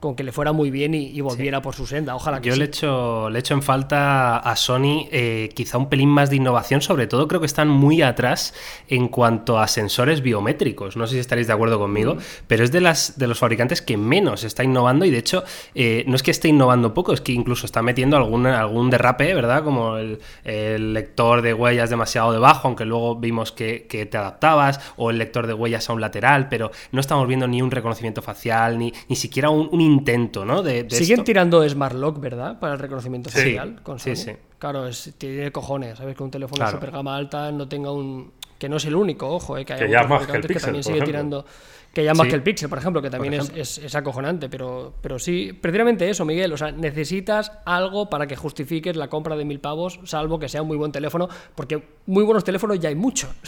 con 0.00 0.16
que 0.16 0.24
le 0.24 0.32
fuera 0.32 0.52
muy 0.52 0.70
bien 0.70 0.94
y, 0.94 1.20
volviera 1.20 1.60
por 1.60 1.74
su 1.74 1.86
senda. 1.86 2.14
Ojalá 2.14 2.40
que 2.40 2.48
Yo 2.48 2.56
le, 2.56 2.64
echo, 2.64 3.28
le 3.28 3.38
echo 3.38 3.52
en 3.52 3.62
falta 3.62 4.38
a 4.38 4.56
Sony 4.56 5.06
eh, 5.12 5.50
quizá 5.54 5.76
un 5.76 5.90
pelín 5.90 6.08
más 6.08 6.30
de 6.30 6.36
innovación, 6.36 6.80
sobre 6.80 7.06
todo 7.06 7.28
creo 7.28 7.40
que 7.40 7.46
están 7.46 7.68
muy 7.68 8.00
atrás 8.00 8.54
en 8.88 9.08
cuanto 9.08 9.58
a 9.58 9.68
sensores 9.68 10.22
biométricos. 10.22 10.96
No 10.96 11.06
sé 11.06 11.14
si 11.14 11.20
estaréis 11.20 11.48
de 11.48 11.52
acuerdo 11.52 11.78
conmigo, 11.78 12.14
mm. 12.14 12.18
pero 12.46 12.64
es 12.64 12.72
de, 12.72 12.80
las, 12.80 13.18
de 13.18 13.26
los 13.26 13.38
fabricantes 13.38 13.82
que 13.82 13.98
menos 13.98 14.42
está 14.42 14.64
innovando 14.64 15.04
y 15.04 15.10
de 15.10 15.18
hecho 15.18 15.44
eh, 15.74 16.04
no 16.06 16.16
es 16.16 16.22
que 16.22 16.30
esté 16.30 16.48
innovando 16.48 16.94
poco, 16.94 17.12
es 17.12 17.20
que 17.20 17.32
incluso 17.32 17.66
está 17.66 17.82
metiendo 17.82 18.16
algún, 18.16 18.46
algún 18.46 18.88
derrape, 18.88 19.34
¿verdad? 19.34 19.62
Como 19.62 19.98
el, 19.98 20.18
lector 20.44 21.42
de 21.42 21.52
huellas 21.52 21.90
demasiado 21.90 22.32
debajo, 22.32 22.68
aunque 22.68 22.86
luego 22.86 23.16
vimos 23.16 23.52
que, 23.52 23.86
te 24.10 24.16
adaptabas, 24.16 24.80
o 24.96 25.10
el 25.10 25.18
lector 25.18 25.46
de 25.46 25.52
huellas 25.52 25.90
a 25.90 25.92
un 25.92 26.00
lateral, 26.00 26.48
pero 26.48 26.70
no 26.90 27.00
estamos 27.00 27.28
viendo 27.28 27.46
ni 27.46 27.60
un 27.60 27.70
reconocimiento 27.70 28.22
facial, 28.22 28.78
ni, 28.78 28.94
ni 29.08 29.16
siquiera 29.16 29.50
un, 29.50 29.68
un 29.70 29.89
intento, 29.92 30.44
¿no? 30.44 30.62
De, 30.62 30.88
Siguen 30.90 31.24
tirando 31.24 31.66
Smart 31.68 31.94
Lock, 31.94 32.20
¿verdad? 32.20 32.58
Para 32.58 32.74
el 32.74 32.78
reconocimiento 32.78 33.30
facial. 33.30 33.82
Con 33.82 33.98
sí, 33.98 34.16
sí. 34.16 34.32
Claro, 34.58 34.86
es, 34.86 35.14
tiene 35.18 35.50
cojones, 35.52 35.98
¿sabes? 35.98 36.16
Que 36.16 36.22
un 36.22 36.30
teléfono 36.30 36.64
de 36.64 36.70
super 36.70 36.90
gama 36.90 37.16
alta 37.16 37.50
no 37.52 37.68
tenga 37.68 37.92
un. 37.92 38.32
Que 38.58 38.68
no 38.68 38.76
es 38.76 38.84
el 38.84 38.94
único, 38.94 39.26
ojo, 39.26 39.56
¿eh? 39.56 39.64
que 39.64 39.72
hay 39.72 39.80
que 39.80 39.90
ya 39.90 40.02
más 40.02 40.26
que, 40.26 40.36
el 40.36 40.42
Pixel, 40.42 40.54
que 40.54 40.60
también 40.60 40.84
sigue 40.84 41.00
tirando 41.00 41.46
que 41.92 42.04
ya 42.04 42.14
más 42.14 42.28
que 42.28 42.36
el 42.36 42.42
Pixel, 42.42 42.68
por 42.68 42.78
ejemplo, 42.78 43.02
que 43.02 43.10
también 43.10 43.34
es, 43.34 43.78
es, 43.78 43.94
acojonante, 43.96 44.48
pero, 44.48 44.94
pero 45.00 45.18
sí, 45.18 45.52
precisamente 45.52 46.08
eso, 46.08 46.24
Miguel, 46.24 46.52
o 46.52 46.56
sea, 46.56 46.70
necesitas 46.70 47.50
algo 47.64 48.08
para 48.08 48.28
que 48.28 48.36
justifiques 48.36 48.94
la 48.94 49.08
compra 49.08 49.36
de 49.36 49.44
mil 49.44 49.58
pavos, 49.58 49.98
salvo 50.04 50.38
que 50.38 50.48
sea 50.48 50.62
un 50.62 50.68
muy 50.68 50.76
buen 50.76 50.92
teléfono, 50.92 51.28
porque 51.56 51.82
muy 52.06 52.22
buenos 52.22 52.44
teléfonos 52.44 52.78
ya 52.78 52.88
hay 52.88 52.94
muchos. 52.94 53.30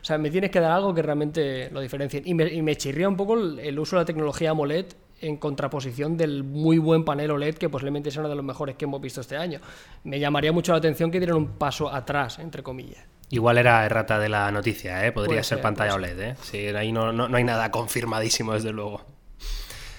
O 0.00 0.04
sea, 0.10 0.16
me 0.16 0.30
tienes 0.30 0.50
que 0.50 0.60
dar 0.60 0.72
algo 0.72 0.94
que 0.94 1.02
realmente 1.02 1.68
lo 1.70 1.80
diferencie. 1.80 2.22
Y 2.24 2.32
me, 2.32 2.50
y 2.50 2.62
me 2.62 2.74
chirría 2.74 3.06
un 3.06 3.16
poco 3.16 3.34
el, 3.34 3.78
uso 3.78 3.96
de 3.96 4.02
la 4.02 4.06
tecnología 4.06 4.50
AMOLED 4.50 4.86
en 5.20 5.36
contraposición 5.36 6.16
del 6.16 6.44
muy 6.44 6.78
buen 6.78 7.04
panel 7.04 7.30
OLED 7.30 7.56
que 7.56 7.68
posiblemente 7.68 8.08
es 8.08 8.16
uno 8.16 8.28
de 8.28 8.34
los 8.34 8.44
mejores 8.44 8.76
que 8.76 8.84
hemos 8.84 9.00
visto 9.00 9.20
este 9.20 9.36
año. 9.36 9.60
Me 10.04 10.18
llamaría 10.18 10.52
mucho 10.52 10.72
la 10.72 10.78
atención 10.78 11.10
que 11.10 11.18
dieran 11.18 11.36
un 11.36 11.48
paso 11.58 11.92
atrás, 11.92 12.38
entre 12.38 12.62
comillas. 12.62 13.04
Igual 13.30 13.58
era 13.58 13.86
errata 13.86 14.18
de 14.18 14.28
la 14.28 14.50
noticia, 14.50 15.06
¿eh? 15.06 15.12
podría 15.12 15.42
ser, 15.44 15.60
pantalla 15.60 15.94
OLED. 15.94 16.20
¿eh? 16.20 16.34
Sí, 16.42 16.66
ahí 16.66 16.90
no, 16.90 17.12
no, 17.12 17.36
hay 17.36 17.44
nada 17.44 17.70
confirmadísimo, 17.70 18.54
desde 18.54 18.72
luego. 18.72 19.02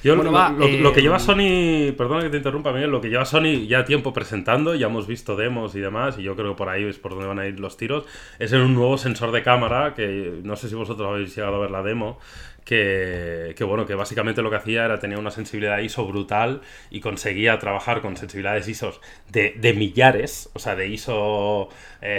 Yo 0.04 0.16
lo, 0.16 0.24
lo, 0.24 0.94
que 0.94 1.02
lleva 1.02 1.18
eh, 1.18 1.20
Sony, 1.20 1.96
perdona 1.96 2.24
que 2.24 2.32
te 2.32 2.38
interrumpa, 2.38 2.74
Miguel, 2.74 2.90
lo 2.90 3.00
que 3.02 3.10
lleva 3.10 3.24
Sony 3.24 3.68
ya 3.68 3.86
tiempo 3.86 4.12
presentando, 4.12 4.74
ya 4.74 4.88
hemos 4.88 5.06
visto 5.06 5.36
demos 5.36 5.76
y 5.76 5.80
demás, 5.80 6.18
y 6.18 6.24
yo 6.24 6.36
creo 6.36 6.54
que 6.54 6.58
por 6.58 6.70
ahí 6.70 6.84
es 6.86 6.98
por 6.98 7.12
donde 7.12 7.28
van 7.28 7.38
a 7.38 7.46
ir 7.46 7.60
los 7.60 7.78
tiros, 7.78 8.06
es 8.40 8.52
en 8.52 8.62
un 8.62 8.74
nuevo 8.74 8.98
sensor 8.98 9.32
de 9.32 9.44
cámara, 9.44 9.94
que 9.94 10.40
no 10.44 10.56
sé 10.56 10.70
si 10.70 10.76
vosotros 10.76 11.08
habéis 11.08 11.36
llegado 11.36 11.58
a 11.58 11.60
ver 11.60 11.70
la 11.70 11.84
demo, 11.84 12.18
que, 12.66 13.56
bueno, 13.66 13.86
que 13.86 13.96
básicamente 13.96 14.42
lo 14.42 14.50
que 14.50 14.58
hacía 14.58 14.86
era 14.86 15.00
tener 15.00 15.18
una 15.18 15.32
sensibilidad 15.32 15.80
ISO 15.80 16.06
brutal 16.06 16.62
y 16.90 17.00
conseguía 17.00 17.60
trabajar 17.60 18.02
con 18.02 18.18
sensibilidades 18.18 18.68
ISO 18.68 19.00
de, 19.30 19.54
de 19.58 19.74
millares, 19.74 20.50
o 20.54 20.60
sea, 20.60 20.76
de 20.76 20.88
ISO 20.88 21.70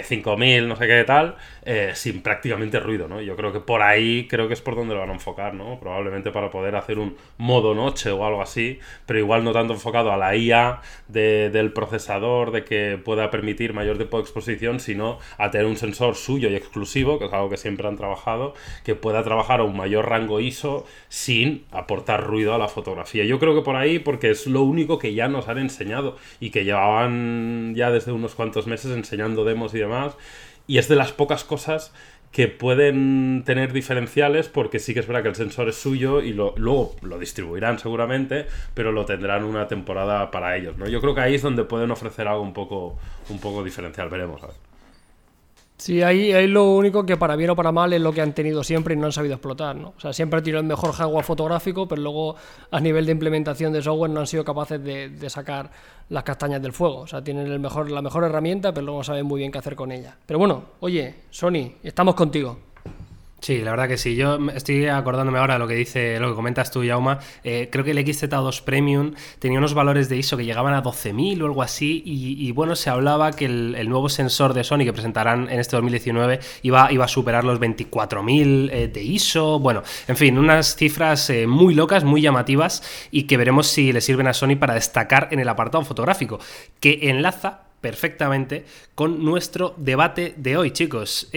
5000, 0.03 0.63
eh, 0.63 0.67
no 0.67 0.75
sé 0.75 0.87
qué 0.87 1.03
tal, 1.03 1.35
eh, 1.65 1.91
sin 1.95 2.21
prácticamente 2.21 2.79
ruido, 2.79 3.07
¿no? 3.07 3.21
Yo 3.21 3.35
creo 3.35 3.51
que 3.51 3.59
por 3.59 3.81
ahí 3.81 4.27
creo 4.27 4.47
que 4.47 4.53
es 4.53 4.61
por 4.61 4.75
donde 4.75 4.93
lo 4.93 5.01
van 5.01 5.09
a 5.09 5.13
enfocar, 5.13 5.53
¿no? 5.53 5.79
Probablemente 5.79 6.31
para 6.31 6.49
poder 6.51 6.75
hacer 6.75 6.99
un 6.99 7.17
modo 7.37 7.73
noche 7.75 8.11
o 8.11 8.25
algo 8.25 8.41
así, 8.41 8.79
pero 9.05 9.19
igual 9.19 9.43
no 9.43 9.51
tanto 9.51 9.73
enfocado 9.73 10.11
a 10.11 10.17
la 10.17 10.35
IA 10.35 10.81
del 11.07 11.73
procesador, 11.73 12.51
de 12.51 12.63
que 12.63 12.99
pueda 13.03 13.29
permitir 13.31 13.73
mayor 13.73 13.97
tipo 13.97 14.17
de 14.17 14.23
exposición, 14.23 14.79
sino 14.79 15.19
a 15.37 15.51
tener 15.51 15.67
un 15.67 15.77
sensor 15.77 16.15
suyo 16.15 16.49
y 16.49 16.55
exclusivo, 16.55 17.19
que 17.19 17.25
es 17.25 17.33
algo 17.33 17.49
que 17.49 17.57
siempre 17.57 17.87
han 17.87 17.97
trabajado, 17.97 18.53
que 18.83 18.95
pueda 18.95 19.23
trabajar 19.23 19.59
a 19.59 19.63
un 19.63 19.75
mayor 19.75 20.09
rango 20.09 20.32
ISO 20.39 20.85
sin 21.09 21.65
aportar 21.71 22.25
ruido 22.25 22.53
a 22.53 22.57
la 22.57 22.67
fotografía. 22.67 23.25
Yo 23.25 23.39
creo 23.39 23.55
que 23.55 23.61
por 23.61 23.75
ahí, 23.75 23.99
porque 23.99 24.31
es 24.31 24.47
lo 24.47 24.61
único 24.63 24.99
que 24.99 25.13
ya 25.13 25.27
nos 25.27 25.47
han 25.47 25.57
enseñado 25.57 26.17
y 26.39 26.49
que 26.49 26.65
llevaban 26.65 27.73
ya 27.75 27.91
desde 27.91 28.11
unos 28.11 28.35
cuantos 28.35 28.67
meses 28.67 28.91
enseñando 28.91 29.43
demos 29.45 29.73
y 29.73 29.79
demás. 29.79 30.15
Y 30.67 30.77
es 30.77 30.87
de 30.87 30.95
las 30.95 31.11
pocas 31.11 31.43
cosas 31.43 31.93
que 32.31 32.47
pueden 32.47 33.43
tener 33.45 33.73
diferenciales 33.73 34.49
porque 34.49 34.79
sí 34.79 34.95
que 34.95 35.01
es 35.01 35.07
verdad 35.07 35.21
que 35.21 35.29
el 35.29 35.35
sensor 35.35 35.69
es 35.69 35.75
suyo 35.75 36.21
y 36.21 36.33
luego 36.33 36.95
lo 37.01 37.19
distribuirán 37.19 37.77
seguramente, 37.77 38.47
pero 38.73 38.91
lo 38.91 39.05
tendrán 39.05 39.43
una 39.43 39.67
temporada 39.67 40.31
para 40.31 40.57
ellos, 40.57 40.75
¿no? 40.77 40.87
Yo 40.89 40.99
creo 40.99 41.13
que 41.13 41.21
ahí 41.21 41.35
es 41.35 41.43
donde 41.43 41.63
pueden 41.63 41.91
ofrecer 41.91 42.27
algo 42.27 42.41
un 42.41 42.53
poco, 42.53 42.97
un 43.29 43.39
poco 43.39 43.63
diferencial, 43.63 44.09
veremos. 44.09 44.41
A 44.41 44.47
ver. 44.47 44.72
Sí, 45.83 46.01
ahí, 46.01 46.31
ahí 46.31 46.47
lo 46.47 46.71
único 46.71 47.05
que 47.05 47.17
para 47.17 47.35
bien 47.35 47.49
o 47.49 47.57
para 47.57 47.73
mal 47.73 47.91
es 47.91 47.99
lo 47.99 48.13
que 48.13 48.21
han 48.21 48.31
tenido 48.31 48.63
siempre 48.63 48.93
y 48.93 48.97
no 48.97 49.07
han 49.07 49.11
sabido 49.11 49.33
explotar, 49.33 49.75
¿no? 49.75 49.93
O 49.97 49.99
sea, 49.99 50.13
siempre 50.13 50.37
han 50.37 50.43
tirado 50.45 50.61
el 50.61 50.65
mejor 50.65 50.93
hardware 50.93 51.25
fotográfico, 51.25 51.89
pero 51.89 52.01
luego 52.01 52.37
a 52.71 52.79
nivel 52.79 53.05
de 53.05 53.11
implementación 53.11 53.73
de 53.73 53.81
software 53.81 54.09
no 54.09 54.21
han 54.21 54.27
sido 54.27 54.45
capaces 54.45 54.81
de, 54.81 55.29
sacar 55.29 55.69
las 56.07 56.23
castañas 56.23 56.61
del 56.61 56.71
fuego. 56.71 56.99
O 56.99 57.07
sea, 57.07 57.21
tienen 57.21 57.47
el 57.47 57.59
mejor, 57.59 57.91
la 57.91 58.01
mejor 58.01 58.23
herramienta, 58.23 58.73
pero 58.73 58.85
luego 58.85 59.03
saben 59.03 59.25
muy 59.25 59.39
bien 59.39 59.51
qué 59.51 59.57
hacer 59.57 59.75
con 59.75 59.91
ella. 59.91 60.15
Pero 60.25 60.39
bueno, 60.39 60.63
oye, 60.79 61.15
Sony, 61.29 61.73
estamos 61.83 62.15
contigo. 62.15 62.57
Sí, 63.43 63.59
la 63.59 63.71
verdad 63.71 63.89
que 63.89 63.97
sí. 63.97 64.15
Yo 64.15 64.37
estoy 64.55 64.87
acordándome 64.87 65.37
ahora 65.37 65.55
de 65.55 65.59
lo 65.59 65.67
que 65.67 65.73
dice, 65.73 66.17
lo 66.17 66.29
que 66.29 66.35
comentas 66.35 66.71
tú, 66.71 66.81
Yauma. 66.81 67.19
Eh, 67.43 67.67
creo 67.69 67.83
que 67.83 67.91
el 67.91 67.97
XZ2 67.97 68.61
Premium 68.61 69.15
tenía 69.39 69.57
unos 69.57 69.73
valores 69.73 70.07
de 70.07 70.15
ISO 70.15 70.37
que 70.37 70.45
llegaban 70.45 70.73
a 70.73 70.81
12.000 70.81 71.41
o 71.41 71.45
algo 71.47 71.61
así. 71.61 72.01
Y, 72.05 72.49
bueno, 72.53 72.77
se 72.77 72.89
hablaba 72.89 73.33
que 73.33 73.43
el, 73.43 73.89
nuevo 73.89 74.07
sensor 74.07 74.53
de 74.53 74.63
Sony 74.63 74.85
que 74.85 74.93
presentarán 74.93 75.49
en 75.49 75.59
este 75.59 75.75
2019 75.75 76.39
iba, 76.61 76.89
iba 76.89 77.03
a 77.03 77.07
superar 77.09 77.43
los 77.43 77.59
24.000 77.59 78.69
eh, 78.71 78.87
de 78.87 79.03
ISO. 79.03 79.59
Bueno, 79.59 79.83
en 80.07 80.15
fin, 80.15 80.37
unas 80.37 80.77
cifras 80.77 81.29
eh, 81.29 81.45
muy 81.45 81.73
locas, 81.75 82.05
muy 82.05 82.21
llamativas 82.21 82.81
y 83.11 83.23
que 83.23 83.35
veremos 83.35 83.67
si 83.67 83.91
le 83.91 83.99
sirven 83.99 84.27
a 84.27 84.33
Sony 84.33 84.55
para 84.57 84.75
destacar 84.75 85.27
en 85.31 85.41
el 85.41 85.49
apartado 85.49 85.83
fotográfico, 85.83 86.39
que 86.79 87.09
enlaza 87.09 87.63
perfectamente 87.81 88.63
con 88.95 89.25
nuestro 89.25 89.73
debate 89.75 90.33
de 90.37 90.55
hoy, 90.55 90.71
chicos. 90.71 91.29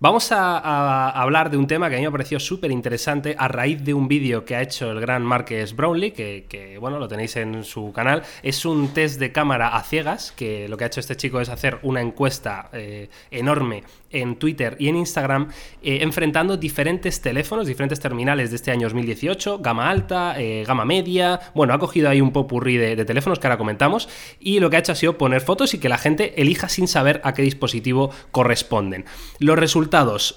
Vamos 0.00 0.32
a, 0.32 1.08
hablar 1.10 1.50
de 1.50 1.56
un 1.56 1.68
tema 1.68 1.88
que 1.88 1.94
a 1.94 1.98
mí 1.98 2.04
me 2.04 2.10
pareció 2.10 2.40
súper 2.40 2.72
interesante 2.72 3.36
a 3.38 3.46
raíz 3.46 3.84
de 3.84 3.94
un 3.94 4.08
vídeo 4.08 4.44
que 4.44 4.56
ha 4.56 4.60
hecho 4.60 4.90
el 4.90 5.00
gran 5.00 5.22
Marques 5.22 5.74
Brownlee, 5.76 6.10
que, 6.10 6.76
bueno, 6.80 6.98
lo 6.98 7.06
tenéis 7.06 7.36
en 7.36 7.62
su 7.62 7.92
canal. 7.92 8.22
Es 8.42 8.64
un 8.66 8.88
test 8.88 9.20
de 9.20 9.30
cámara 9.30 9.68
a 9.68 9.82
ciegas, 9.84 10.32
que 10.32 10.68
lo 10.68 10.76
que 10.76 10.84
ha 10.84 10.86
hecho 10.88 10.98
este 10.98 11.16
chico 11.16 11.40
es 11.40 11.48
hacer 11.48 11.78
una 11.82 12.00
encuesta 12.00 12.70
eh, 12.72 13.08
enorme 13.30 13.84
en 14.10 14.36
Twitter 14.36 14.76
y 14.78 14.88
en 14.88 14.96
Instagram, 14.96 15.48
eh, 15.82 15.98
enfrentando 16.02 16.56
diferentes 16.56 17.20
teléfonos, 17.20 17.66
diferentes 17.66 17.98
terminales 17.98 18.50
de 18.50 18.56
este 18.56 18.70
año 18.72 18.86
2018, 18.86 19.58
gama 19.58 19.88
alta, 19.88 20.40
eh, 20.40 20.64
gama 20.66 20.84
media. 20.84 21.40
Bueno, 21.54 21.72
ha 21.72 21.78
cogido 21.78 22.10
ahí 22.10 22.20
un 22.20 22.32
popurrí 22.32 22.76
de 22.76 23.04
teléfonos 23.04 23.38
que 23.38 23.46
ahora 23.46 23.58
comentamos, 23.58 24.08
y 24.38 24.60
lo 24.60 24.70
que 24.70 24.76
ha 24.76 24.80
hecho 24.80 24.92
ha 24.92 24.96
sido 24.96 25.18
poner 25.18 25.40
fotos 25.40 25.72
y 25.74 25.78
que 25.78 25.88
la 25.88 25.98
gente 25.98 26.40
elija 26.40 26.68
sin 26.68 26.88
saber 26.88 27.20
a 27.24 27.32
qué 27.32 27.42
dispositivo 27.42 28.10
corresponden. 28.32 29.04
Los 29.38 29.58
resultados 29.58 29.83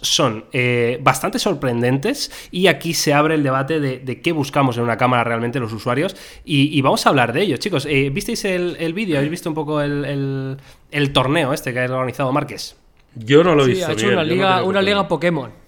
son 0.02 0.46
eh, 0.52 1.00
bastante 1.02 1.40
sorprendentes 1.40 2.32
y 2.52 2.68
aquí 2.68 2.94
se 2.94 3.14
abre 3.14 3.36
el 3.36 3.44
debate 3.44 3.80
de, 3.80 4.22
qué 4.22 4.32
buscamos 4.32 4.78
en 4.78 4.84
una 4.84 4.98
cámara 4.98 5.24
realmente 5.24 5.60
los 5.60 5.74
usuarios 5.74 6.16
y, 6.46 6.82
vamos 6.82 7.06
a 7.06 7.10
hablar 7.10 7.34
de 7.34 7.42
ello, 7.42 7.58
chicos. 7.58 7.86
Eh, 7.86 8.10
¿Visteis 8.10 8.46
el, 8.46 8.94
vídeo? 8.94 9.18
¿Habéis 9.18 9.32
visto 9.32 9.50
un 9.50 9.56
poco 9.56 9.82
el, 9.82 10.58
torneo 11.14 11.54
este 11.54 11.74
que 11.74 11.80
ha 11.80 11.86
organizado 11.86 12.32
Márquez? 12.32 12.76
Yo 13.16 13.44
no 13.44 13.56
lo 13.56 13.64
he 13.64 13.68
visto. 13.68 13.88
Ha 13.88 13.94
hecho 13.94 14.08
una, 14.08 14.24
liga, 14.24 14.64
una 14.64 14.82
liga 14.82 15.08
Pokémon. 15.08 15.68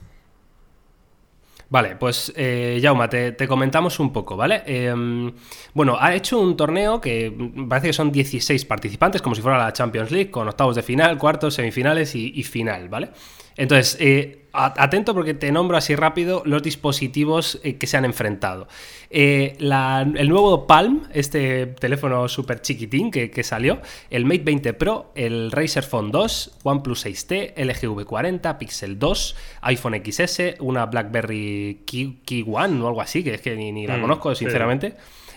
Vale, 1.69 1.95
pues 1.97 2.33
eh, 2.35 2.79
Jauma, 2.81 3.07
te, 3.09 3.47
comentamos 3.47 3.99
un 3.99 4.11
poco, 4.11 4.35
¿vale? 4.35 4.63
Em, 4.65 5.31
bueno, 5.73 5.97
ha 5.99 6.15
hecho 6.15 6.39
un 6.39 6.57
torneo 6.57 6.99
que 6.99 7.31
parece 7.69 7.87
que 7.87 7.93
son 7.93 8.11
16 8.11 8.65
participantes, 8.65 9.21
como 9.21 9.35
si 9.35 9.41
fuera 9.41 9.57
la 9.59 9.71
Champions 9.71 10.09
League, 10.09 10.31
con 10.31 10.47
octavos 10.47 10.75
de 10.75 10.81
final, 10.81 11.19
cuartos, 11.19 11.53
semifinales 11.53 12.15
y, 12.15 12.31
y 12.35 12.43
final, 12.43 12.89
¿vale? 12.89 13.11
Entonces, 13.59 13.97
eh, 13.99 14.45
atento 14.53 15.13
porque 15.13 15.33
te 15.33 15.51
nombro 15.51 15.75
así 15.75 15.93
rápido 15.93 16.43
los 16.45 16.63
dispositivos 16.63 17.59
eh, 17.61 17.75
que 17.75 17.87
se 17.87 17.97
han 17.97 18.05
enfrentado. 18.05 18.69
Eh, 19.09 19.57
el 19.59 20.29
nuevo 20.29 20.65
Palm, 20.65 21.03
este 21.13 21.65
teléfono 21.65 22.29
súper 22.29 22.61
chiquitín 22.61 23.11
que, 23.11 23.43
salió, 23.43 23.81
el 24.09 24.23
Mate 24.23 24.43
20 24.45 24.73
Pro, 24.75 25.11
el 25.13 25.51
Razer 25.51 25.83
Phone 25.83 26.09
2, 26.09 26.59
OnePlus 26.63 27.05
6T, 27.05 27.53
LG 27.57 28.05
V40, 28.05 28.57
Pixel 28.57 28.97
2, 28.97 29.35
iPhone 29.63 30.01
XS, 30.05 30.61
una 30.61 30.85
BlackBerry 30.85 31.81
Key, 31.85 32.45
One 32.47 32.81
o 32.81 32.87
algo 32.87 33.01
así, 33.01 33.25
que 33.25 33.33
es 33.33 33.41
que 33.41 33.57
ni, 33.57 33.85
la 33.85 33.97
mm, 33.97 34.01
conozco, 34.01 34.33
sinceramente. 34.35 34.95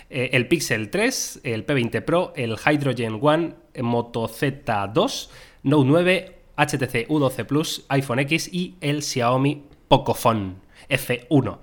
el 0.09 0.47
Pixel 0.47 0.89
3, 0.89 1.41
el 1.43 1.65
P20 1.65 2.01
Pro, 2.03 2.31
el 2.37 2.55
Hydrogen 2.55 3.19
One, 3.21 3.53
Moto 3.81 4.29
Z2, 4.29 5.29
Note 5.63 5.85
9, 5.89 6.42
HTC 6.57 7.07
U12 7.07 7.45
Plus, 7.45 7.85
iPhone 7.89 8.19
X 8.19 8.49
y 8.51 8.75
el 8.81 9.01
Xiaomi 9.01 9.63
Pocophone 9.87 10.55
F1. 10.89 11.59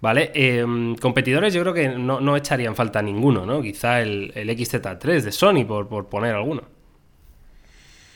¿Vale? 0.00 0.30
Em, 0.34 0.94
competidores 0.96 1.54
yo 1.54 1.62
creo 1.62 1.72
que 1.72 1.88
no, 1.88 2.36
echarían 2.36 2.76
falta 2.76 3.00
ninguno, 3.00 3.46
¿no? 3.46 3.62
Quizá 3.62 4.00
el, 4.02 4.32
XZ3 4.34 5.22
de 5.22 5.32
Sony, 5.32 5.64
por, 5.66 5.88
por, 5.88 6.06
poner 6.06 6.34
alguno. 6.34 6.62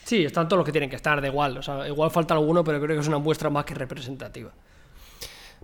Sí, 0.03 0.23
están 0.23 0.47
todos 0.47 0.59
los 0.59 0.65
que 0.65 0.71
tienen 0.71 0.89
que 0.89 0.95
estar, 0.95 1.19
de 1.21 1.27
igual. 1.27 1.57
O 1.57 1.61
sea, 1.61 1.87
igual 1.87 2.11
falta 2.11 2.33
alguno, 2.33 2.63
pero 2.63 2.79
creo 2.79 2.95
que 2.95 3.01
es 3.01 3.07
una 3.07 3.17
muestra 3.17 3.49
más 3.49 3.65
que 3.65 3.73
representativa. 3.73 4.51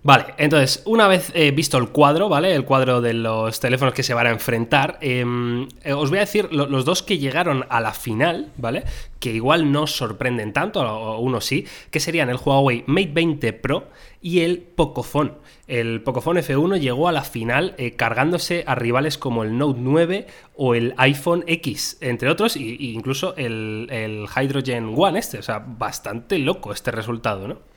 Vale, 0.00 0.26
entonces, 0.38 0.82
una 0.86 1.08
vez 1.08 1.32
eh, 1.34 1.50
visto 1.50 1.76
el 1.76 1.88
cuadro, 1.88 2.28
¿vale? 2.28 2.54
El 2.54 2.64
cuadro 2.64 3.00
de 3.00 3.14
los 3.14 3.58
teléfonos 3.58 3.92
que 3.94 4.04
se 4.04 4.14
van 4.14 4.28
a 4.28 4.30
enfrentar, 4.30 4.96
em, 5.00 5.66
eh, 5.82 5.92
os 5.92 6.08
voy 6.08 6.18
a 6.18 6.20
decir 6.20 6.48
lo- 6.52 6.66
los 6.66 6.84
dos 6.84 7.02
que 7.02 7.18
llegaron 7.18 7.66
a 7.68 7.80
la 7.80 7.92
final, 7.92 8.52
¿vale? 8.56 8.84
Que 9.18 9.32
igual 9.32 9.72
no 9.72 9.88
sorprenden 9.88 10.52
tanto, 10.52 10.80
o 10.82 11.18
uno 11.18 11.40
sí, 11.40 11.66
que 11.90 11.98
serían 11.98 12.30
el 12.30 12.36
Huawei 12.42 12.84
Mate 12.86 13.10
20 13.12 13.52
Pro 13.54 13.88
y 14.22 14.40
el 14.40 14.58
Pocophone. 14.60 15.32
El 15.66 16.00
Pocophone 16.02 16.42
F1 16.42 16.78
llegó 16.78 17.08
a 17.08 17.12
la 17.12 17.22
final 17.24 17.74
eh, 17.76 17.96
cargándose 17.96 18.62
a 18.68 18.76
rivales 18.76 19.18
como 19.18 19.42
el 19.42 19.58
Note 19.58 19.80
9 19.82 20.26
o 20.54 20.76
el 20.76 20.94
iPhone 20.96 21.42
X, 21.48 21.98
entre 22.00 22.30
otros, 22.30 22.56
y 22.56 22.92
incluso 22.92 23.34
el, 23.36 23.88
el 23.90 24.26
Hydrogen 24.34 24.94
One 24.96 25.18
este. 25.18 25.38
O 25.38 25.42
sea, 25.42 25.58
bastante 25.58 26.38
loco 26.38 26.72
este 26.72 26.92
resultado, 26.92 27.48
¿no? 27.48 27.67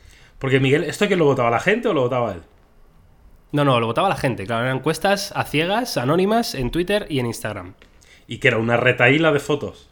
Porque 0.41 0.59
Miguel, 0.59 0.83
¿esto 0.85 1.07
que 1.07 1.15
lo 1.15 1.25
votaba 1.25 1.51
la 1.51 1.59
gente 1.59 1.87
o 1.87 1.93
lo 1.93 2.01
votaba 2.01 2.33
él? 2.33 2.41
No, 3.51 3.63
no, 3.63 3.79
lo 3.79 3.85
votaba 3.85 4.09
la 4.09 4.15
gente, 4.15 4.47
claro, 4.47 4.63
eran 4.63 4.77
encuestas 4.77 5.31
a 5.35 5.43
ciegas, 5.43 5.97
anónimas, 5.97 6.55
en 6.55 6.71
Twitter 6.71 7.05
y 7.09 7.19
en 7.19 7.27
Instagram. 7.27 7.75
Y 8.25 8.39
que 8.39 8.47
era 8.47 8.57
una 8.57 8.75
retaíla 8.75 9.31
de 9.31 9.39
fotos. 9.39 9.90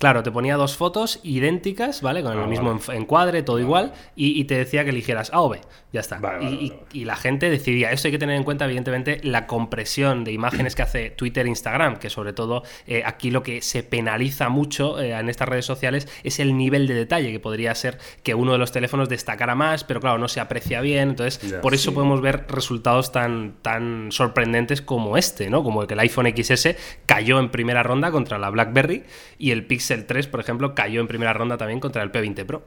Claro, 0.00 0.22
te 0.22 0.30
ponía 0.32 0.56
dos 0.56 0.76
fotos 0.76 1.20
idénticas, 1.22 2.00
¿vale? 2.00 2.22
Con 2.22 2.32
el 2.32 2.44
Ah, 2.44 2.46
mismo 2.46 2.74
vale. 2.86 2.98
encuadre, 2.98 3.42
todo 3.42 3.58
igual, 3.60 3.92
y, 4.16 4.40
y 4.40 4.44
te 4.44 4.56
decía 4.56 4.82
que 4.82 4.90
eligieras 4.90 5.30
A 5.34 5.42
o 5.42 5.50
B. 5.50 5.60
Ya 5.92 6.00
está. 6.00 6.18
Vale, 6.18 6.38
y, 6.42 6.46
vale, 6.46 6.56
y- 6.62 6.68
vale, 6.70 6.80
vale. 6.80 6.88
y 6.94 7.04
la 7.04 7.16
gente 7.16 7.50
decidía. 7.50 7.90
Esto 7.92 8.08
hay 8.08 8.12
que 8.12 8.18
tener 8.18 8.36
en 8.36 8.44
cuenta, 8.44 8.64
evidentemente, 8.64 9.20
la 9.24 9.46
compresión 9.46 10.24
de 10.24 10.32
imágenes 10.32 10.74
que 10.74 10.80
hace 10.82 11.10
Twitter 11.10 11.44
e 11.44 11.50
Instagram, 11.50 11.98
que 11.98 12.08
sobre 12.08 12.32
todo 12.32 12.62
eh, 12.86 13.02
aquí 13.04 13.30
lo 13.30 13.42
que 13.42 13.60
se 13.60 13.82
penaliza 13.82 14.48
mucho 14.48 14.98
eh, 15.00 15.10
en 15.12 15.28
estas 15.28 15.48
redes 15.50 15.66
sociales 15.66 16.08
es 16.24 16.40
el 16.40 16.56
nivel 16.56 16.86
de 16.86 16.94
detalle, 16.94 17.30
que 17.30 17.40
podría 17.40 17.74
ser 17.74 17.98
que 18.22 18.34
uno 18.34 18.52
de 18.52 18.58
los 18.58 18.72
teléfonos 18.72 19.10
destacara 19.10 19.54
más, 19.54 19.84
pero 19.84 20.00
claro, 20.00 20.16
no 20.16 20.28
se 20.28 20.40
aprecia 20.40 20.80
bien. 20.80 21.10
Entonces, 21.10 21.54
por 21.60 21.74
eso 21.74 21.92
podemos 21.92 22.22
ver 22.22 22.46
resultados 22.48 23.12
tan, 23.12 23.56
tan 23.60 24.12
sorprendentes 24.12 24.80
como 24.80 25.18
este, 25.18 25.50
¿no? 25.50 25.62
Como 25.62 25.82
el 25.82 25.88
que 25.88 25.92
el 25.94 26.00
iPhone 26.00 26.32
XS 26.34 26.74
cayó 27.04 27.38
en 27.38 27.50
primera 27.50 27.82
ronda 27.82 28.10
contra 28.10 28.38
la 28.38 28.48
BlackBerry 28.48 29.02
y 29.38 29.50
el 29.50 29.66
Pixel 29.66 29.89
3, 29.98 30.26
por 30.28 30.40
ejemplo, 30.40 30.74
cayó 30.74 31.00
en 31.00 31.08
primera 31.08 31.32
ronda 31.32 31.56
también 31.56 31.80
contra 31.80 32.02
el 32.02 32.12
P20 32.12 32.46
Pro. 32.46 32.62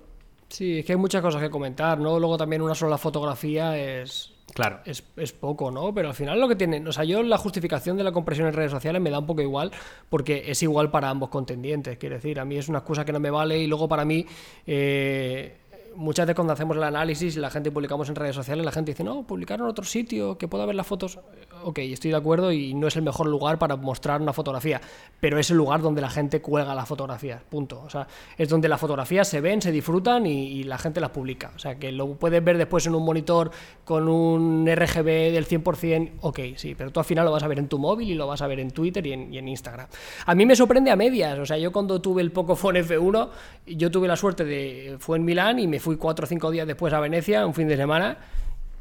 Sí, 0.50 0.80
es 0.80 0.86
que 0.86 0.92
hay 0.94 0.98
muchas 0.98 1.22
cosas 1.22 1.42
que 1.42 1.50
comentar, 1.50 2.00
¿no? 2.00 2.20
Luego 2.20 2.38
también 2.38 2.62
una 2.62 2.76
sola 2.76 2.98
fotografía 2.98 3.78
es, 3.78 4.32
Claro. 4.54 4.82
es, 4.86 5.04
es 5.18 5.34
poco, 5.34 5.72
¿no? 5.72 5.94
Pero 5.94 6.10
al 6.10 6.14
final 6.14 6.40
lo 6.40 6.48
que 6.48 6.56
tienen, 6.56 6.88
o 6.88 6.92
sea, 6.92 7.04
yo 7.06 7.24
la 7.24 7.38
justificación 7.38 7.98
de 7.98 8.04
la 8.04 8.12
compresión 8.12 8.48
en 8.48 8.54
redes 8.54 8.72
sociales 8.72 9.02
me 9.02 9.10
da 9.10 9.18
un 9.20 9.26
poco 9.26 9.42
igual 9.42 9.72
porque 10.10 10.44
es 10.48 10.62
igual 10.62 10.92
para 10.92 11.10
ambos 11.10 11.30
contendientes, 11.30 11.98
quiero 11.98 12.16
decir, 12.16 12.40
a 12.40 12.46
mí 12.46 12.58
es 12.58 12.70
una 12.70 12.80
excusa 12.80 13.04
que 13.04 13.12
no 13.12 13.20
me 13.20 13.32
vale 13.32 13.58
y 13.58 13.66
luego 13.68 13.88
para 13.88 14.06
mí, 14.06 14.26
eh, 14.68 15.58
muchas 15.96 16.26
veces 16.26 16.36
cuando 16.36 16.54
hacemos 16.54 16.78
el 16.78 16.84
análisis 16.84 17.36
y 17.36 17.40
la 17.40 17.50
gente 17.50 17.72
publicamos 17.72 18.10
en 18.10 18.16
redes 18.16 18.36
sociales, 18.36 18.64
la 18.64 18.72
gente 18.72 18.92
dice, 18.92 19.04
no, 19.04 19.26
publicaron 19.26 19.66
en 19.66 19.72
otro 19.72 19.86
sitio, 19.86 20.38
que 20.38 20.48
pueda 20.48 20.66
ver 20.66 20.76
las 20.76 20.86
fotos. 20.86 21.20
Ok, 21.63 21.80
estoy 21.80 22.12
de 22.12 22.17
acuerdo 22.17 22.52
y 22.52 22.73
no 22.73 22.88
es 22.88 22.95
el 22.95 23.02
mejor 23.02 23.28
lugar 23.28 23.58
para 23.58 23.76
mostrar 23.76 24.21
una 24.21 24.34
fotografía, 24.34 24.82
pero 25.19 25.39
es 25.39 25.49
el 25.49 25.58
lugar 25.58 25.82
donde 25.82 26.02
la 26.02 26.10
gente 26.10 26.41
cuelga 26.41 26.76
las 26.76 26.88
fotografías, 26.88 27.41
punto. 27.43 27.82
O 27.86 27.89
sea, 27.89 28.08
es 28.38 28.49
donde 28.49 28.67
las 28.67 28.80
fotografías 28.80 29.28
se 29.28 29.41
ven, 29.41 29.62
se 29.62 29.71
disfrutan 29.71 30.26
y, 30.26 30.47
y 30.47 30.63
la 30.63 30.78
gente 30.78 30.99
las 30.99 31.12
publica. 31.12 31.52
O 31.56 31.60
sea, 31.60 31.76
que 31.76 31.91
lo 31.91 32.15
puedes 32.15 32.43
ver 32.43 32.58
después 32.58 32.86
en 32.86 32.95
un 32.95 33.04
monitor 33.04 33.52
con 33.86 34.08
un 34.08 34.67
RGB 34.67 35.32
del 35.32 35.47
100%, 35.47 36.12
ok, 36.21 36.39
sí, 36.56 36.76
pero 36.76 36.91
tú 36.91 36.99
al 36.99 37.06
final 37.06 37.26
lo 37.26 37.32
vas 37.32 37.43
a 37.43 37.47
ver 37.47 37.60
en 37.60 37.67
tu 37.67 37.80
móvil 37.80 38.10
y 38.10 38.15
lo 38.15 38.28
vas 38.28 38.41
a 38.41 38.47
ver 38.47 38.60
en 38.60 38.71
Twitter 38.71 39.06
y 39.06 39.13
en, 39.13 39.34
y 39.34 39.38
en 39.38 39.47
Instagram. 39.47 39.88
A 40.26 40.36
mí 40.36 40.45
me 40.45 40.56
sorprende 40.56 40.91
a 40.91 40.95
medias, 40.95 41.38
o 41.39 41.45
sea, 41.45 41.58
yo 41.58 41.71
cuando 41.71 42.02
tuve 42.02 42.21
el 42.21 42.32
Pocophone 42.32 42.84
F1, 42.84 43.30
yo 43.67 43.91
tuve 43.91 44.08
la 44.08 44.15
suerte 44.15 44.45
de, 44.45 44.97
fue 44.99 45.17
en 45.17 45.26
Milán 45.26 45.60
y 45.60 45.67
me 45.67 45.80
fui 45.80 45.97
cuatro 45.97 46.26
o 46.26 46.28
cinco 46.28 46.52
días 46.52 46.67
después 46.67 46.93
a 46.93 46.99
Venecia, 46.99 47.45
un 47.45 47.54
fin 47.54 47.67
de 47.67 47.78
semana, 47.78 48.17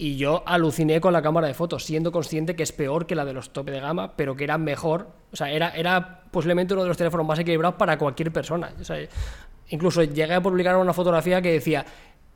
y 0.03 0.17
yo 0.17 0.43
aluciné 0.47 1.01
con 1.01 1.13
la 1.13 1.23
cámara 1.23 1.47
de 1.47 1.55
fotos, 1.55 1.85
siendo 1.85 2.11
consciente 2.11 2.57
que 2.57 2.65
es 2.65 2.73
peor 2.73 3.07
que 3.07 3.15
la 3.15 3.25
de 3.25 3.33
los 3.33 3.53
tope 3.53 3.71
de 3.71 3.79
gama, 3.79 4.17
pero 4.17 4.35
que 4.35 4.43
era 4.43 4.59
mejor. 4.59 5.07
O 5.33 5.37
sea, 5.37 5.49
era, 5.49 5.69
era 5.77 6.25
posiblemente 6.33 6.75
uno 6.75 6.83
de 6.83 6.89
los 6.89 6.97
teléfonos 6.97 7.25
más 7.25 7.39
equilibrados 7.39 7.77
para 7.77 7.97
cualquier 7.97 8.33
persona. 8.33 8.73
O 8.81 8.85
sea, 8.85 8.97
incluso 9.69 10.03
llegué 10.03 10.35
a 10.35 10.43
publicar 10.43 10.75
una 10.75 10.93
fotografía 10.93 11.41
que 11.41 11.53
decía, 11.53 11.87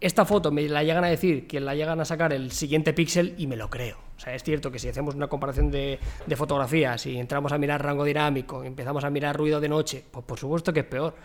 esta 0.00 0.24
foto 0.24 0.52
me 0.52 0.68
la 0.68 0.84
llegan 0.84 1.02
a 1.02 1.08
decir 1.08 1.48
que 1.48 1.58
la 1.58 1.74
llegan 1.74 2.00
a 2.00 2.04
sacar 2.04 2.32
el 2.32 2.52
siguiente 2.52 2.92
píxel 2.92 3.34
y 3.36 3.48
me 3.48 3.56
lo 3.56 3.68
creo. 3.68 3.96
O 4.16 4.20
sea, 4.20 4.32
es 4.32 4.44
cierto 4.44 4.70
que 4.70 4.78
si 4.78 4.88
hacemos 4.88 5.16
una 5.16 5.26
comparación 5.26 5.68
de, 5.72 5.98
de 6.24 6.36
fotografías 6.36 7.04
y 7.06 7.18
entramos 7.18 7.50
a 7.50 7.58
mirar 7.58 7.84
rango 7.84 8.04
dinámico, 8.04 8.62
empezamos 8.62 9.02
a 9.02 9.10
mirar 9.10 9.36
ruido 9.36 9.58
de 9.58 9.68
noche, 9.68 10.04
pues 10.08 10.24
por 10.24 10.38
supuesto 10.38 10.72
que 10.72 10.80
es 10.80 10.86
peor. 10.86 11.16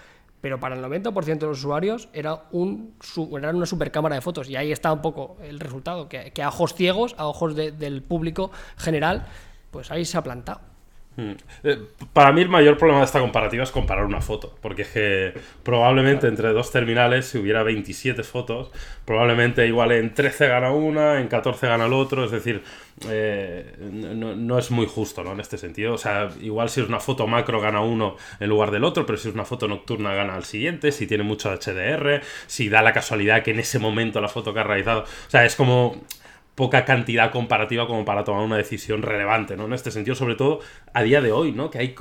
Pero 0.42 0.60
para 0.60 0.76
el 0.76 0.82
90% 0.84 1.38
de 1.40 1.46
los 1.46 1.60
usuarios 1.60 2.10
era, 2.14 2.46
un, 2.52 2.96
era 3.38 3.52
una 3.52 3.66
super 3.68 3.92
cámara 3.92 4.16
de 4.16 4.22
fotos. 4.22 4.50
Y 4.50 4.56
ahí 4.56 4.72
está 4.72 4.92
un 4.92 5.02
poco 5.02 5.38
el 5.44 5.60
resultado, 5.60 6.10
que, 6.10 6.32
a 6.42 6.48
ojos 6.50 6.74
ciegos, 6.74 7.14
a 7.20 7.28
ojos 7.28 7.56
de- 7.56 7.72
del 7.72 8.02
público 8.02 8.52
general, 8.78 9.28
pues 9.70 9.92
ahí 9.92 10.04
se 10.04 10.18
ha 10.18 10.24
plantado. 10.24 10.62
Mm. 11.18 11.32
Eh, 11.64 11.78
Para 12.14 12.32
mí 12.32 12.42
el 12.42 12.50
mayor 12.50 12.78
problema 12.78 13.00
de 13.00 13.06
esta 13.06 13.20
comparativa 13.20 13.64
es 13.64 13.72
comparar 13.72 14.06
una 14.06 14.22
foto, 14.22 14.56
porque 14.62 14.84
es 14.84 14.88
que 14.90 15.34
probablemente 15.64 16.28
entre 16.28 16.54
dos 16.54 16.72
terminales, 16.72 17.28
si 17.28 17.38
hubiera 17.38 17.64
27 17.64 18.24
fotos, 18.24 18.72
probablemente 19.06 19.68
igual 19.68 19.92
en 19.92 20.14
13 20.14 20.48
gana 20.48 20.72
una, 20.72 21.20
en 21.20 21.28
14 21.28 21.68
gana 21.68 21.86
el 21.86 21.94
otro, 21.94 22.24
es 22.24 22.32
decir, 22.32 22.64
eh, 23.10 23.76
no, 23.92 24.36
no 24.36 24.58
es 24.58 24.72
muy 24.72 24.86
justo 24.86 25.24
¿no? 25.24 25.34
en 25.34 25.42
este 25.42 25.58
sentido. 25.58 25.94
O 25.94 25.98
sea, 25.98 26.30
igual 26.42 26.70
si 26.70 26.82
es 26.82 26.88
una 26.88 27.00
foto 27.00 27.28
macro 27.28 27.60
gana 27.60 27.82
uno 27.82 28.16
en 28.40 28.50
lugar 28.50 28.72
del 28.72 28.86
otro, 28.86 29.06
pero 29.06 29.18
si 29.18 29.28
es 29.28 29.34
una 29.34 29.46
foto 29.46 29.68
nocturna 29.68 30.14
gana 30.14 30.36
al 30.36 30.46
siguiente, 30.46 30.92
si 30.94 31.08
tiene 31.08 31.24
mucho 31.24 31.50
HDR, 31.52 32.22
si 32.48 32.70
da 32.70 32.82
la 32.82 32.94
casualidad 32.94 33.44
que 33.44 33.52
en 33.52 33.60
ese 33.60 33.80
momento 33.80 34.22
la 34.22 34.30
foto 34.30 34.54
que 34.54 34.62
ha 34.62 34.64
realizado, 34.64 35.02
o 35.02 35.30
sea, 35.30 35.46
es 35.46 35.56
como 35.56 36.02
poca 36.62 36.86
cantidad 36.86 37.32
comparativa 37.32 37.88
como 37.88 38.06
para 38.06 38.24
tomar 38.24 38.44
una 38.44 38.56
decisión 38.56 39.02
relevante, 39.02 39.58
¿no? 39.58 39.66
En 39.66 39.74
este 39.74 39.90
sentido, 39.90 40.14
sobre 40.16 40.36
todo 40.36 40.60
a 40.94 41.02
día 41.02 41.20
de 41.20 41.32
hoy, 41.32 41.54
¿no? 41.54 41.72
Que 41.72 41.80
hay... 41.80 41.96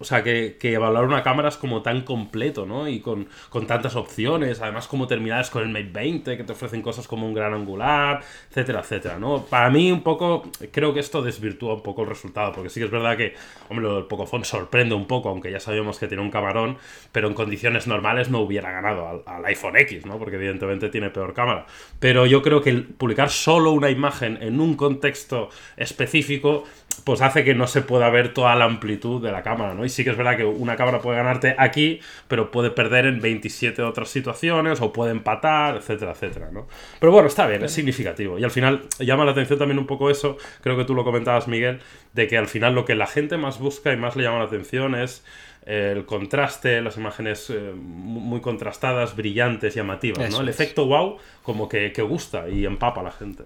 O 0.00 0.04
sea, 0.04 0.22
que, 0.22 0.56
evaluar 0.62 1.04
una 1.04 1.22
cámara 1.22 1.48
es 1.48 1.56
como 1.56 1.82
tan 1.82 2.02
completo, 2.02 2.66
¿no? 2.66 2.88
Y 2.88 3.00
con, 3.00 3.28
con 3.48 3.66
tantas 3.66 3.96
opciones, 3.96 4.60
además 4.60 4.86
como 4.86 5.06
terminales 5.06 5.50
con 5.50 5.62
el 5.62 5.70
Mate 5.70 5.90
20, 5.92 6.36
que 6.36 6.44
te 6.44 6.52
ofrecen 6.52 6.82
cosas 6.82 7.08
como 7.08 7.26
un 7.26 7.34
gran 7.34 7.52
angular, 7.52 8.20
etcétera, 8.48 8.80
etcétera, 8.80 9.18
¿no? 9.18 9.44
Para 9.46 9.70
mí 9.70 9.90
un 9.90 10.02
poco, 10.02 10.50
creo 10.70 10.94
que 10.94 11.00
esto 11.00 11.20
desvirtúa 11.22 11.74
un 11.74 11.82
poco 11.82 12.02
el 12.02 12.08
resultado, 12.08 12.52
porque 12.52 12.70
sí 12.70 12.78
que 12.78 12.86
es 12.86 12.92
verdad 12.92 13.16
que, 13.16 13.34
hombre, 13.68 13.86
lo 13.86 13.96
del 13.96 14.04
Pocophone 14.04 14.44
sorprende 14.44 14.94
un 14.94 15.06
poco, 15.06 15.30
aunque 15.30 15.50
ya 15.50 15.58
sabíamos 15.60 15.98
que 15.98 16.06
tiene 16.06 16.22
un 16.22 16.30
camarón, 16.30 16.78
pero 17.10 17.26
en 17.26 17.34
condiciones 17.34 17.86
normales 17.88 18.30
no 18.30 18.40
hubiera 18.40 18.70
ganado 18.70 19.08
al, 19.08 19.22
al 19.26 19.44
iPhone 19.46 19.76
X, 19.76 20.06
¿no? 20.06 20.18
Porque 20.18 20.36
evidentemente 20.36 20.90
tiene 20.90 21.10
peor 21.10 21.34
cámara. 21.34 21.66
Pero 21.98 22.26
yo 22.26 22.42
creo 22.42 22.62
que 22.62 22.72
publicar 22.72 23.30
solo 23.30 23.72
una 23.72 23.90
imagen 23.90 24.38
en 24.42 24.60
un 24.60 24.76
contexto 24.76 25.50
específico, 25.76 26.64
pues 27.04 27.20
hace 27.22 27.44
que 27.44 27.54
no 27.54 27.66
se 27.66 27.82
pueda 27.82 28.08
ver 28.10 28.34
toda 28.34 28.54
la 28.56 28.64
amplitud 28.64 29.22
de 29.22 29.30
la 29.32 29.42
cámara, 29.42 29.74
¿no? 29.74 29.84
Y 29.84 29.88
sí 29.88 30.04
que 30.04 30.10
es 30.10 30.16
verdad 30.16 30.36
que 30.36 30.44
una 30.44 30.76
cámara 30.76 31.00
puede 31.00 31.16
ganarte 31.18 31.54
aquí, 31.58 32.00
pero 32.28 32.50
puede 32.50 32.70
perder 32.70 33.06
en 33.06 33.20
27 33.20 33.82
otras 33.82 34.08
situaciones, 34.08 34.80
o 34.80 34.92
puede 34.92 35.12
empatar, 35.12 35.76
etcétera, 35.76 36.12
etcétera, 36.12 36.50
¿no? 36.52 36.66
Pero 37.00 37.12
bueno, 37.12 37.28
está 37.28 37.46
bien, 37.46 37.62
es 37.64 37.72
significativo. 37.72 38.38
Y 38.38 38.44
al 38.44 38.50
final 38.50 38.82
llama 38.98 39.24
la 39.24 39.32
atención 39.32 39.58
también 39.58 39.78
un 39.78 39.86
poco 39.86 40.10
eso, 40.10 40.36
creo 40.62 40.76
que 40.76 40.84
tú 40.84 40.94
lo 40.94 41.04
comentabas, 41.04 41.48
Miguel, 41.48 41.80
de 42.12 42.26
que 42.26 42.36
al 42.38 42.46
final 42.46 42.74
lo 42.74 42.84
que 42.84 42.94
la 42.94 43.06
gente 43.06 43.36
más 43.36 43.58
busca 43.58 43.92
y 43.92 43.96
más 43.96 44.16
le 44.16 44.22
llama 44.24 44.38
la 44.38 44.44
atención 44.44 44.94
es 44.94 45.24
el 45.66 46.06
contraste, 46.06 46.80
las 46.80 46.96
imágenes 46.96 47.50
eh, 47.50 47.72
mu- 47.74 48.20
muy 48.20 48.40
contrastadas, 48.40 49.14
brillantes, 49.16 49.74
llamativas, 49.74 50.24
Eso 50.26 50.36
¿no? 50.38 50.42
El 50.42 50.48
es. 50.48 50.58
efecto 50.58 50.86
wow 50.86 51.18
como 51.42 51.68
que, 51.68 51.92
que 51.92 52.00
gusta 52.02 52.48
y 52.48 52.64
empapa 52.64 53.02
a 53.02 53.04
la 53.04 53.10
gente. 53.12 53.44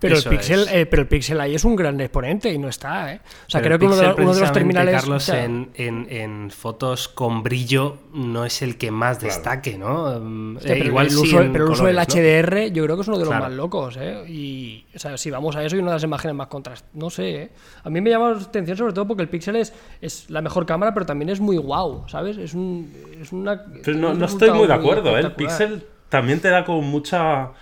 Pero 0.00 0.16
el, 0.18 0.24
pixel, 0.24 0.66
eh, 0.70 0.84
pero 0.84 1.02
el 1.02 1.08
Pixel 1.08 1.40
ahí 1.40 1.54
es 1.54 1.64
un 1.64 1.76
gran 1.76 1.98
exponente 1.98 2.52
y 2.52 2.58
no 2.58 2.68
está, 2.68 3.14
¿eh? 3.14 3.20
O 3.24 3.50
sea, 3.50 3.62
Pero 3.62 3.78
creo 3.78 3.78
que 3.78 3.86
uno 3.86 3.96
de, 3.96 4.08
Pixel, 4.08 4.24
uno 4.24 4.34
de 4.34 4.40
los 4.40 4.52
terminales. 4.52 4.94
Carlos, 4.96 5.22
o 5.22 5.26
sea, 5.32 5.44
en, 5.44 5.70
en- 5.76 6.06
en 6.10 6.50
fotos 6.50 7.08
con 7.08 7.42
brillo 7.42 7.98
no 8.12 8.44
es 8.44 8.60
el 8.60 8.76
que 8.76 8.90
más 8.90 9.16
Claro. 9.18 9.34
destaque, 9.34 9.78
¿no? 9.78 10.20
Mm, 10.20 10.56
eh, 10.58 10.60
pero 10.64 10.84
igual 10.84 11.06
el 11.06 11.16
uso, 11.16 11.40
en 11.40 11.52
pero 11.52 11.64
el 11.66 11.70
uso 11.70 11.86
del. 11.86 11.96
HDR 11.98 12.70
yo 12.72 12.84
creo 12.84 12.96
que 12.96 13.02
es 13.02 13.08
uno 13.08 13.16
de 13.18 13.24
los 13.24 13.30
Claro. 13.30 13.44
más 13.44 13.52
locos, 13.54 13.96
¿eh? 13.98 14.24
Y, 14.28 14.84
o 14.94 14.98
sea, 14.98 15.16
si 15.16 15.30
vamos 15.30 15.56
a 15.56 15.64
eso 15.64 15.76
y 15.76 15.78
una 15.78 15.92
de 15.92 15.96
las 15.96 16.04
imágenes 16.04 16.36
más 16.36 16.48
contrastadas, 16.48 16.92
no 16.94 17.08
sé, 17.08 17.30
¿eh? 17.44 17.50
A 17.82 17.88
mí 17.88 18.00
me 18.02 18.10
llama 18.10 18.32
la 18.32 18.38
atención 18.42 18.76
sobre 18.76 18.92
todo 18.92 19.06
porque 19.08 19.22
el 19.22 19.30
Pixel 19.30 19.56
es, 19.56 19.72
es 20.02 20.28
la 20.28 20.42
mejor 20.42 20.66
cámara, 20.66 20.92
pero 20.92 21.06
también 21.06 21.30
es 21.30 21.40
muy 21.40 21.56
guau, 21.56 22.06
¿sabes? 22.08 22.36
Es, 22.36 22.52
un, 22.52 22.92
es 23.22 23.32
una... 23.32 23.64
Pero 23.82 23.96
no, 23.96 24.12
no 24.12 24.26
estoy 24.26 24.50
muy 24.50 24.66
de 24.66 24.74
acuerdo, 24.74 25.16
¿eh? 25.16 25.20
El. 25.20 25.32
Pixel 25.32 25.86
también 26.10 26.40
te 26.40 26.48
da 26.50 26.62
como 26.64 26.82
mucha... 26.82 27.52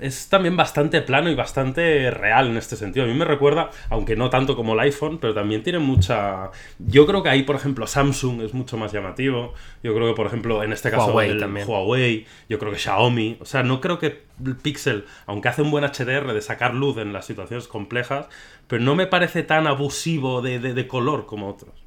Es 0.00 0.30
también 0.30 0.56
bastante 0.56 1.02
plano 1.02 1.28
y 1.30 1.34
bastante 1.34 2.10
real 2.10 2.48
en 2.48 2.56
este 2.56 2.76
sentido. 2.76 3.04
A 3.04 3.08
mí 3.08 3.14
me 3.14 3.26
recuerda, 3.26 3.68
aunque 3.90 4.16
no 4.16 4.30
tanto 4.30 4.56
como 4.56 4.72
el 4.72 4.80
iPhone, 4.80 5.18
pero 5.18 5.34
también 5.34 5.62
tiene 5.62 5.78
mucha... 5.80 6.50
Yo 6.78 7.06
creo 7.06 7.22
que 7.22 7.28
ahí, 7.28 7.42
por 7.42 7.56
ejemplo, 7.56 7.86
Samsung 7.86 8.40
es 8.40 8.54
mucho 8.54 8.78
más 8.78 8.92
llamativo. 8.92 9.52
Yo 9.82 9.94
creo 9.94 10.08
que, 10.08 10.14
por 10.14 10.26
ejemplo, 10.26 10.62
en 10.62 10.72
este 10.72 10.90
caso 10.90 11.08
Huawei 11.08 11.30
el 11.30 11.40
también. 11.40 11.68
Huawei, 11.68 12.26
yo 12.48 12.58
creo 12.58 12.72
que 12.72 12.78
Xiaomi. 12.78 13.36
O 13.40 13.44
sea, 13.44 13.62
no 13.62 13.82
creo 13.82 13.98
que 13.98 14.22
el 14.44 14.56
Pixel, 14.56 15.04
aunque 15.26 15.48
hace 15.48 15.60
un 15.60 15.70
buen 15.70 15.84
HDR 15.84 16.32
de 16.32 16.40
sacar 16.40 16.72
luz 16.74 16.96
en 16.96 17.12
las 17.12 17.26
situaciones 17.26 17.68
complejas, 17.68 18.28
pero 18.68 18.82
no 18.82 18.94
me 18.94 19.06
parece 19.06 19.42
tan 19.42 19.66
abusivo 19.66 20.40
de, 20.40 20.58
de- 20.58 20.72
de 20.72 20.86
color 20.88 21.26
como 21.26 21.48
otros. 21.50 21.85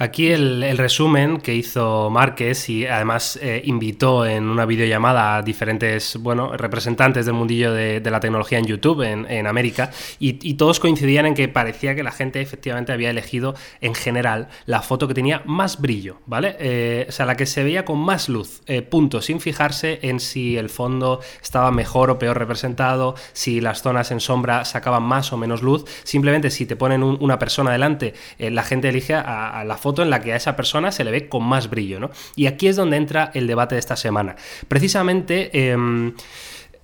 Aquí 0.00 0.30
el, 0.30 0.78
resumen 0.78 1.38
que 1.38 1.56
hizo 1.56 2.08
Márquez 2.08 2.68
y 2.68 2.86
además 2.86 3.36
eh, 3.42 3.62
invitó 3.64 4.24
en 4.24 4.44
una 4.44 4.64
videollamada 4.64 5.36
a 5.36 5.42
diferentes 5.42 6.16
bueno, 6.20 6.56
representantes 6.56 7.26
del 7.26 7.34
mundillo 7.34 7.72
de, 7.72 8.00
la 8.08 8.20
tecnología 8.20 8.58
en 8.58 8.66
YouTube 8.66 9.02
en, 9.02 9.46
América 9.46 9.90
y, 10.20 10.54
todos 10.54 10.78
coincidían 10.78 11.26
en 11.26 11.34
que 11.34 11.48
parecía 11.48 11.94
que 11.94 12.02
la 12.02 12.12
gente 12.12 12.40
efectivamente 12.40 12.92
había 12.92 13.10
elegido 13.10 13.54
en 13.80 13.94
general 13.94 14.48
la 14.66 14.82
foto 14.82 15.08
que 15.08 15.14
tenía 15.14 15.42
más 15.46 15.80
brillo, 15.80 16.18
¿vale? 16.26 16.56
Eh, 16.58 17.06
o 17.08 17.12
sea, 17.12 17.26
la 17.26 17.36
que 17.36 17.46
se 17.46 17.64
veía 17.64 17.84
con 17.84 17.98
más 17.98 18.28
luz, 18.28 18.62
eh, 18.66 18.82
punto, 18.82 19.20
sin 19.20 19.40
fijarse 19.40 19.98
en 20.02 20.20
si 20.20 20.56
el 20.56 20.68
fondo 20.68 21.20
estaba 21.42 21.70
mejor 21.70 22.10
o 22.10 22.18
peor 22.18 22.38
representado, 22.38 23.14
si 23.32 23.60
las 23.60 23.82
zonas 23.82 24.10
en 24.10 24.20
sombra 24.20 24.64
sacaban 24.64 25.02
más 25.02 25.32
o 25.32 25.36
menos 25.36 25.62
luz, 25.62 25.84
simplemente 26.04 26.50
si 26.50 26.66
te 26.66 26.76
ponen 26.76 27.02
una 27.02 27.38
persona 27.38 27.72
delante, 27.72 28.14
la 28.38 28.62
gente 28.62 28.88
elige 28.88 29.14
a, 29.14 29.60
a 29.60 29.64
la 29.64 29.76
foto 29.76 29.87
foto 29.88 30.02
en 30.02 30.10
la 30.10 30.20
que 30.20 30.34
a 30.34 30.36
esa 30.36 30.54
persona 30.54 30.92
se 30.92 31.02
le 31.02 31.10
ve 31.10 31.28
con 31.30 31.44
más 31.44 31.70
brillo, 31.70 31.98
¿no? 31.98 32.10
Y 32.36 32.44
aquí 32.44 32.68
es 32.68 32.76
donde 32.76 32.98
entra 32.98 33.30
el 33.32 33.46
debate 33.46 33.74
de 33.74 33.78
esta 33.78 33.96
semana. 33.96 34.36
Precisamente... 34.68 35.70
Em, 35.70 36.14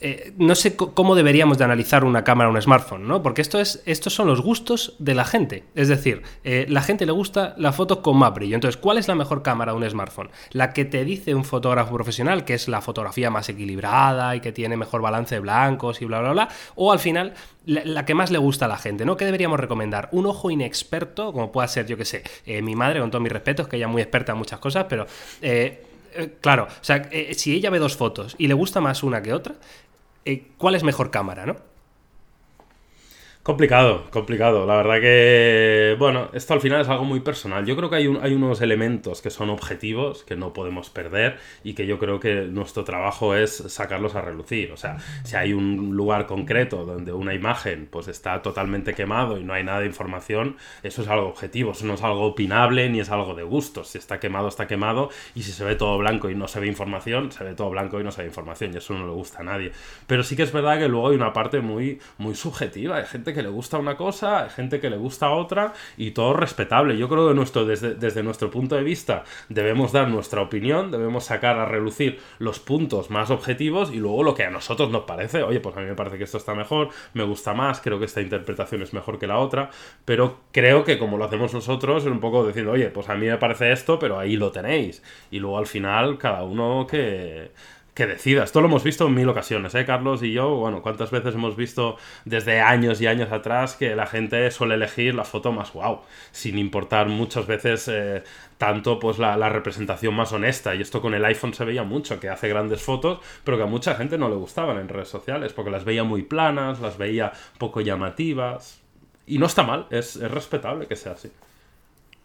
eh, 0.07 0.35
no 0.37 0.55
sé 0.55 0.77
cómo 0.77 1.14
deberíamos 1.14 1.57
de 1.57 1.64
analizar 1.64 2.05
una 2.05 2.25
cámara 2.25 2.51
o 2.51 2.53
un 2.53 2.61
smartphone, 2.61 3.09
¿no? 3.09 3.23
Porque 3.23 3.40
esto 3.40 3.59
es, 3.59 3.83
estos 3.87 4.12
son 4.12 4.27
los 4.27 4.43
gustos 4.43 4.97
de 4.99 5.14
la 5.14 5.25
gente. 5.25 5.64
Es 5.75 5.88
decir, 5.88 6.21
eh, 6.45 6.67
la 6.69 6.83
gente 6.83 7.07
le 7.07 7.12
gusta 7.12 7.55
la 7.57 7.73
foto 7.73 8.03
con 8.03 8.19
más 8.19 8.35
brillo. 8.35 8.55
Entonces, 8.55 8.79
¿cuál 8.79 8.99
es 8.99 9.09
la 9.09 9.14
mejor 9.14 9.43
cámara 9.43 9.73
de 9.73 9.79
un 9.79 9.88
smartphone? 9.88 10.29
La 10.51 10.75
que 10.75 10.85
te 10.85 11.07
dice 11.07 11.35
un 11.35 11.43
fotógrafo 11.43 11.95
profesional, 11.95 12.45
que 12.45 12.53
es 12.53 12.69
la 12.69 12.83
fotografía 12.83 13.31
más 13.31 13.49
equilibrada 13.49 14.37
y 14.37 14.40
que 14.40 14.53
tiene 14.53 14.77
mejor 14.77 15.01
balance 15.01 15.37
de 15.37 15.40
blancos 15.40 16.03
y 16.03 16.05
bla, 16.05 16.21
bla, 16.21 16.33
bla. 16.33 16.49
O 16.75 16.93
al 16.93 16.99
final, 16.99 17.33
la, 17.64 18.05
que 18.05 18.12
más 18.12 18.31
le 18.31 18.37
gusta 18.37 18.67
a 18.67 18.69
la 18.69 18.77
gente, 18.77 19.07
¿no? 19.07 19.17
¿Qué 19.17 19.25
deberíamos 19.25 19.59
recomendar? 19.59 20.11
Un 20.12 20.27
ojo 20.27 20.51
inexperto, 20.51 21.33
como 21.33 21.51
pueda 21.51 21.67
ser, 21.67 21.87
yo 21.87 21.97
que 21.97 22.05
sé, 22.05 22.25
eh, 22.45 22.61
mi 22.61 22.77
madre, 22.77 23.01
con 23.01 23.11
todos 23.11 23.23
mis 23.23 23.33
respetos, 23.33 23.69
que 23.69 23.77
ella 23.77 23.87
es 23.87 23.93
muy 23.93 24.03
experta 24.03 24.33
en 24.33 24.38
muchas 24.38 24.59
cosas, 24.59 24.85
pero... 24.87 25.07
claro, 26.40 26.69
o 26.71 26.85
sea, 26.85 27.11
si 27.33 27.55
ella 27.57 27.71
ve 27.71 27.81
dos 27.81 27.97
fotos 27.97 28.37
y 28.38 28.47
le 28.47 28.55
gusta 28.55 28.81
más 28.81 29.03
una 29.03 29.21
que 29.21 29.33
otra, 29.33 29.57
eh, 30.25 30.53
cuál 30.59 30.75
es 30.75 30.83
mejor 30.83 31.11
cámara, 31.11 31.47
¿no? 31.47 31.57
Complicado, 33.45 34.05
complicado. 34.11 34.65
La 34.65 34.77
verdad 34.77 35.03
que, 35.03 35.97
bueno, 35.99 36.31
esto 36.33 36.55
al 36.55 36.63
final 36.63 36.81
es 36.81 36.89
algo 36.89 37.05
muy 37.05 37.21
personal. 37.21 37.67
Yo 37.67 37.77
creo 37.77 37.91
que 37.91 37.97
hay, 37.97 38.07
un, 38.07 38.19
hay 38.23 38.33
unos 38.33 38.63
elementos 38.63 39.21
que 39.21 39.29
son 39.29 39.51
objetivos, 39.51 40.25
que 40.25 40.35
no 40.35 40.55
podemos 40.55 40.89
perder 40.89 41.37
y 41.63 41.75
que 41.75 41.87
yo 41.87 41.99
creo 41.99 42.21
que 42.21 42.47
nuestro 42.47 42.85
trabajo 42.85 43.35
es 43.35 43.55
sacarlos 43.69 44.15
a 44.15 44.23
relucir. 44.23 44.73
O 44.73 44.79
sea, 44.79 44.97
si 45.25 45.37
hay 45.37 45.53
un 45.53 45.95
lugar 45.95 46.25
concreto 46.25 46.87
donde 46.87 47.13
una 47.13 47.35
imagen 47.35 47.87
pues 47.91 48.09
está 48.09 48.41
totalmente 48.41 48.95
quemado 48.95 49.37
y 49.37 49.45
no 49.45 49.53
hay 49.53 49.63
nada 49.63 49.81
de 49.81 49.87
información, 49.89 50.57
eso 50.83 51.03
es 51.03 51.09
algo 51.09 51.29
objetivo, 51.29 51.73
eso 51.73 51.85
no 51.85 51.95
es 51.95 52.03
algo 52.03 52.23
opinable 52.23 52.89
ni 52.89 53.01
es 53.01 53.11
algo 53.11 53.35
de 53.35 53.43
gusto. 53.43 53.85
Si 53.85 53.99
está 53.99 54.21
quemado, 54.21 54.49
está 54.49 54.67
quemado 54.67 55.11
y 55.35 55.43
si 55.43 55.53
se 55.53 55.65
ve 55.65 55.75
todo 55.75 55.99
blanco 55.99 56.31
y 56.31 56.35
no 56.35 56.49
se 56.49 56.61
ve 56.61 56.67
información, 56.67 57.31
se 57.31 57.45
ve 57.45 57.53
todo 57.53 57.69
blanco 57.69 58.01
y 58.01 58.05
no 58.05 58.11
se 58.11 58.23
ve 58.23 58.29
información 58.29 58.73
y 58.73 58.79
eso 58.79 58.95
no 58.95 59.07
le 59.07 59.13
gusta 59.13 59.41
a 59.41 59.45
nadie. 59.45 59.73
Pero 60.07 60.23
sí 60.23 60.35
que 60.35 60.45
es 60.45 60.53
verdad 60.53 60.79
que 60.79 60.89
luego 60.89 61.11
hay 61.11 61.17
una 61.17 61.35
parte 61.35 61.61
muy, 61.61 62.01
muy 62.17 62.35
subjetiva. 62.35 62.97
Hay 62.97 63.05
gente 63.05 63.34
que 63.35 63.42
le 63.42 63.49
gusta 63.49 63.79
una 63.79 63.97
cosa, 63.97 64.44
hay 64.44 64.51
gente 64.51 64.81
que 64.81 64.88
le 64.88 64.97
gusta 64.97 65.31
otra 65.31 65.73
y 65.97 66.12
todo 66.12 66.33
respetable. 66.33 66.97
Yo 66.97 67.09
creo 67.09 67.29
que 67.29 67.35
nuestro, 67.35 67.66
desde, 67.66 67.94
desde 67.94 68.23
nuestro 68.23 68.51
punto 68.51 68.77
de 68.77 68.83
vista 68.83 69.25
debemos 69.49 69.92
dar 69.92 70.09
nuestra 70.09 70.40
opinión, 70.40 70.90
debemos 70.90 71.25
sacar 71.25 71.59
a 71.59 71.66
relucir 71.66 72.20
los 72.38 72.61
puntos 72.61 73.11
más 73.11 73.31
objetivos 73.31 73.92
y 73.92 73.97
luego 73.97 74.23
lo 74.23 74.35
que 74.35 74.44
a 74.44 74.51
nosotros 74.51 74.90
nos 74.90 75.03
parece. 75.05 75.42
Oye, 75.42 75.61
pues 75.61 75.77
a 75.77 75.81
mí 75.81 75.87
me 75.87 75.94
parece 75.94 76.18
que 76.18 76.25
esto 76.25 76.38
está 76.38 76.55
mejor, 76.55 76.88
me 77.12 77.25
gusta 77.25 77.53
más, 77.53 77.81
creo 77.81 77.99
que 77.99 78.07
esta 78.07 78.20
interpretación 78.20 78.83
es 78.83 78.94
mejor 78.94 79.18
que 79.18 79.27
la 79.27 79.38
otra, 79.38 79.70
pero 80.05 80.40
creo 80.53 80.85
que 80.85 80.99
como 80.99 81.18
lo 81.18 81.25
hacemos 81.25 81.53
nosotros 81.53 82.05
es 82.05 82.11
un 82.11 82.20
poco 82.20 82.47
decir, 82.47 82.66
oye, 82.66 82.88
pues 82.88 83.09
a 83.09 83.14
mí 83.14 83.27
me 83.27 83.38
parece 83.38 83.73
esto, 83.73 83.99
pero 83.99 84.18
ahí 84.18 84.37
lo 84.37 84.53
tenéis. 84.53 85.03
Y 85.31 85.38
luego 85.40 85.59
al 85.59 85.66
final 85.66 86.18
cada 86.18 86.44
uno 86.44 86.87
que 86.87 87.51
que 87.95 88.07
decida. 88.07 88.43
Esto 88.43 88.61
lo 88.61 88.67
hemos 88.67 88.83
visto 88.83 89.07
en 89.07 89.15
mil 89.15 89.29
ocasiones, 89.29 89.75
¿eh, 89.77 89.85
Carlos 89.87 90.23
y 90.25 90.33
yo? 90.33 90.57
Bueno, 90.57 90.83
¿cuántas 90.83 91.13
veces 91.13 91.37
hemos 91.37 91.57
visto 91.57 91.97
desde 92.25 92.61
años 92.61 93.01
y 93.01 93.07
años 93.07 93.31
atrás 93.31 93.77
que 93.77 93.95
la 93.95 94.07
gente 94.07 94.51
suele 94.51 94.75
elegir 94.75 95.15
la 95.15 95.25
foto 95.25 95.53
más 95.53 95.73
guau, 95.73 96.01
sin 96.33 96.59
importar 96.59 97.09
muchas 97.09 97.47
veces 97.47 97.87
eh, 97.87 98.25
tanto 98.59 98.99
pues 98.99 99.19
la, 99.19 99.49
representación 99.49 100.13
más 100.15 100.33
honesta? 100.33 100.75
Y 100.75 100.83
esto 100.83 101.01
con 101.01 101.15
el 101.15 101.25
iPhone 101.25 101.55
se 101.55 101.65
veía 101.65 101.85
mucho, 101.85 102.19
que 102.19 102.29
hace 102.29 102.49
grandes 102.49 102.83
fotos, 102.83 103.21
pero 103.45 103.57
que 103.57 103.63
a 103.63 103.67
mucha 103.67 103.95
gente 103.95 104.19
no 104.19 104.29
le 104.29 104.35
gustaban 104.35 104.77
en 104.79 104.89
redes 104.89 105.09
sociales, 105.09 105.53
porque 105.53 105.71
las 105.71 105.85
veía 105.85 106.03
muy 106.03 106.23
planas, 106.23 106.81
las 106.81 106.99
veía 106.99 107.33
poco 107.59 107.81
llamativas. 107.81 108.81
Y 109.27 109.39
no 109.39 109.47
está 109.47 109.63
mal, 109.63 109.87
es, 109.91 110.21
respetable 110.21 110.87
que 110.87 110.97
sea 110.97 111.13
así. 111.13 111.31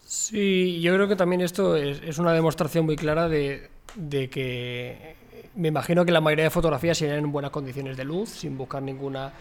Sí, 0.04 0.80
yo 0.82 0.92
creo 0.94 1.06
que 1.06 1.14
también 1.14 1.40
esto 1.40 1.76
es, 1.76 2.18
una 2.18 2.32
demostración 2.32 2.84
muy 2.84 2.96
clara 2.96 3.28
de, 3.28 3.70
de 3.94 4.28
que 4.28 5.19
me 5.54 5.68
imagino 5.68 6.04
que 6.04 6.12
la 6.12 6.20
mayoría 6.20 6.44
de 6.44 6.50
fotografías 6.50 6.98
serían 6.98 7.18
en 7.18 7.32
buenas 7.32 7.50
condiciones 7.50 7.96
de 7.96 8.04
luz, 8.04 8.28
sin 8.30 8.56
buscar 8.56 8.82
ninguna 8.82 9.32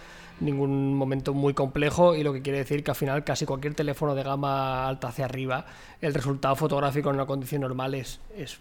ningún 0.41 0.95
momento 0.95 1.33
muy 1.33 1.53
complejo 1.53 2.15
y 2.15 2.23
lo 2.23 2.33
que 2.33 2.41
quiere 2.41 2.59
decir 2.59 2.83
que 2.83 2.91
al 2.91 2.95
final 2.95 3.23
casi 3.23 3.45
cualquier 3.45 3.73
teléfono 3.73 4.15
de 4.15 4.23
gama 4.23 4.87
alta 4.87 5.09
hacia 5.09 5.25
arriba, 5.25 5.65
el 6.01 6.13
resultado 6.13 6.55
fotográfico 6.55 7.09
en 7.09 7.15
una 7.15 7.25
condición 7.25 7.61
normal 7.61 7.93
es, 7.95 8.19
es 8.35 8.59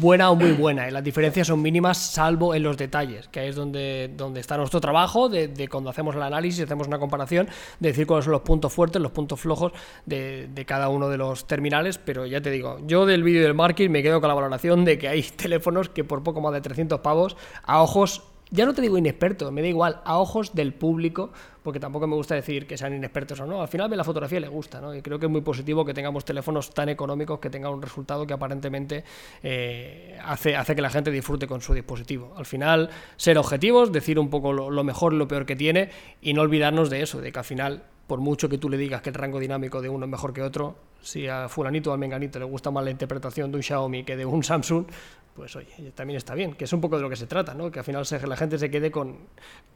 buena 0.00 0.30
o 0.30 0.36
muy 0.36 0.52
buena. 0.52 0.88
Y 0.88 0.90
las 0.90 1.02
diferencias 1.02 1.46
son 1.46 1.62
mínimas 1.62 1.98
salvo 1.98 2.54
en 2.54 2.62
los 2.62 2.76
detalles, 2.76 3.28
que 3.28 3.48
es 3.48 3.56
donde, 3.56 4.10
donde 4.16 4.40
está 4.40 4.56
nuestro 4.56 4.80
trabajo 4.80 5.28
de, 5.28 5.48
de 5.48 5.68
cuando 5.68 5.90
hacemos 5.90 6.14
el 6.14 6.22
análisis, 6.22 6.62
hacemos 6.64 6.86
una 6.86 6.98
comparación, 6.98 7.48
de 7.80 7.88
decir 7.88 8.06
cuáles 8.06 8.24
son 8.24 8.32
los 8.32 8.42
puntos 8.42 8.72
fuertes, 8.72 9.00
los 9.00 9.12
puntos 9.12 9.40
flojos 9.40 9.72
de, 10.06 10.48
de 10.48 10.64
cada 10.64 10.88
uno 10.88 11.08
de 11.08 11.16
los 11.16 11.46
terminales, 11.46 11.98
pero 11.98 12.26
ya 12.26 12.40
te 12.40 12.50
digo, 12.50 12.78
yo 12.86 13.06
del 13.06 13.22
vídeo 13.22 13.42
del 13.42 13.54
marketing 13.54 13.90
me 13.90 14.02
quedo 14.02 14.20
con 14.20 14.28
la 14.28 14.34
valoración 14.34 14.84
de 14.84 14.98
que 14.98 15.08
hay 15.08 15.22
teléfonos 15.36 15.88
que 15.88 16.04
por 16.04 16.22
poco 16.22 16.40
más 16.40 16.52
de 16.52 16.60
300 16.60 17.00
pavos 17.00 17.36
a 17.62 17.82
ojos 17.82 18.22
ya 18.50 18.66
no 18.66 18.74
te 18.74 18.82
digo 18.82 18.98
inexperto, 18.98 19.50
me 19.50 19.62
da 19.62 19.68
igual, 19.68 20.00
a 20.04 20.18
ojos 20.18 20.54
del 20.54 20.72
público, 20.74 21.32
porque 21.62 21.80
tampoco 21.80 22.06
me 22.06 22.14
gusta 22.14 22.34
decir 22.34 22.66
que 22.66 22.76
sean 22.76 22.94
inexpertos 22.94 23.40
o 23.40 23.46
no. 23.46 23.62
Al 23.62 23.68
final, 23.68 23.90
la 23.96 24.04
fotografía 24.04 24.38
le 24.38 24.48
gusta, 24.48 24.80
¿no? 24.80 24.94
Y 24.94 25.00
creo 25.00 25.18
que 25.18 25.26
es 25.26 25.32
muy 25.32 25.40
positivo 25.40 25.84
que 25.84 25.94
tengamos 25.94 26.24
teléfonos 26.24 26.70
tan 26.74 26.90
económicos 26.90 27.38
que 27.38 27.48
tengan 27.48 27.72
un 27.72 27.80
resultado 27.80 28.26
que 28.26 28.34
aparentemente 28.34 29.04
eh, 29.42 30.18
hace, 30.22 30.56
hace 30.56 30.76
que 30.76 30.82
la 30.82 30.90
gente 30.90 31.10
disfrute 31.10 31.46
con 31.46 31.62
su 31.62 31.72
dispositivo. 31.72 32.34
Al 32.36 32.44
final, 32.44 32.90
ser 33.16 33.38
objetivos, 33.38 33.92
decir 33.92 34.18
un 34.18 34.28
poco 34.28 34.52
lo, 34.52 34.70
lo 34.70 34.84
mejor 34.84 35.14
y 35.14 35.16
lo 35.16 35.26
peor 35.26 35.46
que 35.46 35.56
tiene, 35.56 35.90
y 36.20 36.34
no 36.34 36.42
olvidarnos 36.42 36.90
de 36.90 37.02
eso, 37.02 37.20
de 37.20 37.32
que 37.32 37.38
al 37.38 37.44
final 37.44 37.82
por 38.06 38.20
mucho 38.20 38.48
que 38.48 38.58
tú 38.58 38.68
le 38.68 38.76
digas 38.76 39.02
que 39.02 39.10
el 39.10 39.14
rango 39.14 39.38
dinámico 39.38 39.80
de 39.80 39.88
uno 39.88 40.04
es 40.04 40.10
mejor 40.10 40.32
que 40.32 40.42
otro, 40.42 40.76
si 41.02 41.26
a 41.28 41.48
fulanito 41.48 41.90
o 41.90 41.94
a 41.94 41.96
menganito 41.96 42.38
le 42.38 42.44
gusta 42.44 42.70
más 42.70 42.84
la 42.84 42.90
interpretación 42.90 43.50
de 43.50 43.56
un 43.56 43.62
Xiaomi 43.62 44.04
que 44.04 44.16
de 44.16 44.26
un 44.26 44.42
Samsung, 44.42 44.86
pues 45.34 45.56
oye, 45.56 45.92
también 45.94 46.16
está 46.16 46.34
bien, 46.34 46.54
que 46.54 46.64
es 46.64 46.72
un 46.72 46.80
poco 46.80 46.96
de 46.96 47.02
lo 47.02 47.10
que 47.10 47.16
se 47.16 47.26
trata, 47.26 47.54
¿no? 47.54 47.70
Que 47.70 47.80
al 47.80 47.84
final 47.84 48.06
la 48.26 48.36
gente 48.36 48.58
se 48.58 48.70
quede 48.70 48.90
con, 48.90 49.18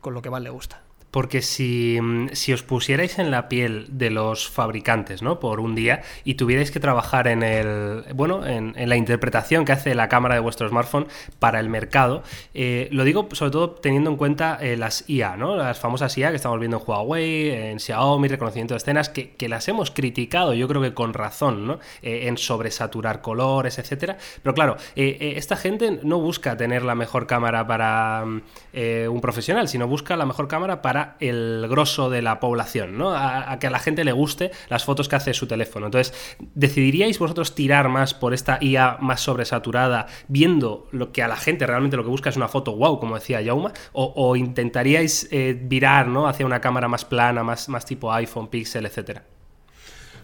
con 0.00 0.14
lo 0.14 0.22
que 0.22 0.30
más 0.30 0.42
le 0.42 0.50
gusta. 0.50 0.82
Porque 1.18 1.42
si, 1.42 1.98
si, 2.31 2.52
os 2.52 2.62
pusierais 2.62 3.18
en 3.18 3.33
la 3.33 3.48
piel 3.48 3.87
de 3.90 4.09
los 4.09 4.48
fabricantes, 4.48 5.20
¿no? 5.20 5.40
Por 5.40 5.59
un 5.59 5.74
día 5.74 6.02
y 6.22 6.35
tuvierais 6.35 6.70
que 6.70 6.78
trabajar 6.78 7.26
en 7.26 7.42
el. 7.42 8.04
Bueno, 8.14 8.46
en, 8.46 8.88
la 8.88 8.96
interpretación 8.96 9.64
que 9.64 9.72
hace 9.72 9.96
la 9.96 10.09
cámara 10.09 10.37
de 10.37 10.40
vuestro 10.40 10.68
smartphone 10.68 11.09
para 11.40 11.59
el 11.59 11.70
mercado. 11.70 12.22
Eh, 12.54 12.88
lo 12.92 13.02
digo 13.02 13.28
sobre 13.33 13.50
todo 13.50 13.70
teniendo 13.72 14.11
en 14.11 14.16
cuenta 14.16 14.59
eh, 14.61 14.76
las 14.76 15.11
IA, 15.11 15.37
¿no? 15.37 15.57
Las 15.57 15.81
famosas 15.81 16.16
IA 16.16 16.31
que 16.31 16.37
estamos 16.37 16.61
viendo 16.61 16.76
en 16.76 16.85
Huawei, 16.87 17.50
en 17.50 17.81
Xiaomi, 17.81 18.28
reconocimiento 18.28 18.74
de 18.74 18.78
escenas, 18.78 19.09
que, 19.09 19.33
que 19.33 19.48
las 19.48 19.66
hemos 19.66 19.90
criticado, 19.90 20.54
yo 20.54 20.68
creo 20.68 20.81
que 20.81 20.94
con 20.94 21.14
razón, 21.14 21.66
¿no? 21.66 21.81
Eh, 22.00 22.28
en 22.28 22.38
sobresaturar 22.38 23.22
colores, 23.22 23.81
etcétera. 23.81 24.18
Pero 24.40 24.54
claro, 24.54 24.76
esta 24.94 25.57
gente 25.57 25.98
no 26.04 26.20
busca 26.20 26.57
tener 26.57 26.85
la 26.85 26.94
mejor 26.94 27.26
cámara 27.26 27.66
para 27.66 28.22
un 28.22 29.20
profesional, 29.20 29.66
sino 29.66 29.88
busca 29.88 30.16
la 30.16 30.24
mejor 30.24 30.46
cámara 30.46 30.81
para 30.81 31.07
el 31.20 31.66
grosso 31.68 32.10
de 32.10 32.22
la 32.22 32.40
población, 32.40 32.98
¿no? 32.98 33.14
A, 33.14 33.58
que 33.58 33.66
a 33.66 33.70
la 33.70 33.78
gente 33.78 34.04
le 34.04 34.12
guste 34.12 34.50
las 34.68 34.84
fotos 34.84 35.08
que 35.08 35.16
hace 35.16 35.34
su 35.34 35.46
teléfono. 35.46 35.86
Entonces, 35.86 36.14
¿decidiríais 36.54 37.18
vosotros 37.18 37.54
tirar 37.54 37.88
más 37.88 38.14
por 38.14 38.34
esta 38.34 38.58
IA 38.60 38.98
más 39.00 39.20
sobresaturada, 39.20 40.06
viendo 40.28 40.88
lo 40.92 41.12
que 41.12 41.22
a 41.22 41.28
la 41.28 41.36
gente 41.36 41.66
realmente 41.66 41.96
lo 41.96 42.04
que 42.04 42.10
busca 42.10 42.30
es 42.30 42.36
una 42.36 42.48
foto 42.48 42.76
wow, 42.76 42.98
como 43.00 43.14
decía 43.14 43.42
Jauma? 43.44 43.72
¿O, 43.92 44.36
intentaríais 44.36 45.28
eh, 45.30 45.58
virar 45.60 46.08
¿no? 46.08 46.28
hacia 46.28 46.46
una 46.46 46.60
cámara 46.60 46.88
más 46.88 47.04
plana, 47.04 47.42
más, 47.42 47.68
más 47.68 47.84
tipo 47.84 48.12
iPhone, 48.12 48.48
Pixel, 48.48 48.86
etcétera? 48.86 49.38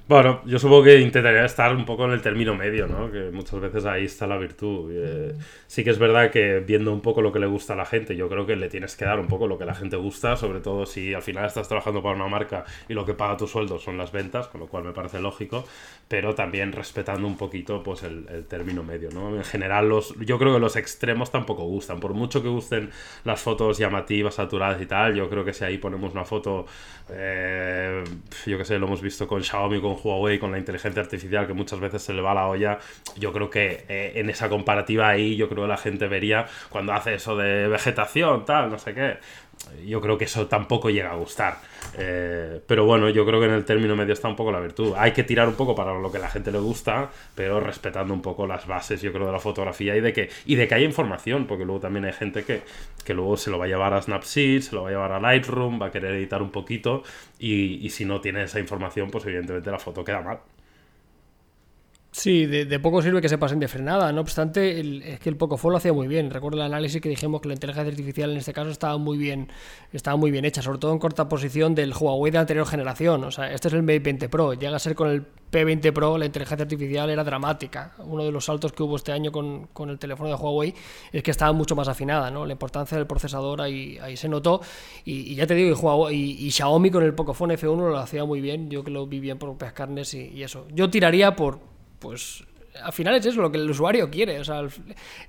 Bueno, 0.06 0.42
yo 0.44 0.58
supongo 0.58 0.82
que 0.82 1.00
intentaría 1.00 1.46
estar 1.46 1.74
un 1.74 1.86
poco 1.86 2.04
en 2.04 2.10
el 2.10 2.20
término 2.20 2.54
medio, 2.54 2.86
¿no? 2.86 3.10
Que 3.10 3.30
muchas 3.32 3.58
veces 3.58 3.86
ahí 3.86 4.04
está 4.04 4.26
la 4.26 4.36
virtud. 4.36 4.90
Eh, 4.92 5.34
sí 5.66 5.82
que 5.82 5.88
es 5.88 5.98
verdad 5.98 6.30
que 6.30 6.60
viendo 6.60 6.92
un 6.92 7.00
poco 7.00 7.22
lo 7.22 7.32
que 7.32 7.38
le 7.38 7.46
gusta 7.46 7.72
a 7.72 7.76
la 7.76 7.86
gente, 7.86 8.14
yo 8.14 8.28
creo 8.28 8.44
que 8.44 8.54
le 8.54 8.68
tienes 8.68 8.96
que 8.96 9.06
dar 9.06 9.18
un 9.18 9.28
poco 9.28 9.46
lo 9.46 9.56
que 9.56 9.64
la 9.64 9.74
gente 9.74 9.96
gusta, 9.96 10.36
sobre 10.36 10.60
todo 10.60 10.84
si 10.84 11.14
al 11.14 11.22
final 11.22 11.46
estás 11.46 11.68
trabajando 11.68 12.02
para 12.02 12.16
una 12.16 12.28
marca 12.28 12.66
y 12.86 12.92
lo 12.92 13.06
que 13.06 13.14
paga 13.14 13.38
tu 13.38 13.46
sueldo 13.46 13.78
son 13.78 13.96
las 13.96 14.12
ventas, 14.12 14.46
con 14.48 14.60
lo 14.60 14.66
cual 14.66 14.84
me 14.84 14.92
parece 14.92 15.20
lógico, 15.20 15.64
pero 16.06 16.34
también 16.34 16.72
respetando 16.72 17.26
un 17.26 17.38
poquito 17.38 17.82
pues 17.82 18.02
el, 18.02 18.44
término 18.46 18.82
medio, 18.82 19.08
¿no? 19.10 19.34
En 19.34 19.44
general, 19.44 19.88
los, 19.88 20.14
yo 20.20 20.38
creo 20.38 20.52
que 20.52 20.60
los 20.60 20.76
extremos 20.76 21.30
tampoco 21.30 21.64
gustan. 21.64 21.98
Por 21.98 22.12
mucho 22.12 22.42
que 22.42 22.48
gusten 22.48 22.90
las 23.24 23.40
fotos 23.40 23.78
llamativas, 23.78 24.34
saturadas 24.34 24.82
y 24.82 24.86
tal, 24.86 25.14
yo 25.14 25.30
creo 25.30 25.46
que 25.46 25.54
si 25.54 25.64
ahí 25.64 25.78
ponemos 25.78 26.12
una 26.12 26.26
foto, 26.26 26.66
eh, 27.08 28.04
yo 28.44 28.58
que 28.58 28.66
sé, 28.66 28.78
lo 28.78 28.86
hemos 28.86 29.00
visto 29.00 29.26
con 29.26 29.42
Xiaomi, 29.42 29.80
con 29.80 29.93
con 30.02 30.12
Huawei, 30.12 30.38
con 30.38 30.52
la 30.52 30.58
inteligencia 30.58 31.02
artificial, 31.02 31.46
que 31.46 31.54
muchas 31.54 31.80
veces 31.80 32.02
se 32.02 32.12
le 32.12 32.22
va 32.22 32.34
la 32.34 32.46
olla, 32.46 32.78
yo 33.16 33.32
creo 33.32 33.50
que 33.50 33.84
eh, 33.88 34.12
en 34.16 34.30
esa 34.30 34.48
comparativa 34.48 35.08
ahí, 35.08 35.36
yo 35.36 35.48
creo 35.48 35.64
que 35.64 35.68
la 35.68 35.76
gente 35.76 36.06
vería 36.08 36.46
cuando 36.70 36.92
hace 36.92 37.14
eso 37.14 37.36
de 37.36 37.68
vegetación, 37.68 38.44
tal, 38.44 38.70
no 38.70 38.78
sé 38.78 38.94
qué. 38.94 39.18
Yo 39.86 40.00
creo 40.00 40.18
que 40.18 40.24
eso 40.24 40.46
tampoco 40.46 40.90
llega 40.90 41.10
a 41.10 41.16
gustar. 41.16 41.58
Eh, 41.98 42.60
pero 42.66 42.84
bueno, 42.84 43.08
yo 43.10 43.24
creo 43.26 43.40
que 43.40 43.46
en 43.46 43.52
el 43.52 43.64
término 43.64 43.96
medio 43.96 44.12
está 44.12 44.28
un 44.28 44.36
poco 44.36 44.50
la 44.50 44.60
virtud. 44.60 44.94
Hay 44.96 45.12
que 45.12 45.24
tirar 45.24 45.48
un 45.48 45.54
poco 45.54 45.74
para 45.74 45.98
lo 45.98 46.10
que 46.10 46.18
la 46.18 46.28
gente 46.28 46.50
le 46.50 46.58
gusta, 46.58 47.10
pero 47.34 47.60
respetando 47.60 48.14
un 48.14 48.22
poco 48.22 48.46
las 48.46 48.66
bases, 48.66 49.02
yo 49.02 49.12
creo, 49.12 49.26
de 49.26 49.32
la 49.32 49.38
fotografía 49.38 49.96
y 49.96 50.00
de 50.00 50.12
que, 50.12 50.30
y 50.46 50.54
de 50.56 50.68
que 50.68 50.74
haya 50.74 50.86
información, 50.86 51.46
porque 51.46 51.64
luego 51.64 51.80
también 51.80 52.04
hay 52.04 52.12
gente 52.12 52.44
que, 52.44 52.62
que 53.04 53.14
luego 53.14 53.36
se 53.36 53.50
lo 53.50 53.58
va 53.58 53.66
a 53.66 53.68
llevar 53.68 53.94
a 53.94 54.02
Snapseed, 54.02 54.62
se 54.62 54.74
lo 54.74 54.82
va 54.82 54.88
a 54.88 54.92
llevar 54.92 55.12
a 55.12 55.20
Lightroom, 55.20 55.80
va 55.80 55.86
a 55.86 55.90
querer 55.90 56.12
editar 56.12 56.42
un 56.42 56.50
poquito, 56.50 57.02
y, 57.38 57.84
y 57.84 57.90
si 57.90 58.04
no 58.04 58.20
tiene 58.20 58.44
esa 58.44 58.60
información, 58.60 59.10
pues 59.10 59.24
evidentemente 59.26 59.70
la 59.70 59.78
foto 59.78 60.04
queda 60.04 60.20
mal. 60.22 60.38
Sí, 62.16 62.46
de, 62.46 62.78
poco 62.78 63.02
sirve 63.02 63.20
que 63.20 63.28
se 63.28 63.38
pasen 63.38 63.58
de 63.58 63.66
frenada. 63.66 64.12
No 64.12 64.20
obstante, 64.20 64.78
el- 64.78 65.02
es 65.02 65.18
que 65.18 65.28
el 65.28 65.36
Pocophone 65.36 65.72
lo 65.72 65.78
hacía 65.78 65.92
muy 65.92 66.06
bien. 66.06 66.30
Recuerdo 66.30 66.58
el 66.58 66.62
análisis 66.62 67.00
que 67.00 67.08
dijimos 67.08 67.40
que 67.40 67.48
la 67.48 67.54
inteligencia 67.54 67.90
artificial 67.90 68.30
en 68.30 68.36
este 68.36 68.52
caso 68.52 68.70
estaba 68.70 68.96
muy 68.98 69.18
bien, 69.18 69.48
estaba 69.92 70.16
muy 70.16 70.30
bien 70.30 70.44
hecha, 70.44 70.62
sobre 70.62 70.78
todo 70.78 70.92
en 70.92 71.00
corta 71.00 71.28
posición 71.28 71.74
del 71.74 71.92
Huawei 71.92 72.30
de 72.30 72.38
anterior 72.38 72.66
generación. 72.68 73.24
O 73.24 73.32
sea, 73.32 73.52
este 73.52 73.66
es 73.66 73.74
el 73.74 73.82
Mate 73.82 73.98
20 73.98 74.28
Pro. 74.28 74.54
Llega 74.54 74.76
a 74.76 74.78
ser 74.78 74.94
con 74.94 75.08
el 75.10 75.26
P20 75.50 75.92
Pro, 75.92 76.16
la 76.16 76.26
inteligencia 76.26 76.62
artificial 76.62 77.10
era 77.10 77.24
dramática. 77.24 77.94
Uno 77.98 78.22
de 78.24 78.30
los 78.30 78.44
saltos 78.44 78.70
que 78.72 78.84
hubo 78.84 78.94
este 78.94 79.10
año 79.10 79.32
con, 79.32 79.66
con 79.72 79.90
el 79.90 79.98
teléfono 79.98 80.28
de 80.28 80.36
Huawei 80.36 80.72
es 81.12 81.20
que 81.20 81.32
estaba 81.32 81.52
mucho 81.52 81.74
más 81.74 81.88
afinada, 81.88 82.30
¿no? 82.30 82.46
La 82.46 82.52
importancia 82.52 82.96
del 82.96 83.08
procesador 83.08 83.60
ahí, 83.60 83.98
ahí 84.00 84.16
se 84.16 84.28
notó. 84.28 84.60
Y, 85.04 85.34
ya 85.34 85.48
te 85.48 85.54
digo, 85.56 85.70
y, 85.76 85.80
Huawei- 85.80 86.12
y- 86.14 86.46
y 86.46 86.50
Xiaomi 86.52 86.92
con 86.92 87.02
el 87.02 87.12
Pocophone 87.14 87.54
F1 87.58 87.90
lo 87.90 87.98
hacía 87.98 88.24
muy 88.24 88.40
bien. 88.40 88.70
Yo 88.70 88.84
que 88.84 88.92
lo 88.92 89.04
vi 89.08 89.18
bien 89.18 89.36
por 89.36 89.56
propias 89.56 90.14
y 90.14 90.40
eso. 90.44 90.68
Yo 90.72 90.88
tiraría 90.90 91.34
por 91.34 91.73
pues 92.04 92.44
al 92.82 92.92
final 92.92 93.14
es 93.14 93.24
eso 93.24 93.40
lo 93.40 93.50
que 93.50 93.56
el 93.56 93.70
usuario 93.70 94.10
quiere. 94.10 94.38
O 94.38 94.44
sea, 94.44 94.60
el, 94.60 94.70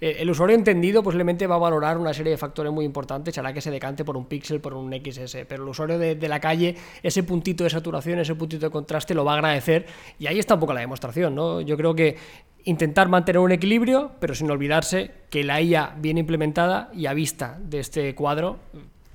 el 0.02 0.30
usuario 0.30 0.58
entendido 0.58 1.02
posiblemente 1.02 1.48
va 1.48 1.56
a 1.56 1.60
valorar 1.60 1.98
una 1.98 2.14
serie 2.14 2.32
de 2.32 2.38
factores 2.38 2.74
muy 2.74 2.84
importantes, 2.84 3.38
hará 3.38 3.54
que 3.54 3.62
se 3.62 3.72
decante 3.72 4.04
por 4.04 4.18
un 4.18 4.26
píxel, 4.26 4.60
por 4.60 4.74
un 4.74 4.92
XS, 4.92 5.46
pero 5.48 5.64
el 5.64 5.70
usuario 5.70 5.98
de, 5.98 6.16
de 6.16 6.28
la 6.28 6.42
calle, 6.42 6.76
ese 7.02 7.24
puntito 7.24 7.64
de 7.64 7.70
saturación, 7.70 8.20
ese 8.20 8.36
puntito 8.36 8.66
de 8.66 8.72
contraste 8.72 9.14
lo 9.14 9.24
va 9.24 9.34
a 9.34 9.36
agradecer 9.36 9.86
y 10.20 10.28
ahí 10.28 10.38
está 10.38 10.56
un 10.56 10.60
poco 10.60 10.74
la 10.74 10.82
demostración, 10.82 11.34
¿no? 11.34 11.62
Yo 11.62 11.78
creo 11.78 11.96
que 11.96 12.18
intentar 12.66 13.08
mantener 13.08 13.40
un 13.40 13.54
equilibrio, 13.54 14.12
pero 14.20 14.36
sin 14.36 14.52
olvidarse 14.52 15.12
que 15.30 15.46
la 15.46 15.62
IA 15.62 15.96
bien 15.98 16.18
implementada 16.18 16.90
y 16.94 17.06
a 17.06 17.14
vista 17.14 17.58
de 17.62 17.80
este 17.80 18.14
cuadro, 18.16 18.60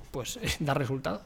pues 0.09 0.39
da 0.59 0.73
resultado. 0.73 1.21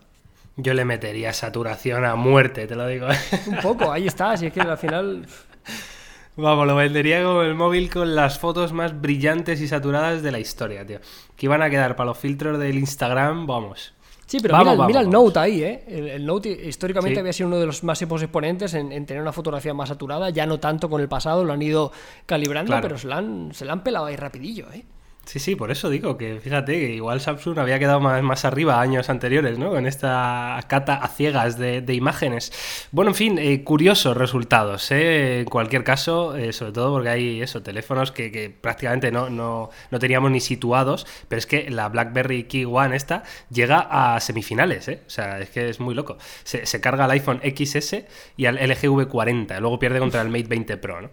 Yo 0.57 0.73
le 0.73 0.83
metería 0.83 1.31
saturación 1.31 2.03
a 2.03 2.15
muerte, 2.15 2.67
te 2.67 2.75
lo 2.75 2.87
digo. 2.87 3.07
Un 3.47 3.61
poco, 3.61 3.89
ahí 3.89 4.07
está, 4.07 4.35
si 4.35 4.47
es 4.47 4.53
que 4.53 4.59
al 4.59 4.77
final... 4.77 5.25
Vamos, 6.37 6.67
lo 6.67 6.75
vendería 6.75 7.23
como 7.23 7.41
el 7.43 7.55
móvil 7.55 7.89
con 7.89 8.13
las 8.13 8.37
fotos 8.39 8.73
más 8.73 8.99
brillantes 8.99 9.61
y 9.61 9.67
saturadas 9.67 10.21
de 10.21 10.31
la 10.31 10.39
historia, 10.39 10.85
tío. 10.85 10.99
Que 11.37 11.45
iban 11.45 11.61
a 11.61 11.69
quedar 11.69 11.95
para 11.95 12.07
los 12.07 12.17
filtros 12.17 12.59
del 12.59 12.77
Instagram, 12.77 13.47
vamos. 13.47 13.93
Sí, 14.25 14.39
pero 14.41 14.53
Vamos, 14.53 14.65
mira, 14.65 14.77
vamos, 14.77 14.87
mira 14.87 14.99
el. 15.01 15.09
Note 15.09 15.39
ahí, 15.39 15.63
¿eh? 15.63 15.83
El, 15.87 16.07
el 16.09 16.25
Note 16.25 16.49
históricamente 16.49 17.15
Sí. 17.15 17.19
había 17.19 17.31
sido 17.31 17.47
uno 17.47 17.59
de 17.59 17.67
los 17.67 17.83
máximos 17.83 18.21
exponentes 18.23 18.73
en, 18.73 18.91
en 18.91 19.05
tener 19.05 19.21
una 19.21 19.31
fotografía 19.31 19.73
más 19.73 19.87
saturada, 19.89 20.29
ya 20.31 20.45
no 20.47 20.59
tanto 20.59 20.89
con 20.89 20.99
el 20.99 21.07
pasado, 21.07 21.45
lo 21.45 21.53
han 21.53 21.61
ido 21.61 21.91
calibrando, 22.25 22.69
Claro. 22.71 22.81
pero 22.81 22.97
se 22.97 23.07
la, 23.07 23.17
han, 23.17 23.53
se 23.53 23.65
la 23.65 23.73
han 23.73 23.83
pelado 23.83 24.07
ahí 24.07 24.15
rapidillo, 24.15 24.65
¿eh? 24.73 24.83
Sí, 25.25 25.39
sí, 25.39 25.55
por 25.55 25.71
eso 25.71 25.89
digo 25.89 26.17
que 26.17 26.39
fíjate 26.39 26.73
que 26.79 26.91
igual 26.93 27.19
Samsung 27.19 27.57
había 27.57 27.79
quedado 27.79 27.99
más, 27.99 28.21
más 28.21 28.45
arriba 28.45 28.79
años 28.79 29.09
anteriores, 29.09 29.57
¿no? 29.57 29.71
Con 29.71 29.87
esta 29.87 30.63
cata 30.67 30.97
a 30.97 31.07
ciegas 31.07 31.57
de, 31.57 31.81
de 31.81 31.93
imágenes. 31.95 32.51
Bueno, 32.91 33.09
en 33.09 33.15
fin, 33.15 33.39
eh, 33.39 33.63
curiosos 33.63 34.15
resultados, 34.15 34.91
¿eh? 34.91 35.39
En 35.39 35.45
cualquier 35.45 35.83
caso, 35.83 36.35
eh, 36.35 36.53
sobre 36.53 36.73
todo 36.73 36.93
porque 36.93 37.09
hay 37.09 37.41
eso, 37.41 37.63
teléfonos 37.63 38.11
que, 38.11 38.31
que 38.31 38.51
prácticamente 38.51 39.11
no, 39.11 39.31
no, 39.31 39.71
no 39.89 39.99
teníamos 39.99 40.29
ni 40.29 40.39
situados, 40.39 41.07
pero 41.27 41.39
es 41.39 41.47
que 41.47 41.71
la 41.71 41.89
BlackBerry 41.89 42.43
Key 42.43 42.65
One 42.65 42.95
esta 42.95 43.23
llega 43.49 43.79
a 43.79 44.19
semifinales, 44.19 44.87
¿eh? 44.89 45.01
O 45.07 45.09
sea, 45.09 45.39
es 45.39 45.49
que 45.49 45.69
es 45.69 45.79
muy 45.79 45.95
loco. 45.95 46.17
Se, 46.43 46.67
se 46.67 46.79
carga 46.81 47.05
al 47.05 47.11
iPhone 47.11 47.41
XS 47.43 48.05
y 48.37 48.45
al 48.45 48.57
LG 48.57 48.83
V40, 48.83 49.59
luego 49.59 49.79
pierde 49.79 49.97
contra 49.97 50.21
el 50.21 50.29
Mate 50.29 50.47
20 50.47 50.77
Pro, 50.77 51.01
¿no? 51.01 51.09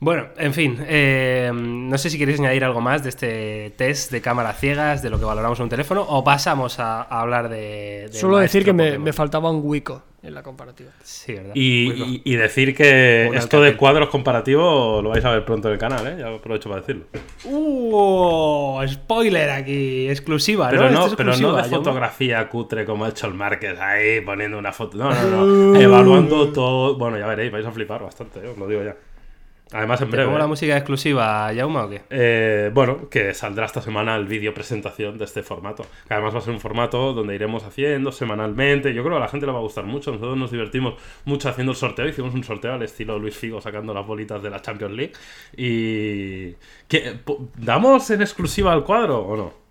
Bueno, 0.00 0.26
en 0.36 0.54
fin, 0.54 0.78
eh, 0.86 1.50
no 1.52 1.98
sé 1.98 2.08
si 2.08 2.18
queréis 2.18 2.38
añadir 2.38 2.62
algo 2.64 2.80
más 2.80 3.02
de 3.02 3.08
este 3.08 3.70
test 3.76 4.12
de 4.12 4.20
cámaras 4.20 4.60
ciegas, 4.60 5.02
de 5.02 5.10
lo 5.10 5.18
que 5.18 5.24
valoramos 5.24 5.58
en 5.58 5.64
un 5.64 5.68
teléfono, 5.68 6.02
o 6.08 6.22
pasamos 6.22 6.78
a, 6.78 7.02
a 7.02 7.20
hablar 7.20 7.48
de... 7.48 8.02
del 8.02 8.12
Solo 8.14 8.38
decir 8.38 8.64
que 8.64 8.72
me, 8.72 9.12
faltaba 9.12 9.50
un 9.50 9.60
Wico 9.64 10.04
en 10.22 10.34
la 10.34 10.44
comparativa. 10.44 10.90
Sí, 11.02 11.32
¿verdad? 11.34 11.50
Y, 11.54 11.92
Muy 11.96 12.22
y- 12.24 12.32
y 12.32 12.36
decir 12.36 12.76
que 12.76 13.26
Un 13.30 13.36
esto 13.36 13.60
de 13.60 13.76
cuadros 13.76 14.08
comparativos 14.08 15.02
lo 15.02 15.10
vais 15.10 15.24
a 15.24 15.32
ver 15.32 15.44
pronto 15.44 15.66
en 15.66 15.74
el 15.74 15.80
canal, 15.80 16.06
¿eh? 16.06 16.16
Ya 16.20 16.28
aprovecho 16.32 16.68
para 16.68 16.80
decirlo. 16.82 17.06
¡Uh! 17.44 18.80
Spoiler 18.86 19.50
aquí, 19.50 20.08
exclusiva, 20.08 20.68
Pero 20.70 20.84
¿no? 20.84 20.90
no, 20.90 20.98
Esto 21.06 21.10
es 21.10 21.16
pero 21.16 21.36
no 21.36 21.56
de 21.56 21.64
fotografía 21.64 22.48
cutre 22.48 22.84
como 22.84 23.04
ha 23.04 23.08
hecho 23.08 23.26
el 23.26 23.34
Márquez 23.34 23.78
ahí 23.80 24.20
poniendo 24.20 24.58
una 24.58 24.72
foto. 24.72 24.96
No, 24.96 25.10
no, 25.12 25.44
no. 25.44 25.80
Evaluando 25.80 26.52
todo. 26.52 26.96
Bueno, 26.96 27.18
ya 27.18 27.26
veréis, 27.26 27.50
vais 27.50 27.66
a 27.66 27.72
flipar 27.72 28.02
bastante, 28.02 28.38
eh, 28.40 28.48
os 28.48 28.56
lo 28.58 28.66
digo 28.68 28.82
ya. 28.84 28.94
Además, 29.72 30.00
en 30.00 30.06
¿Te 30.06 30.12
breve. 30.12 30.26
pongo 30.26 30.38
la 30.38 30.46
música 30.46 30.76
exclusiva, 30.76 31.50
Jauma, 31.54 31.84
o 31.84 31.90
qué? 31.90 32.00
Eh, 32.08 32.70
bueno, 32.72 33.08
que 33.10 33.34
saldrá 33.34 33.66
esta 33.66 33.82
semana 33.82 34.16
el 34.16 34.26
vídeo 34.26 34.54
presentación 34.54 35.18
de 35.18 35.26
este 35.26 35.42
formato. 35.42 35.84
Que 36.06 36.14
además 36.14 36.34
va 36.34 36.38
a 36.38 36.42
ser 36.42 36.54
un 36.54 36.60
formato 36.60 37.12
donde 37.12 37.34
iremos 37.34 37.64
haciendo 37.64 38.10
semanalmente. 38.10 38.94
Yo 38.94 39.02
creo 39.02 39.16
que 39.16 39.18
a 39.18 39.24
la 39.24 39.28
gente 39.28 39.44
le 39.44 39.52
va 39.52 39.58
a 39.58 39.62
gustar 39.62 39.84
mucho. 39.84 40.10
Nosotros 40.10 40.38
nos 40.38 40.50
divertimos 40.50 40.94
mucho 41.26 41.50
haciendo 41.50 41.72
el 41.72 41.76
sorteo. 41.76 42.08
Hicimos 42.08 42.32
un 42.34 42.44
sorteo 42.44 42.72
al 42.74 42.82
estilo 42.82 43.18
Luis 43.18 43.36
Figo 43.36 43.60
sacando 43.60 43.92
las 43.92 44.06
bolitas 44.06 44.42
de 44.42 44.48
la 44.50 44.62
Champions 44.62 44.94
League. 44.94 45.12
Y. 45.56 46.54
¿Qué? 46.88 47.18
¿Damos 47.56 48.10
en 48.10 48.22
exclusiva 48.22 48.72
al 48.72 48.84
cuadro 48.84 49.18
o 49.20 49.36
no? 49.36 49.68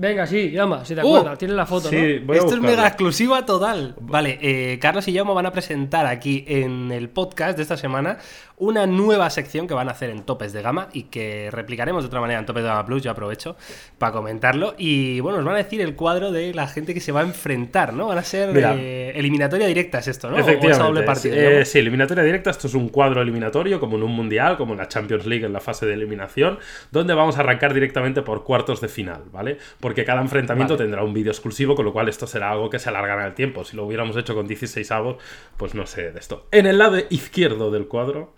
Venga, 0.00 0.26
sí, 0.26 0.50
llama, 0.50 0.82
si 0.82 0.94
te 0.94 1.04
¡Uh! 1.04 1.16
acuerdas, 1.16 1.38
tienes 1.38 1.54
la 1.58 1.66
foto, 1.66 1.90
Sí, 1.90 2.22
¿no? 2.24 2.32
Esto 2.32 2.54
es 2.54 2.60
mega 2.62 2.86
exclusiva 2.86 3.44
total. 3.44 3.94
Vale, 4.00 4.38
eh, 4.40 4.78
Carlos 4.78 5.06
y 5.08 5.14
Jaume 5.14 5.34
van 5.34 5.44
a 5.44 5.52
presentar 5.52 6.06
aquí 6.06 6.42
en 6.48 6.90
el 6.90 7.10
podcast 7.10 7.58
de 7.58 7.62
esta 7.64 7.76
semana 7.76 8.16
una 8.60 8.86
nueva 8.86 9.28
sección 9.30 9.66
que 9.66 9.74
van 9.74 9.88
a 9.88 9.92
hacer 9.92 10.10
en 10.10 10.22
topes 10.22 10.52
de 10.52 10.62
gama 10.62 10.88
y 10.92 11.04
que 11.04 11.50
replicaremos 11.50 12.04
de 12.04 12.08
otra 12.08 12.20
manera 12.20 12.38
en 12.38 12.46
topes 12.46 12.62
de 12.62 12.68
gama 12.68 12.86
plus. 12.86 13.02
Yo 13.02 13.10
aprovecho 13.10 13.56
para 13.98 14.12
comentarlo. 14.12 14.74
Y 14.78 15.20
bueno, 15.20 15.38
nos 15.38 15.46
van 15.46 15.54
a 15.56 15.58
decir 15.58 15.80
el 15.80 15.96
cuadro 15.96 16.30
de 16.30 16.54
la 16.54 16.68
gente 16.68 16.94
que 16.94 17.00
se 17.00 17.10
va 17.10 17.20
a 17.20 17.24
enfrentar, 17.24 17.92
¿no? 17.92 18.06
Van 18.06 18.18
a 18.18 18.22
ser 18.22 18.56
eh, 18.56 19.12
eliminatoria 19.16 19.66
directa, 19.66 19.98
es 19.98 20.08
esto, 20.08 20.30
¿no? 20.30 20.36
O 20.36 20.38
Efectivamente. 20.38 20.84
doble 20.84 21.02
partida. 21.02 21.34
Eh, 21.36 21.64
sí, 21.64 21.78
eliminatoria 21.78 22.22
directa. 22.22 22.50
Esto 22.50 22.66
es 22.66 22.74
un 22.74 22.88
cuadro 22.90 23.22
eliminatorio, 23.22 23.80
como 23.80 23.96
en 23.96 24.02
un 24.02 24.12
mundial, 24.12 24.56
como 24.56 24.72
en 24.72 24.78
la 24.78 24.88
Champions 24.88 25.26
League 25.26 25.44
en 25.44 25.52
la 25.52 25.60
fase 25.60 25.86
de 25.86 25.94
eliminación, 25.94 26.58
donde 26.90 27.14
vamos 27.14 27.38
a 27.38 27.40
arrancar 27.40 27.72
directamente 27.72 28.22
por 28.22 28.44
cuartos 28.44 28.80
de 28.80 28.88
final, 28.88 29.22
¿vale? 29.32 29.56
Porque 29.80 30.04
cada 30.04 30.20
enfrentamiento 30.20 30.74
Vale. 30.74 30.84
tendrá 30.84 31.02
un 31.02 31.14
vídeo 31.14 31.32
exclusivo, 31.32 31.74
con 31.74 31.86
lo 31.86 31.92
cual 31.92 32.08
esto 32.08 32.26
será 32.26 32.50
algo 32.50 32.68
que 32.68 32.78
se 32.78 32.90
alargará 32.90 33.26
el 33.26 33.34
tiempo. 33.34 33.64
Si 33.64 33.76
lo 33.76 33.84
hubiéramos 33.86 34.16
hecho 34.16 34.34
con 34.34 34.46
16 34.46 34.90
avos, 34.90 35.16
pues 35.56 35.74
no 35.74 35.86
sé 35.86 36.12
de 36.12 36.18
esto. 36.18 36.46
En 36.50 36.66
el 36.66 36.78
lado 36.78 36.98
izquierdo 37.08 37.70
del 37.70 37.86
cuadro. 37.86 38.34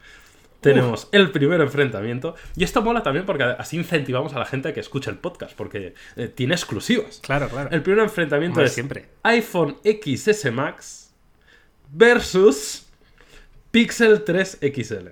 Tenemos 0.63 1.09
el 1.13 1.31
primer 1.31 1.61
enfrentamiento. 1.61 2.35
Y 2.57 2.65
esto 2.65 2.83
mola 2.83 3.03
también 3.03 3.27
porque 3.27 3.43
así 3.45 3.77
incentivamos 3.77 4.33
a 4.35 4.39
la 4.39 4.45
gente 4.47 4.69
a 4.69 4.73
que 4.75 4.81
escuche 4.81 5.11
el 5.11 5.19
podcast, 5.19 5.55
porque 5.57 5.95
eh, 6.17 6.29
tiene 6.29 6.55
exclusivas. 6.55 7.21
Claro, 7.23 7.49
claro. 7.49 7.69
El 7.71 7.83
primer 7.83 8.05
enfrentamiento 8.05 8.55
Hombre, 8.61 8.67
es 8.67 8.73
siempre. 8.73 9.09
iPhone 9.25 9.77
XS 9.85 10.53
Max 10.53 11.13
versus 11.91 12.87
Pixel 13.71 14.23
3 14.25 14.59
XL. 14.75 15.09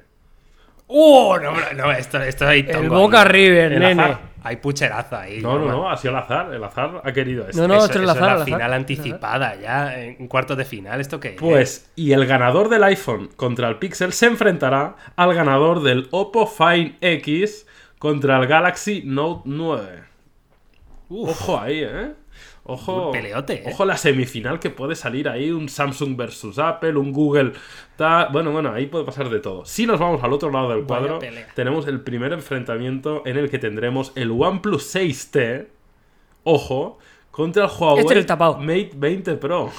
¡Uh! 0.86 1.36
No, 1.40 1.52
no, 1.52 1.72
no, 1.74 1.92
esto, 1.92 2.20
esto 2.22 2.46
hay 2.46 2.60
El 2.60 2.72
tongo 2.72 2.98
Boca 2.98 3.22
ahí. 3.22 3.28
River, 3.28 3.72
El 3.72 3.78
nene. 3.80 4.02
azar. 4.02 4.29
Hay 4.42 4.56
pucheraza 4.56 5.20
ahí. 5.22 5.40
No, 5.40 5.58
no, 5.58 5.66
no, 5.66 5.90
ha 5.90 5.96
sido 5.96 6.16
al 6.16 6.22
azar. 6.22 6.52
El 6.54 6.64
azar 6.64 7.02
ha 7.04 7.12
querido 7.12 7.46
esto. 7.48 7.60
No, 7.60 7.68
no, 7.68 7.74
Eso- 7.74 7.86
esto 7.86 7.98
es 7.98 8.04
el 8.04 8.10
azar, 8.10 8.22
la 8.22 8.28
al 8.28 8.34
azar. 8.36 8.44
final 8.46 8.60
Es 8.60 8.66
el 8.66 8.72
anticipada 8.72 9.54
ya, 9.60 9.98
en 10.00 10.28
cuartos 10.28 10.56
de 10.56 10.64
final, 10.64 11.00
¿esto 11.00 11.20
qué 11.20 11.28
es? 11.30 11.34
Pues, 11.38 11.90
y 11.96 12.12
el 12.12 12.26
ganador 12.26 12.68
del 12.68 12.82
iPhone 12.84 13.28
contra 13.36 13.68
el 13.68 13.76
Pixel 13.76 14.12
se 14.12 14.26
enfrentará 14.26 14.96
al 15.16 15.34
ganador 15.34 15.82
del 15.82 16.08
Oppo 16.10 16.46
Find 16.46 16.96
X 17.00 17.66
contra 17.98 18.38
el 18.38 18.46
Galaxy 18.46 19.02
Note 19.04 19.42
9. 19.44 20.04
Ojo 21.10 21.58
ahí, 21.58 21.82
¿eh? 21.82 22.12
Ojo, 22.70 23.06
Un 23.06 23.12
peleote, 23.12 23.54
¿eh? 23.54 23.62
ojo 23.66 23.84
la 23.84 23.96
semifinal 23.96 24.60
que 24.60 24.70
puede 24.70 24.94
salir 24.94 25.28
ahí, 25.28 25.50
un 25.50 25.68
Samsung 25.68 26.16
versus 26.16 26.58
Apple, 26.60 26.96
un 26.96 27.12
Google, 27.12 27.52
tal. 27.96 28.28
Bueno, 28.30 28.52
bueno, 28.52 28.72
ahí 28.72 28.86
puede 28.86 29.04
pasar 29.04 29.28
de 29.28 29.40
todo. 29.40 29.64
Si 29.64 29.86
nos 29.86 29.98
vamos 29.98 30.22
al 30.22 30.32
otro 30.32 30.50
lado 30.52 30.70
del 30.70 30.84
cuadro, 30.84 31.18
tenemos 31.54 31.88
el 31.88 32.00
primer 32.00 32.32
enfrentamiento 32.32 33.22
en 33.26 33.38
el 33.38 33.50
que 33.50 33.58
tendremos 33.58 34.12
el 34.14 34.30
OnePlus 34.30 34.94
6T, 34.94 35.66
ojo, 36.44 36.98
contra 37.32 37.64
el 37.64 37.70
Huawei 37.70 38.04
Este 38.06 38.32
el. 38.32 38.36
Mate 38.38 38.90
20 38.94 39.34
Pro. 39.34 39.72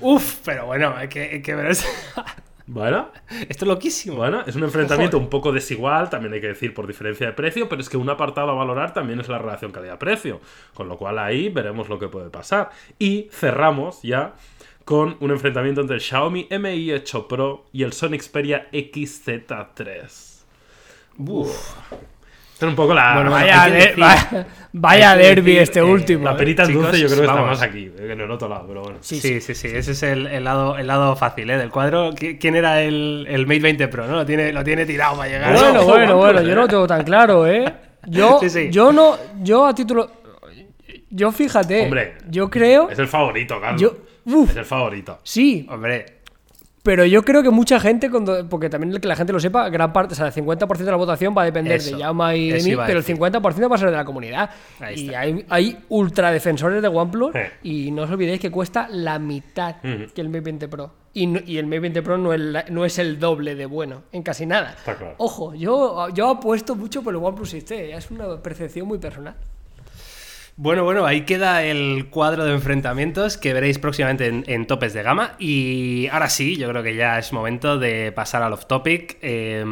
Uf, 0.00 0.40
pero 0.44 0.66
bueno, 0.66 0.94
hay 0.96 1.08
que, 1.08 1.22
hay 1.22 1.42
que 1.42 1.54
ver 1.54 1.66
eso. 1.66 1.86
Bueno, 2.66 3.10
Esto 3.48 3.64
es 3.66 3.68
loquísimo. 3.68 4.16
Bueno, 4.16 4.42
es 4.46 4.56
un 4.56 4.62
enfrentamiento 4.62 5.18
un 5.18 5.28
poco 5.28 5.52
desigual, 5.52 6.08
también 6.08 6.32
hay 6.32 6.40
que 6.40 6.48
decir 6.48 6.72
por 6.72 6.86
diferencia 6.86 7.26
de 7.26 7.32
precio, 7.34 7.68
pero 7.68 7.82
es 7.82 7.90
que 7.90 7.98
un 7.98 8.08
apartado 8.08 8.50
a 8.50 8.54
valorar 8.54 8.94
también 8.94 9.20
es 9.20 9.28
la 9.28 9.38
relación 9.38 9.70
calidad-precio, 9.70 10.40
con 10.72 10.88
lo 10.88 10.96
cual 10.96 11.18
ahí 11.18 11.50
veremos 11.50 11.88
lo 11.88 11.98
que 11.98 12.08
puede 12.08 12.30
pasar. 12.30 12.70
Y 12.98 13.28
cerramos 13.30 14.00
ya 14.02 14.34
con 14.84 15.16
un 15.20 15.30
enfrentamiento 15.30 15.82
entre 15.82 15.96
el 15.96 16.02
Xiaomi 16.02 16.48
Mi 16.58 16.92
8 16.92 17.28
Pro 17.28 17.66
y 17.72 17.82
el 17.82 17.92
Sony 17.92 18.18
Xperia 18.18 18.70
XZ3. 18.72 20.44
Uf. 21.18 21.74
Esto 22.54 22.66
es 22.66 22.70
un 22.70 22.76
poco 22.76 22.94
la. 22.94 23.14
Bueno, 23.16 23.30
Vaya, 23.32 23.68
de- 23.68 23.94
vaya, 23.98 24.46
vaya 24.72 25.16
derby 25.16 25.42
decir, 25.54 25.62
este 25.62 25.78
eh, 25.80 25.82
último. 25.82 26.24
La 26.24 26.36
perita 26.36 26.62
en 26.62 26.68
Chicos, 26.68 26.82
dulce 26.84 27.00
yo 27.00 27.06
creo 27.08 27.18
que 27.18 27.24
está 27.24 27.34
vamos. 27.34 27.50
más 27.50 27.62
aquí, 27.62 27.90
que 27.96 28.12
en 28.12 28.20
el 28.20 28.30
otro 28.30 28.48
lado, 28.48 28.64
pero 28.68 28.82
bueno. 28.82 28.98
Sí, 29.00 29.20
sí, 29.20 29.40
sí, 29.40 29.68
Ese 29.68 29.90
es 29.90 30.02
el, 30.04 30.26
el 30.28 30.44
lado, 30.44 30.78
el 30.78 30.86
lado 30.86 31.16
fácil 31.16 31.50
¿eh? 31.50 31.58
del 31.58 31.70
cuadro. 31.70 32.12
¿Qui- 32.12 32.38
¿Quién 32.40 32.54
era 32.54 32.80
el, 32.80 33.26
el 33.28 33.46
Mate 33.46 33.60
20 33.60 33.88
Pro? 33.88 34.06
¿no? 34.06 34.14
Lo, 34.16 34.24
tiene, 34.24 34.52
lo 34.52 34.62
tiene 34.62 34.86
tirado 34.86 35.16
para 35.16 35.28
llegar. 35.28 35.52
Bueno, 35.52 35.84
bueno, 35.84 36.16
bueno, 36.16 36.40
¿eh? 36.40 36.46
yo 36.46 36.54
no 36.54 36.60
lo 36.62 36.68
tengo 36.68 36.86
tan 36.86 37.02
claro, 37.02 37.46
¿eh? 37.46 37.74
Yo, 38.06 38.38
Sí, 38.42 38.48
sí. 38.48 38.68
yo 38.70 38.92
no, 38.92 39.16
yo 39.42 39.66
a 39.66 39.74
título, 39.74 40.10
yo 41.10 41.32
fíjate, 41.32 41.82
Hombre, 41.82 42.14
yo 42.28 42.48
creo, 42.50 42.88
Es 42.88 42.98
el 43.00 43.08
favorito, 43.08 43.60
Carlos. 43.60 43.80
yo, 43.80 43.96
uf, 44.32 44.50
Es 44.50 44.56
el 44.56 44.64
favorito. 44.64 45.18
sí, 45.24 45.66
Hombre, 45.70 46.06
pero 46.84 47.04
yo 47.06 47.24
creo 47.24 47.42
que 47.42 47.50
mucha 47.50 47.80
gente, 47.80 48.08
cuando, 48.10 48.48
porque 48.48 48.68
también 48.70 49.00
que 49.00 49.08
la 49.08 49.16
gente 49.16 49.32
lo 49.32 49.40
sepa, 49.40 49.68
gran 49.70 49.92
parte, 49.92 50.12
o 50.12 50.16
sea, 50.16 50.26
el 50.28 50.32
50% 50.32 50.76
de 50.76 50.90
la 50.92 50.96
votación 50.96 51.34
va 51.36 51.42
a 51.42 51.44
depender 51.46 51.72
Eso, 51.78 51.92
de 51.96 51.98
Yama 51.98 52.36
y 52.36 52.50
de 52.50 52.62
mí, 52.62 52.76
pero 52.76 52.98
el 52.98 53.04
decir. 53.04 53.16
50% 53.16 53.70
va 53.70 53.74
a 53.74 53.78
ser 53.78 53.90
de 53.90 53.96
la 53.96 54.04
comunidad. 54.04 54.50
Ahí 54.78 55.06
y 55.08 55.14
hay, 55.14 55.44
hay 55.48 55.78
ultra 55.88 56.30
defensores 56.30 56.80
de 56.80 56.86
OnePlus 56.88 57.32
Sí. 57.32 57.40
y 57.86 57.90
no 57.90 58.02
os 58.02 58.10
olvidéis 58.10 58.38
que 58.38 58.50
cuesta 58.52 58.86
la 58.90 59.18
mitad 59.18 59.76
que 59.80 60.20
el 60.20 60.28
Mate 60.28 60.40
20 60.42 60.68
Pro. 60.68 60.92
Y, 61.14 61.26
no- 61.26 61.40
y 61.46 61.58
el 61.58 61.66
Mate 61.66 61.80
20 61.80 62.02
Pro 62.02 62.18
no 62.18 62.32
es, 62.34 62.40
la- 62.40 62.64
no 62.68 62.84
es 62.84 62.98
el 62.98 63.18
doble 63.18 63.54
de 63.54 63.66
bueno, 63.66 64.02
en 64.12 64.22
casi 64.22 64.44
nada. 64.46 64.76
Claro. 64.84 65.14
Ojo, 65.18 65.54
yo, 65.54 66.08
yo 66.10 66.28
apuesto 66.28 66.74
mucho 66.76 67.02
por 67.02 67.14
el 67.14 67.22
OnePlus 67.22 67.54
6T, 67.54 67.96
es 67.96 68.10
una 68.10 68.36
percepción 68.42 68.86
muy 68.86 68.98
personal. 68.98 69.34
Bueno, 70.56 70.84
bueno, 70.84 71.04
ahí 71.04 71.22
queda 71.22 71.64
el 71.64 72.06
cuadro 72.10 72.44
de 72.44 72.52
enfrentamientos 72.52 73.36
que 73.36 73.52
veréis 73.52 73.80
próximamente 73.80 74.28
en, 74.46 74.66
topes 74.66 74.94
de 74.94 75.02
gama. 75.02 75.34
Y 75.38 76.06
ahora 76.12 76.28
sí, 76.28 76.56
yo 76.56 76.68
creo 76.68 76.82
que 76.82 76.94
ya 76.94 77.18
es 77.18 77.32
momento 77.32 77.78
de 77.78 78.12
pasar 78.12 78.42
al 78.42 78.52
off 78.52 78.66
topic. 78.66 79.18
Eh, 79.20 79.64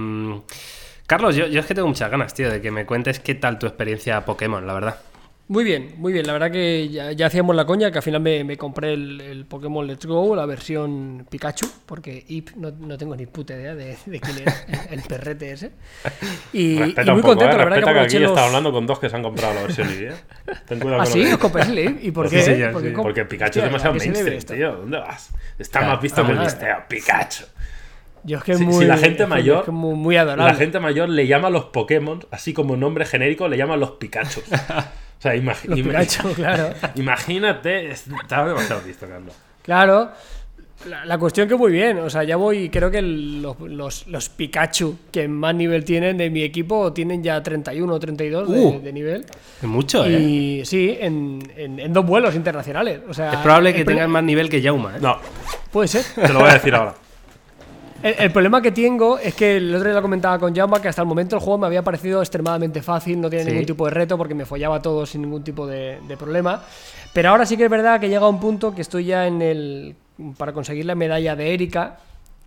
Carlos, 1.06 1.36
yo 1.36 1.46
es 1.46 1.66
que 1.66 1.74
tengo 1.74 1.86
muchas 1.86 2.10
ganas, 2.10 2.34
tío, 2.34 2.50
de 2.50 2.60
que 2.60 2.72
me 2.72 2.84
cuentes 2.84 3.20
qué 3.20 3.34
tal 3.36 3.58
tu 3.58 3.66
experiencia 3.66 4.24
Pokémon, 4.24 4.66
la 4.66 4.74
verdad. 4.74 5.11
Muy 5.52 5.64
bien, 5.64 5.92
muy 5.98 6.14
bien. 6.14 6.26
La 6.26 6.32
verdad 6.32 6.50
que 6.50 6.88
ya, 6.88 7.12
ya 7.12 7.26
hacíamos 7.26 7.54
la 7.54 7.66
coña, 7.66 7.90
que 7.90 7.98
al 7.98 8.02
final 8.02 8.22
me, 8.22 8.42
me 8.42 8.56
compré 8.56 8.94
el, 8.94 9.20
el 9.20 9.44
Pokémon 9.44 9.86
Let's 9.86 10.06
Go, 10.06 10.34
la 10.34 10.46
versión 10.46 11.26
Pikachu, 11.28 11.66
porque 11.84 12.24
Ip 12.28 12.52
no, 12.56 12.70
no 12.70 12.96
tengo 12.96 13.14
ni 13.14 13.26
puta 13.26 13.52
idea 13.52 13.74
de, 13.74 13.98
de 14.06 14.18
quién 14.20 14.48
es 14.48 14.64
el, 14.90 14.98
el 14.98 15.02
perrete 15.02 15.52
ese. 15.52 15.72
Y, 16.54 16.76
y 16.76 16.78
muy 16.80 16.94
poco, 17.20 17.22
contento, 17.36 17.54
eh, 17.54 17.58
la 17.58 17.64
verdad 17.66 17.76
que 17.88 17.92
que, 17.92 18.00
aquí 18.00 18.18
los... 18.18 18.30
está 18.30 18.46
hablando 18.46 18.72
con 18.72 18.86
dos 18.86 18.98
que 18.98 19.10
se 19.10 19.16
han 19.16 19.22
comprado 19.22 19.52
la 19.52 19.62
versión 19.64 19.90
ID, 19.90 20.02
¿eh? 20.04 20.14
Ten 20.66 20.80
cuidado 20.80 21.02
¿Ah, 21.02 21.04
con 21.04 21.12
sí? 21.12 21.24
¿Os 21.26 21.36
compráis 21.38 21.68
el 21.68 21.78
Ip? 21.80 21.98
¿Y 22.02 22.10
por 22.12 22.30
Sí, 22.30 22.36
qué? 22.36 22.42
señor, 22.42 22.72
¿Por 22.72 22.82
qué 22.82 22.88
sí. 22.88 22.94
com- 22.94 23.02
Porque 23.02 23.24
Pikachu 23.26 23.58
es 23.58 23.64
demasiado 23.66 23.90
¿a 23.94 23.98
qué 23.98 24.00
se 24.04 24.10
debe 24.12 24.30
mainstream, 24.30 24.58
tío. 24.58 24.72
¿Dónde 24.80 24.98
vas? 25.00 25.34
Está 25.58 25.80
Claro. 25.80 25.92
más 25.94 26.02
visto 26.02 26.24
que 26.24 26.32
el 26.32 26.38
Ah. 26.38 26.44
listeo. 26.44 26.76
Pikachu. 26.88 27.44
Yo 28.24 28.38
es 28.38 28.44
que 28.44 28.54
Si, 28.54 28.64
muy, 28.64 28.74
si 28.84 28.84
la 28.86 28.96
gente 28.96 29.26
mayor, 29.26 29.58
es 29.58 29.64
que 29.66 29.70
muy, 29.70 29.96
muy 29.96 30.14
la 30.14 30.54
gente 30.54 30.80
mayor 30.80 31.10
le 31.10 31.26
llama 31.26 31.48
a 31.48 31.50
los 31.50 31.66
Pokémon, 31.66 32.24
así 32.30 32.54
como 32.54 32.74
nombre 32.78 33.04
genérico, 33.04 33.48
le 33.48 33.58
llama 33.58 33.74
a 33.74 33.76
los 33.76 33.90
Pikachu. 33.92 34.40
O 35.22 35.24
sea, 35.24 35.36
imagi- 35.36 35.68
Los 35.68 35.78
ima- 35.78 35.84
Pikachu, 36.00 36.32
claro. 36.34 36.74
imagínate, 36.96 37.90
está 37.92 38.44
demasiado 38.44 38.82
visto, 38.82 39.06
Carlos. 39.06 39.32
Claro. 39.62 40.10
La, 40.88 41.04
la 41.04 41.16
cuestión 41.16 41.46
que 41.46 41.54
muy 41.54 41.70
bien, 41.70 42.00
o 42.00 42.10
sea, 42.10 42.24
ya 42.24 42.34
voy, 42.34 42.68
creo 42.68 42.90
que 42.90 42.98
el- 42.98 43.40
los, 43.40 43.60
los, 43.60 44.06
los 44.08 44.28
Pikachu 44.30 44.96
que 45.12 45.28
más 45.28 45.54
nivel 45.54 45.84
tienen 45.84 46.18
de 46.18 46.28
mi 46.28 46.42
equipo 46.42 46.92
tienen 46.92 47.22
ya 47.22 47.40
31 47.40 47.94
o 47.94 48.00
32 48.00 48.50
de, 48.50 48.58
Uh. 48.58 48.80
de 48.82 48.92
nivel. 48.92 49.24
Es 49.62 49.68
mucho, 49.68 50.04
¿eh? 50.04 50.18
Y 50.18 50.64
sí, 50.64 50.96
en, 51.00 51.40
en- 51.56 51.78
en 51.78 51.92
dos 51.92 52.04
vuelos 52.04 52.34
internacionales. 52.34 52.98
O 53.08 53.14
sea, 53.14 53.34
Es 53.34 53.38
probable 53.38 53.72
que 53.72 53.84
pro- 53.84 53.94
tengan 53.94 54.10
más 54.10 54.24
nivel 54.24 54.48
que 54.48 54.60
Yauma, 54.60 54.96
¿eh? 54.96 55.00
No, 55.00 55.18
Puede 55.70 55.86
ser. 55.86 56.02
te 56.16 56.32
lo 56.32 56.40
voy 56.40 56.50
a 56.50 56.54
decir 56.54 56.74
ahora. 56.74 56.94
El, 58.02 58.14
el 58.18 58.32
problema 58.32 58.60
que 58.60 58.72
tengo 58.72 59.18
es 59.18 59.34
que 59.34 59.56
el 59.56 59.74
otro 59.74 59.88
día 59.88 59.94
lo 59.96 60.02
comentaba 60.02 60.38
con 60.38 60.54
Jamba 60.54 60.80
que 60.82 60.88
hasta 60.88 61.02
el 61.02 61.08
momento 61.08 61.36
el 61.36 61.42
juego 61.42 61.58
me 61.58 61.66
había 61.66 61.82
parecido 61.82 62.20
extremadamente 62.20 62.82
fácil, 62.82 63.20
no 63.20 63.30
tenía 63.30 63.44
Sí. 63.44 63.50
ningún 63.52 63.66
tipo 63.66 63.84
de 63.84 63.90
reto 63.92 64.18
porque 64.18 64.34
me 64.34 64.44
follaba 64.44 64.80
todo 64.82 65.06
sin 65.06 65.22
ningún 65.22 65.44
tipo 65.44 65.66
de, 65.66 65.98
de 66.06 66.16
problema. 66.16 66.62
Pero 67.12 67.30
ahora 67.30 67.46
sí 67.46 67.56
que 67.56 67.64
es 67.64 67.70
verdad 67.70 68.00
que 68.00 68.08
llega 68.08 68.26
un 68.28 68.40
punto 68.40 68.74
que 68.74 68.82
estoy 68.82 69.04
ya 69.06 69.26
en 69.26 69.40
el. 69.42 69.94
para 70.38 70.52
conseguir 70.52 70.84
la 70.86 70.94
medalla 70.94 71.36
de 71.36 71.54
Erika 71.54 71.98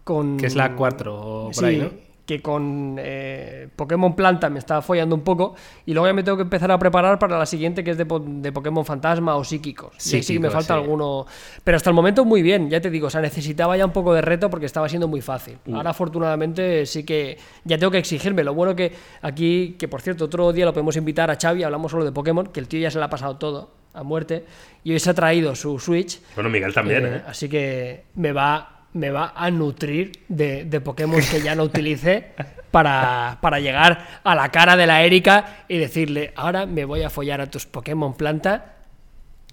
con. 0.04 0.38
Que 0.38 0.48
es 0.48 0.56
la 0.56 0.74
4 0.76 1.16
o 1.16 1.46
por 1.46 1.54
Sí, 1.56 1.66
ahí, 1.66 1.78
¿no? 1.78 2.05
Que 2.26 2.42
con 2.42 2.96
eh, 2.98 3.68
Pokémon 3.76 4.16
Planta 4.16 4.50
me 4.50 4.58
está 4.60 4.82
follando 4.82 5.14
un 5.16 5.22
poco 5.22 5.54
y 5.86 5.94
luego 5.94 6.08
ya 6.08 6.14
me 6.14 6.24
tengo 6.24 6.38
que 6.38 6.44
empezar 6.44 6.72
a 6.72 6.80
preparar 6.80 7.20
para 7.20 7.38
la 7.38 7.46
siguiente 7.46 7.84
que 7.84 7.92
es 7.92 7.98
de, 7.98 8.06
po- 8.08 8.20
de 8.20 8.52
Pokémon 8.52 8.84
Fantasma 8.84 9.36
o 9.36 9.44
Psíquicos. 9.44 9.94
Sí 9.98 10.22
que 10.22 10.40
me 10.40 10.50
falta 10.50 10.74
sí. 10.74 10.82
alguno. 10.82 11.28
Pero 11.64 11.78
hasta 11.78 11.92
el 11.92 11.94
momento 11.96 12.26
muy 12.26 12.42
bien, 12.42 12.70
ya 12.70 12.82
te 12.82 12.90
digo, 12.90 13.08
o 13.08 13.10
sea, 13.12 13.22
necesitaba 13.22 13.78
ya 13.78 13.86
un 13.86 13.92
poco 13.92 14.14
de 14.14 14.22
reto 14.22 14.50
porque 14.50 14.66
estaba 14.66 14.90
siendo 14.90 15.08
muy 15.08 15.22
fácil. 15.22 15.58
Uh. 15.68 15.76
Ahora 15.76 15.92
afortunadamente 15.92 16.86
sí 16.88 17.04
que 17.04 17.38
ya 17.64 17.78
tengo 17.78 17.92
que 17.92 18.00
exigirme. 18.00 18.44
Lo 18.44 18.54
bueno 18.56 18.76
que 18.76 18.92
aquí, 19.22 19.76
que 19.78 19.88
por 19.88 20.02
cierto, 20.02 20.26
otro 20.26 20.52
día 20.52 20.66
lo 20.66 20.74
podemos 20.74 20.96
invitar 20.98 21.30
a 21.30 21.38
Xavi, 21.40 21.64
hablamos 21.64 21.92
solo 21.92 22.06
de 22.06 22.12
Pokémon, 22.12 22.48
que 22.48 22.60
el 22.60 22.68
tío 22.68 22.80
ya 22.80 22.90
se 22.90 22.98
le 22.98 23.06
ha 23.06 23.10
pasado 23.10 23.38
todo 23.38 23.70
a 23.94 24.04
muerte 24.04 24.44
y 24.84 24.92
hoy 24.92 25.00
se 25.00 25.12
ha 25.12 25.14
traído 25.14 25.56
su 25.56 25.80
Switch. 25.80 26.20
Bueno, 26.36 26.50
Miguel 26.50 26.74
también, 26.74 27.06
Eh, 27.06 27.16
¿eh? 27.18 27.22
Así 27.28 27.48
que 27.48 28.04
me 28.16 28.34
va, 28.34 28.75
me 28.96 29.12
va 29.12 29.34
a 29.36 29.52
nutrir 29.52 30.24
de, 30.30 30.64
de 30.64 30.82
Pokémon 30.82 31.20
que 31.20 31.42
ya 31.42 31.54
no 31.54 31.64
utilice 31.64 32.32
para, 32.72 33.38
para 33.42 33.60
llegar 33.60 34.22
a 34.24 34.36
la 34.36 34.50
cara 34.52 34.78
de 34.78 34.88
la 34.88 35.04
Erika 35.04 35.66
y 35.68 35.78
decirle, 35.78 36.32
ahora 36.36 36.66
me 36.66 36.86
voy 36.86 37.04
a 37.04 37.10
follar 37.10 37.42
a 37.42 37.50
tus 37.52 37.66
Pokémon 37.66 38.16
planta, 38.16 38.76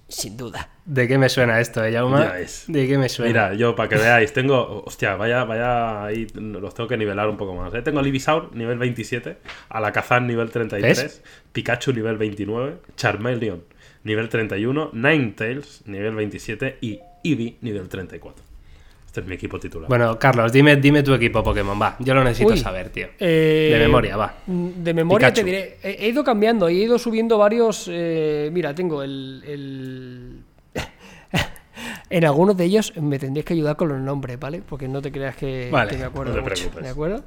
sin 0.07 0.37
duda. 0.37 0.69
¿De 0.85 1.09
qué 1.09 1.17
me 1.17 1.27
suena 1.27 1.59
esto, 1.59 1.83
eh, 1.83 1.91
Yauma? 1.91 2.37
Ya. 2.39 2.47
¿De 2.67 2.87
qué 2.87 2.97
me 2.97 3.09
suena? 3.09 3.27
Mira, 3.27 3.53
yo 3.53 3.75
para 3.75 3.89
que 3.89 3.95
veáis, 3.95 4.31
tengo. 4.31 4.83
Hostia, 4.85 5.15
vaya, 5.15 5.43
vaya, 5.43 6.05
ahí 6.05 6.25
los 6.35 6.73
tengo 6.73 6.87
que 6.87 6.97
nivelar 6.97 7.27
un 7.27 7.35
poco 7.35 7.53
más. 7.53 7.73
¿eh? 7.73 7.81
Tengo 7.81 7.99
a 7.99 8.07
Ivysaur, 8.07 8.55
nivel 8.55 8.77
27, 8.77 9.37
Alakazam, 9.69 10.25
nivel 10.25 10.49
33, 10.51 11.03
¿Ves? 11.03 11.21
Pikachu, 11.51 11.91
nivel 11.91 12.17
29, 12.17 12.77
Charmeleon, 12.95 13.63
nivel 14.03 14.29
31, 14.29 14.91
Ninetales, 14.93 15.81
nivel 15.85 16.15
27 16.15 16.77
y 16.79 17.01
Eevee, 17.23 17.57
nivel 17.61 17.89
34. 17.89 18.52
Este 19.13 19.21
es 19.21 19.27
mi 19.27 19.35
equipo 19.35 19.59
titular. 19.59 19.87
Bueno, 19.87 20.17
Carlos, 20.17 20.51
dime, 20.51 20.75
dime 20.77 21.03
tu 21.03 21.13
equipo 21.13 21.43
Pokémon, 21.43 21.79
va. 21.79 21.95
Yo 21.99 22.15
lo 22.15 22.23
necesito 22.23 22.53
Uy, 22.53 22.57
saber, 22.57 22.89
tío. 22.89 23.09
eh, 23.19 23.69
De 23.71 23.77
memoria, 23.77 24.17
va. 24.17 24.33
De 24.47 24.91
memoria 24.91 25.27
Pikachu. 25.27 25.41
te 25.41 25.45
diré. 25.45 25.77
He, 25.83 26.05
he 26.05 26.09
ido 26.09 26.23
cambiando 26.23 26.67
y 26.67 26.79
he 26.81 26.83
ido 26.85 26.97
subiendo 26.97 27.37
varios. 27.37 27.87
eh, 27.91 28.49
mira, 28.51 28.73
tengo 28.73 29.03
el. 29.03 29.43
el- 29.45 30.39
en 32.09 32.25
algunos 32.25 32.57
de 32.57 32.63
ellos 32.65 32.91
me 32.97 33.19
tendrías 33.19 33.45
que 33.45 33.53
ayudar 33.53 33.75
con 33.75 33.89
los 33.89 33.99
nombres, 33.99 34.39
¿vale? 34.39 34.63
Porque 34.67 34.87
no 34.87 34.99
te 34.99 35.11
creas 35.11 35.35
que, 35.35 35.69
Vale, 35.71 35.91
que 35.91 35.97
me 35.99 36.05
acuerdo 36.05 36.31
no 36.31 36.37
te 36.37 36.49
mucho, 36.49 36.55
preocupes. 36.55 36.83
¿De 36.83 36.89
acuerdo? 36.89 37.23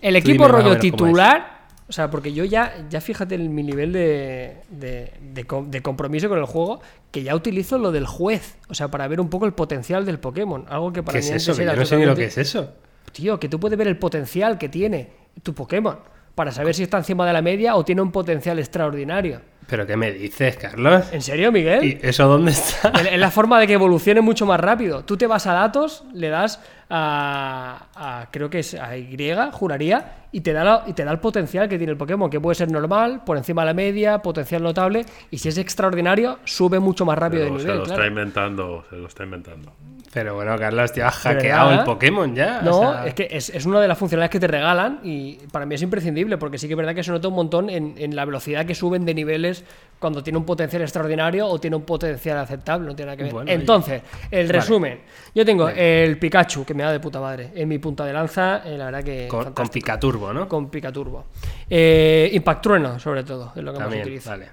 El 0.00 0.16
equipo 0.16 0.46
dime 0.48 0.48
rollo 0.48 0.78
titular. 0.80 1.53
O 1.88 1.92
sea, 1.92 2.10
porque 2.10 2.32
yo 2.32 2.44
ya, 2.44 2.72
ya 2.88 3.00
fíjate 3.00 3.34
en 3.34 3.54
mi 3.54 3.62
nivel 3.62 3.92
de, 3.92 4.56
de, 4.70 5.12
de 5.20 5.44
com- 5.44 5.70
de 5.70 5.82
compromiso 5.82 6.28
con 6.30 6.38
el 6.38 6.46
juego, 6.46 6.80
que 7.10 7.22
ya 7.22 7.34
utilizo 7.34 7.76
lo 7.78 7.92
del 7.92 8.06
juez. 8.06 8.56
O 8.68 8.74
sea, 8.74 8.88
para 8.88 9.06
ver 9.06 9.20
un 9.20 9.28
poco 9.28 9.44
el 9.44 9.52
potencial 9.52 10.06
del 10.06 10.18
Pokémon. 10.18 10.64
Algo 10.68 10.92
que 10.92 11.02
para 11.02 11.18
¿Qué 11.18 11.22
mí 11.22 11.26
es 11.26 11.32
antes 11.32 11.48
eso? 11.48 11.56
Que 11.56 11.62
era 11.64 11.74
yo 11.74 11.80
no 11.80 11.86
sé 11.86 11.96
ni 11.98 12.06
lo 12.06 12.14
que 12.16 12.24
es 12.24 12.38
eso. 12.38 12.72
Tío, 13.12 13.38
que 13.38 13.48
tú 13.48 13.60
puedes 13.60 13.76
ver 13.78 13.86
el 13.88 13.98
potencial 13.98 14.56
que 14.58 14.68
tiene 14.70 15.10
tu 15.42 15.54
Pokémon 15.54 15.98
para 16.34 16.50
saber 16.52 16.74
si 16.74 16.82
está 16.82 16.96
encima 16.98 17.26
de 17.26 17.32
la 17.32 17.42
media 17.42 17.76
o 17.76 17.84
tiene 17.84 18.00
un 18.02 18.10
potencial 18.10 18.58
extraordinario. 18.58 19.40
¿Pero 19.66 19.86
qué 19.86 19.96
me 19.96 20.10
dices, 20.12 20.56
Carlos? 20.56 21.04
¿En 21.12 21.22
serio, 21.22 21.52
Miguel? 21.52 21.84
¿Y 21.84 21.98
eso 22.02 22.26
dónde 22.26 22.50
está? 22.50 22.88
Es 23.00 23.12
es 23.12 23.18
la 23.18 23.30
forma 23.30 23.58
de 23.60 23.66
que 23.66 23.74
evolucione 23.74 24.20
mucho 24.20 24.44
más 24.46 24.58
rápido. 24.60 25.04
Tú 25.04 25.16
te 25.16 25.26
vas 25.26 25.46
a 25.46 25.52
datos, 25.52 26.04
le 26.12 26.28
das 26.28 26.60
a, 26.96 27.88
a- 28.20 28.28
creo 28.30 28.48
que 28.48 28.60
es 28.60 28.74
a 28.74 28.96
Y, 28.96 29.16
juraría, 29.52 30.26
y 30.30 30.40
te, 30.40 30.52
da 30.52 30.62
la- 30.64 30.84
y 30.86 30.92
te 30.92 31.04
da 31.04 31.10
el 31.10 31.18
potencial 31.18 31.68
que 31.68 31.76
tiene 31.76 31.90
el 31.92 31.96
Pokémon, 31.98 32.30
que 32.30 32.40
puede 32.40 32.54
ser 32.54 32.70
normal, 32.70 33.22
por 33.26 33.36
encima 33.36 33.62
de 33.62 33.66
la 33.66 33.74
media, 33.74 34.18
potencial 34.18 34.62
notable, 34.62 35.04
y 35.30 35.38
si 35.38 35.48
es 35.48 35.58
extraordinario, 35.58 36.38
sube 36.44 36.78
mucho 36.78 37.04
más 37.04 37.18
rápido 37.18 37.42
Pero 37.44 37.54
de 37.54 37.60
se 37.60 37.66
nivel. 37.66 37.78
lo 37.78 37.84
claro. 37.84 38.00
está 38.00 38.08
inventando, 38.08 38.84
se 38.88 38.96
lo 38.96 39.06
está 39.08 39.24
inventando. 39.24 39.72
Pero 40.12 40.36
bueno, 40.36 40.56
Carlos, 40.56 40.92
te 40.92 41.02
has 41.02 41.24
¿De 41.24 41.30
hackeado 41.30 41.72
el 41.72 41.80
Pokémon 41.82 42.32
ya. 42.36 42.62
No, 42.62 42.78
o 42.78 42.92
sea, 42.92 43.06
es 43.06 43.14
que 43.14 43.26
es, 43.32 43.50
es 43.50 43.66
una 43.66 43.80
de 43.80 43.88
las 43.88 43.98
funcionalidades 43.98 44.30
que 44.30 44.38
te 44.38 44.46
regalan 44.46 45.00
y 45.02 45.38
para 45.50 45.66
mí 45.66 45.74
es 45.74 45.82
imprescindible 45.82 46.38
porque 46.38 46.56
sí 46.56 46.68
que 46.68 46.74
es 46.74 46.76
verdad 46.76 46.94
que 46.94 47.02
se 47.02 47.10
nota 47.10 47.26
un 47.26 47.34
montón 47.34 47.68
en, 47.68 47.94
en 47.98 48.14
la 48.14 48.24
velocidad 48.24 48.64
que 48.64 48.76
suben 48.76 49.04
de 49.04 49.12
niveles 49.12 49.64
cuando 49.98 50.22
tiene 50.22 50.38
un 50.38 50.44
potencial 50.44 50.82
extraordinario 50.82 51.48
o 51.48 51.58
tiene 51.58 51.74
un 51.74 51.82
potencial 51.82 52.38
aceptable, 52.38 52.86
no 52.86 52.94
tiene 52.94 53.06
nada 53.08 53.16
que 53.16 53.22
ver. 53.24 53.32
Bueno, 53.32 53.50
Entonces, 53.50 54.02
el 54.30 54.48
resumen. 54.50 55.00
Yo 55.34 55.44
tengo 55.44 55.68
el 55.68 56.16
Pikachu, 56.18 56.64
que 56.64 56.74
me 56.74 56.84
da 56.84 56.92
de 56.92 57.00
puta 57.00 57.20
madre, 57.20 57.50
en 57.56 57.68
mi 57.68 57.78
punta 57.78 58.04
de 58.04 58.12
lanza, 58.12 58.62
eh, 58.64 58.78
la 58.78 58.84
verdad 58.86 59.02
que 59.02 59.26
con. 59.28 59.68
Picaturbo, 59.68 60.32
¿no? 60.32 60.48
Con 60.48 60.70
Picaturbo. 60.70 61.24
Eh, 61.68 62.30
Impact 62.32 62.62
Trueno, 62.62 62.98
sobre 63.00 63.24
todo, 63.24 63.52
es 63.56 63.62
lo 63.62 63.72
que 63.72 63.78
También, 63.78 64.00
más 64.02 64.06
utilizo. 64.06 64.30
vale. 64.30 64.48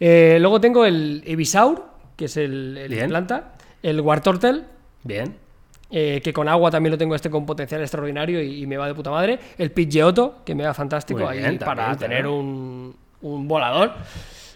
Eh, 0.00 0.38
luego 0.40 0.60
tengo 0.60 0.86
el 0.86 1.22
Evisaur, 1.26 1.84
que 2.16 2.24
es 2.24 2.36
el, 2.38 2.76
el 2.78 2.88
Bien. 2.88 3.08
planta, 3.10 3.52
el 3.82 4.00
Wartortle, 4.00 4.62
Bien. 5.04 5.36
eh, 5.90 6.20
que 6.24 6.32
con 6.32 6.48
agua 6.48 6.70
también 6.70 6.92
lo 6.92 6.98
tengo 6.98 7.14
este 7.14 7.28
con 7.28 7.44
potencial 7.44 7.82
extraordinario 7.82 8.42
y, 8.42 8.62
y 8.62 8.66
me 8.66 8.78
va 8.78 8.86
de 8.86 8.94
puta 8.94 9.10
madre. 9.10 9.38
El 9.58 9.70
Pidgeotto, 9.70 10.36
que 10.46 10.54
me 10.54 10.64
va 10.64 10.72
fantástico 10.72 11.20
Muy 11.20 11.28
ahí 11.28 11.38
bien, 11.40 11.58
para 11.58 11.82
también, 11.88 11.98
tener 11.98 12.26
un, 12.26 12.96
un 13.20 13.46
volador. 13.48 13.92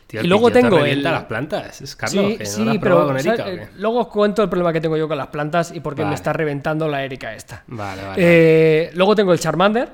Tío, 0.06 0.22
Y 0.22 0.26
luego 0.28 0.50
tengo 0.52 0.84
el- 0.84 1.02
las 1.02 1.24
plantas. 1.24 1.80
Es 1.80 1.96
Carlos, 1.96 2.24
Sí, 2.32 2.36
que 2.38 2.44
no 2.44 2.50
sí, 2.50 2.64
lo 2.64 2.70
has 2.70 2.78
pero 2.78 3.06
con. 3.06 3.16
Erika, 3.18 3.44
¿o 3.44 3.48
Eh, 3.48 3.56
qué? 3.58 3.68
luego 3.80 3.98
os 4.00 4.06
cuento 4.08 4.42
el 4.42 4.48
problema 4.48 4.72
que 4.72 4.80
tengo 4.80 4.96
yo 4.96 5.08
con 5.08 5.16
las 5.18 5.26
plantas 5.28 5.72
y 5.74 5.80
por 5.80 5.94
qué 5.96 6.02
Vale. 6.02 6.10
me 6.10 6.14
está 6.14 6.32
reventando 6.32 6.86
la 6.88 7.04
Erika 7.04 7.34
esta. 7.34 7.64
Vale, 7.66 8.02
vale. 8.04 8.14
Eh, 8.18 8.90
luego 8.94 9.16
tengo 9.16 9.32
el 9.32 9.40
Charmander 9.40 9.88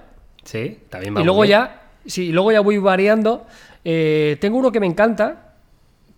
Sí, 0.44 0.80
también 0.90 1.16
va 1.16 1.20
y 1.20 1.24
luego 1.24 1.40
bien. 1.42 1.50
ya, 1.52 1.80
sí, 2.04 2.26
y 2.28 2.32
luego 2.32 2.52
ya 2.52 2.60
voy 2.60 2.76
variando. 2.78 3.46
Eh, 3.84 4.36
tengo 4.40 4.58
uno 4.58 4.70
que 4.70 4.80
me 4.80 4.86
encanta, 4.86 5.54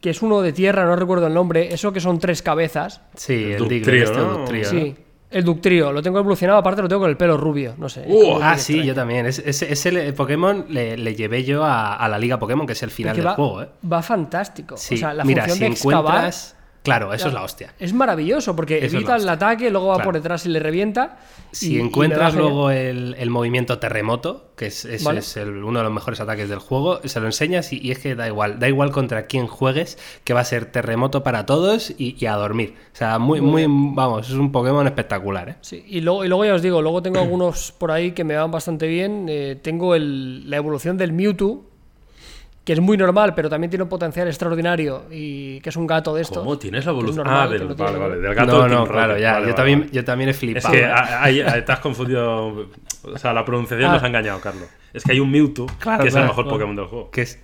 que 0.00 0.10
es 0.10 0.22
uno 0.22 0.42
de 0.42 0.52
tierra, 0.52 0.84
no 0.84 0.96
recuerdo 0.96 1.28
el 1.28 1.34
nombre, 1.34 1.72
eso 1.72 1.92
que 1.92 2.00
son 2.00 2.18
tres 2.18 2.42
cabezas. 2.42 3.00
Sí, 3.14 3.52
El 3.52 3.62
el, 3.62 3.72
este 3.72 4.12
¿no? 4.12 4.38
¿no? 4.38 4.46
Sí, 4.64 4.96
el 5.34 5.44
Ductrio, 5.44 5.92
lo 5.92 6.02
tengo 6.02 6.18
evolucionado, 6.18 6.58
aparte 6.58 6.80
lo 6.82 6.88
tengo 6.88 7.02
con 7.02 7.10
el 7.10 7.16
pelo 7.16 7.36
rubio, 7.36 7.74
no 7.76 7.88
sé. 7.88 8.04
Uh, 8.06 8.38
Ah, 8.40 8.56
sí, 8.56 8.72
extraño. 8.74 8.84
yo 8.84 8.94
también. 8.94 9.26
Es- 9.26 9.38
Ese, 9.40 9.72
ese 9.72 9.92
le- 9.92 10.12
Pokémon 10.12 10.66
le, 10.68 10.96
le 10.96 11.14
llevé 11.14 11.44
yo 11.44 11.64
a, 11.64 11.94
a 11.96 12.08
la 12.08 12.18
Liga 12.18 12.38
Pokémon, 12.38 12.66
que 12.66 12.72
es 12.74 12.82
el 12.82 12.90
final 12.90 13.14
del 13.16 13.26
va, 13.26 13.34
juego, 13.34 13.62
¿eh? 13.62 13.68
va 13.92 14.02
fantástico. 14.02 14.76
Sí, 14.76 14.94
o 14.94 14.98
sea, 14.98 15.12
la 15.14 15.24
mira, 15.24 15.42
función 15.44 15.56
si 15.58 15.64
de 15.64 15.70
excavar 15.72 16.04
encuentras. 16.06 16.56
Claro, 16.84 17.12
eso 17.12 17.26
es 17.28 17.34
la 17.34 17.42
hostia. 17.42 17.74
es 17.80 17.92
maravilloso 17.92 18.54
porque 18.54 18.84
Eso 18.84 18.96
evita 18.98 19.16
el 19.16 19.28
ataque, 19.28 19.70
luego 19.70 19.88
va 19.88 19.94
Claro. 19.94 20.08
por 20.08 20.14
detrás 20.14 20.44
y 20.46 20.50
le 20.50 20.60
revienta. 20.60 21.18
Si 21.50 21.74
y- 21.76 21.80
encuentras 21.80 22.34
luego 22.34 22.70
el, 22.70 23.16
el 23.18 23.30
movimiento 23.30 23.78
terremoto, 23.78 24.50
que 24.54 24.66
es, 24.66 24.84
ese 24.84 25.04
Vale. 25.04 25.20
es 25.20 25.36
el- 25.38 25.64
uno 25.64 25.78
de 25.80 25.84
los 25.84 25.92
mejores 25.92 26.20
ataques 26.20 26.48
del 26.48 26.58
juego, 26.58 27.00
se 27.04 27.20
lo 27.20 27.26
enseñas 27.26 27.72
y, 27.72 27.80
y 27.82 27.90
es 27.90 27.98
que 28.00 28.14
da 28.14 28.26
igual, 28.28 28.58
da 28.58 28.68
igual 28.68 28.90
contra 28.92 29.26
quién 29.26 29.46
juegues, 29.46 29.98
que 30.24 30.34
va 30.34 30.40
a 30.40 30.44
ser 30.44 30.66
terremoto 30.66 31.22
para 31.22 31.46
todos 31.46 31.92
y, 31.96 32.24
a 32.26 32.34
dormir. 32.34 32.74
O 32.92 32.96
sea, 32.96 33.18
muy, 33.18 33.40
muy, 33.40 33.64
vamos, 33.66 34.28
es 34.28 34.34
un 34.34 34.52
Pokémon 34.52 34.86
espectacular, 34.86 35.48
¿eh? 35.48 35.56
Sí, 35.62 35.82
y 35.88 36.02
luego, 36.02 36.24
y 36.24 36.28
luego 36.28 36.44
ya 36.44 36.54
os 36.54 36.62
digo, 36.62 36.82
luego 36.82 37.00
tengo 37.02 37.18
algunos 37.18 37.72
por 37.72 37.90
ahí 37.92 38.12
que 38.12 38.24
me 38.24 38.36
van 38.36 38.50
bastante 38.50 38.86
bien. 38.86 39.26
Eh, 39.28 39.58
tengo 39.62 39.94
el- 39.94 40.48
la 40.50 40.58
evolución 40.58 40.98
del 40.98 41.12
Mewtwo, 41.12 41.64
que 42.64 42.72
es 42.72 42.80
muy 42.80 42.96
normal, 42.96 43.34
pero 43.34 43.50
también 43.50 43.68
tiene 43.70 43.82
un 43.82 43.88
potencial 43.90 44.26
extraordinario 44.26 45.04
y 45.10 45.60
que 45.60 45.68
es 45.68 45.76
un 45.76 45.86
gato 45.86 46.14
de 46.14 46.22
estos. 46.22 46.38
¿Cómo 46.38 46.56
tienes 46.58 46.86
la 46.86 46.92
Que 46.92 46.96
es 46.96 47.02
evolución? 47.02 47.24
normal, 47.26 47.46
Ah, 47.48 47.52
que 47.52 47.58
del, 47.58 47.68
no 47.68 47.74
vale, 47.76 47.98
vale, 47.98 48.16
del 48.16 48.34
gato 48.34 48.52
no, 48.52 48.68
no, 48.68 48.86
claro, 48.86 49.08
Rocket. 49.08 49.22
ya. 49.22 49.32
Vale, 49.32 49.40
yo, 49.42 49.46
vale, 49.46 49.54
también, 49.54 49.80
vale. 49.80 49.90
yo 49.92 50.04
también 50.04 50.28
he 50.28 50.30
Es 50.30 50.38
flipado. 50.38 50.72
que 50.72 50.84
ahí 50.86 51.42
te 51.64 51.72
has 51.72 51.80
confundido. 51.80 52.68
O 53.02 53.18
sea, 53.18 53.32
la 53.34 53.44
pronunciación 53.44 53.90
Ah. 53.90 53.94
nos 53.94 54.02
ha 54.02 54.06
engañado, 54.06 54.40
Carlos. 54.40 54.64
Es 54.94 55.04
que 55.04 55.12
hay 55.12 55.20
un 55.20 55.30
Mewtwo, 55.30 55.66
Claro, 55.78 56.02
que 56.02 56.08
es 56.08 56.14
claro, 56.14 56.24
el 56.26 56.30
mejor 56.30 56.44
claro. 56.44 56.56
Pokémon 56.58 56.76
del 56.76 56.86
juego. 56.86 57.10
Que 57.10 57.22
es, 57.22 57.38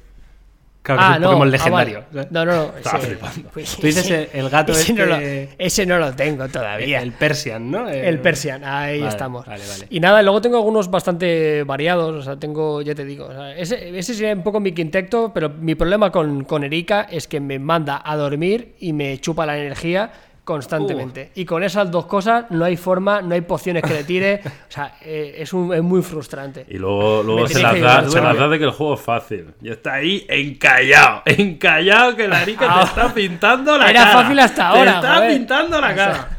claro, 0.82 1.00
que 1.00 1.04
Ah, 1.06 1.10
es 1.12 1.16
un 1.16 1.22
no, 1.22 1.28
Pokémon 1.28 1.48
ah, 1.48 1.50
legendario. 1.50 2.04
No, 2.12 2.26
no, 2.30 2.44
no. 2.44 2.62
Estaba 2.76 2.98
ese- 2.98 3.06
flipando. 3.08 3.50
pues, 3.52 3.76
Tú 3.76 3.82
dices 3.86 4.10
el, 4.10 4.28
el 4.32 4.48
gato 4.50 4.72
ese, 4.72 4.80
este... 4.80 4.94
no 4.94 5.06
lo, 5.06 5.16
ese 5.58 5.86
no 5.86 5.98
lo 5.98 6.12
tengo 6.14 6.48
todavía. 6.48 7.02
El 7.02 7.12
Persian, 7.12 7.70
¿no? 7.70 7.88
El 7.88 8.18
Persian, 8.20 8.64
ahí 8.64 8.98
Vale, 9.00 9.10
estamos. 9.10 9.46
Vale, 9.46 9.62
vale. 9.68 9.86
Y 9.90 10.00
nada, 10.00 10.22
luego 10.22 10.40
tengo 10.40 10.56
algunos 10.56 10.90
bastante 10.90 11.62
variados, 11.64 12.14
o 12.14 12.22
sea, 12.22 12.36
tengo, 12.36 12.82
ya 12.82 12.94
te 12.94 13.04
digo, 13.04 13.26
o 13.26 13.32
sea, 13.32 13.56
ese, 13.56 13.98
ese 13.98 14.14
sería 14.14 14.32
un 14.32 14.42
poco 14.42 14.60
mi 14.60 14.72
quinteto, 14.72 15.32
pero 15.34 15.48
mi 15.50 15.74
problema 15.74 16.10
con, 16.10 16.44
con 16.44 16.64
Erika 16.64 17.02
es 17.10 17.26
que 17.28 17.40
me 17.40 17.58
manda 17.58 18.00
a 18.04 18.16
dormir 18.16 18.74
y 18.80 18.92
me 18.92 19.18
chupa 19.18 19.46
la 19.46 19.58
energía 19.58 20.10
constantemente. 20.44 21.30
Y 21.34 21.44
con 21.44 21.62
esas 21.62 21.90
dos 21.90 22.06
cosas 22.06 22.46
no 22.50 22.64
hay 22.64 22.76
forma, 22.76 23.22
no 23.22 23.34
hay 23.34 23.40
pociones 23.42 23.82
que 23.82 23.92
le 23.94 24.04
tire, 24.04 24.40
o 24.44 24.50
sea, 24.72 24.96
eh, 25.02 25.34
es, 25.38 25.52
un- 25.52 25.72
es 25.74 25.82
muy 25.82 26.02
frustrante. 26.02 26.66
Y 26.68 26.78
luego, 26.78 27.22
luego 27.22 27.46
se, 27.46 27.62
las 27.62 27.74
que 27.74 27.80
da, 27.80 28.08
se 28.08 28.20
las 28.20 28.36
da 28.36 28.48
de 28.48 28.58
que 28.58 28.64
el 28.64 28.70
juego 28.72 28.94
es 28.94 29.00
fácil. 29.00 29.54
Y 29.62 29.70
está 29.70 29.94
ahí 29.94 30.26
encallado. 30.28 31.22
Encallado 31.26 32.16
que 32.16 32.26
la 32.28 32.42
Erika 32.42 32.74
te 32.80 32.84
está 32.86 33.14
pintando 33.14 33.76
la 33.78 33.90
Era 33.90 34.00
cara. 34.04 34.12
fácil 34.22 34.38
hasta 34.38 34.68
ahora, 34.68 34.90
Te 34.92 34.96
está 35.06 35.14
joder. 35.16 35.30
pintando 35.32 35.80
la 35.80 35.86
O 35.90 35.94
sea, 35.94 35.96
cara. 35.96 36.36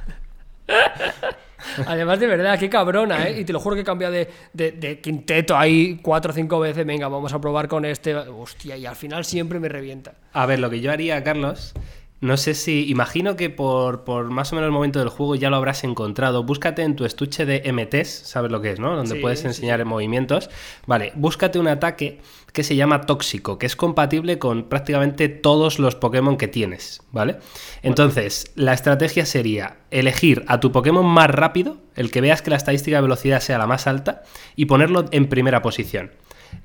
Además, 1.86 2.20
de 2.20 2.28
verdad, 2.28 2.58
qué 2.60 2.70
cabrona, 2.70 3.28
¿eh? 3.28 3.42
Y 3.42 3.46
te 3.46 3.54
lo 3.54 3.60
juro 3.60 3.76
que 3.76 3.82
he 3.84 3.86
cambiado 3.86 4.14
de, 4.14 4.28
de- 4.52 4.72
de 4.72 5.00
quinteto 5.00 5.56
ahí 5.56 6.00
cuatro 6.02 6.32
o 6.32 6.34
cinco 6.36 6.60
veces. 6.60 6.86
Venga, 6.86 7.08
vamos 7.08 7.34
a 7.34 7.40
probar 7.40 7.68
con 7.68 7.86
este. 7.86 8.16
Hostia, 8.16 8.76
y 8.78 8.86
al 8.86 8.96
final 8.96 9.24
siempre 9.26 9.60
me 9.60 9.70
revienta. 9.70 10.14
A 10.34 10.46
ver, 10.48 10.60
lo 10.60 10.70
que 10.70 10.82
yo 10.82 10.92
haría, 10.92 11.24
Carlos, 11.24 11.74
no 12.22 12.38
sé 12.38 12.54
si. 12.54 12.90
Imagino 12.90 13.36
que 13.36 13.50
por, 13.50 14.04
por 14.04 14.30
más 14.30 14.52
o 14.52 14.56
menos 14.56 14.68
el 14.68 14.72
momento 14.72 15.00
del 15.00 15.10
juego 15.10 15.36
ya 15.36 15.50
lo 15.50 15.58
habrás 15.58 15.84
encontrado. 15.84 16.44
Búscate 16.44 16.84
en 16.84 16.96
tu 16.96 17.04
estuche 17.06 17.46
de 17.46 17.64
MTs, 17.74 18.08
¿sabes 18.10 18.52
lo 18.52 18.62
que 18.62 18.72
es, 18.72 18.80
no? 18.80 18.96
Donde 18.96 19.16
Sí, 19.16 19.22
puedes 19.22 19.40
sí, 19.42 19.48
enseñar 19.48 19.84
movimientos. 19.86 20.50
Vale, 20.86 21.12
búscate 21.16 21.60
un 21.60 21.68
ataque 21.68 22.20
que 22.54 22.64
se 22.64 22.76
llama 22.76 23.02
Tóxico, 23.02 23.58
que 23.58 23.66
es 23.66 23.76
compatible 23.76 24.38
con 24.38 24.64
prácticamente 24.66 25.30
todos 25.30 25.80
los 25.80 25.96
Pokémon 25.96 26.38
que 26.38 26.48
tienes, 26.48 27.02
¿vale? 27.12 27.38
Entonces, 27.82 28.52
la 28.56 28.74
estrategia 28.74 29.26
sería 29.26 29.78
elegir 29.90 30.44
a 30.48 30.60
tu 30.60 30.72
Pokémon 30.72 31.06
más 31.06 31.30
rápido, 31.30 31.78
el 31.96 32.12
que 32.12 32.22
veas 32.22 32.42
que 32.42 32.50
la 32.50 32.58
estadística 32.58 32.98
de 32.98 33.02
velocidad 33.04 33.40
sea 33.40 33.58
la 33.58 33.68
más 33.68 33.88
alta, 33.88 34.24
y 34.56 34.66
ponerlo 34.66 35.06
en 35.12 35.28
primera 35.28 35.62
posición 35.62 36.12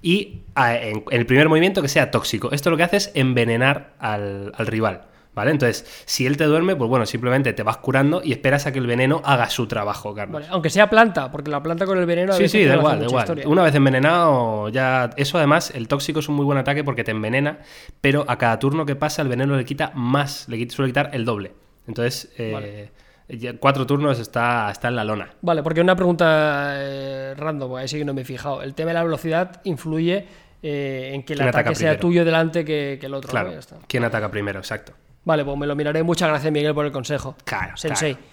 y 0.03 0.41
a- 0.57 0.77
en, 0.77 1.05
en 1.11 1.21
el 1.21 1.27
primer 1.27 1.49
movimiento 1.49 1.81
que 1.81 1.89
sea 1.89 2.11
tóxico. 2.11 2.51
Esto 2.53 2.71
lo 2.71 2.77
que 2.77 2.83
hace 2.83 2.97
es 2.97 3.13
envenenar 3.15 3.95
al, 4.01 4.53
al 4.57 4.67
rival. 4.67 5.03
¿Vale? 5.37 5.51
Entonces, 5.51 5.85
si 6.07 6.27
él 6.27 6.39
te 6.39 6.45
duerme, 6.45 6.75
pues 6.77 6.89
bueno, 6.89 7.05
simplemente 7.07 7.53
te 7.53 7.63
vas 7.63 7.77
curando 7.77 8.23
y 8.25 8.33
esperas 8.33 8.67
a 8.67 8.73
que 8.73 8.79
el 8.79 8.87
veneno 8.87 9.21
haga 9.23 9.51
su 9.51 9.67
trabajo, 9.69 10.15
Carlos. 10.15 10.33
Vale, 10.33 10.47
aunque 10.51 10.71
sea 10.71 10.89
planta, 10.89 11.31
porque 11.31 11.51
la 11.51 11.63
planta 11.63 11.85
con 11.85 11.99
el 11.99 12.07
veneno. 12.07 12.33
a 12.33 12.37
Sí, 12.37 12.45
veces 12.45 12.61
sí, 12.63 12.67
da 12.67 12.77
igual, 12.77 13.01
da 13.01 13.05
igual. 13.05 13.23
historia. 13.23 13.47
Una 13.47 13.63
vez 13.63 13.75
envenenado, 13.75 14.71
ya. 14.71 15.11
Eso 15.17 15.37
además, 15.37 15.71
el 15.75 15.89
tóxico 15.89 16.21
es 16.21 16.29
un 16.31 16.37
muy 16.37 16.47
buen 16.47 16.57
ataque 16.57 16.83
porque 16.83 17.05
te 17.05 17.11
envenena, 17.11 17.59
pero 18.01 18.25
a 18.27 18.39
cada 18.39 18.59
turno 18.59 18.87
que 18.87 18.97
pasa, 18.97 19.21
el 19.21 19.29
veneno 19.29 19.57
le 19.57 19.67
quita 19.67 19.93
más, 19.95 20.49
le 20.49 20.57
quita- 20.57 20.75
suele 20.75 20.89
quitar 20.91 21.11
el 21.13 21.27
doble. 21.27 21.53
Entonces, 21.87 22.33
eh, 22.39 22.89
ya 23.29 23.53
cuatro 23.59 23.87
turnos 23.87 24.19
está, 24.19 24.71
está 24.71 24.89
en 24.89 24.97
la 24.97 25.05
lona. 25.05 25.29
Vale, 25.43 25.63
porque 25.63 25.83
una 25.83 25.95
pregunta 25.97 26.73
eh, 26.77 27.35
random, 27.37 27.75
ahí 27.77 27.89
sí 27.89 27.99
que 27.99 28.07
no 28.07 28.15
me 28.15 28.23
he 28.23 28.25
fijado. 28.25 28.63
El 28.63 28.73
tema 28.75 28.89
de 28.89 28.95
la 28.95 29.05
velocidad 29.05 29.61
influye 29.65 30.27
eh, 30.63 31.11
en 31.13 31.25
que 31.25 31.35
el 31.35 31.41
¿Quién 31.41 31.49
ataque 31.51 31.75
sea 31.75 31.91
primero? 31.91 32.01
tuyo 32.01 32.25
delante 32.25 32.65
que, 32.65 32.97
que 32.99 33.05
el 33.07 33.13
otro. 33.13 33.31
Claro. 33.31 33.53
¿Quién 33.87 34.03
ataca 34.05 34.31
primero? 34.31 34.59
Exacto. 34.61 34.95
Vale, 35.27 35.45
pues 35.45 35.59
me 35.59 35.67
lo 35.67 35.77
miraré. 35.77 36.03
Muchas 36.03 36.29
gracias, 36.31 36.51
Miguel, 36.51 36.73
por 36.75 36.87
el 36.87 36.93
consejo. 36.93 37.37
Claro, 37.45 37.77
Sensei. 37.77 38.15
claro. 38.15 38.29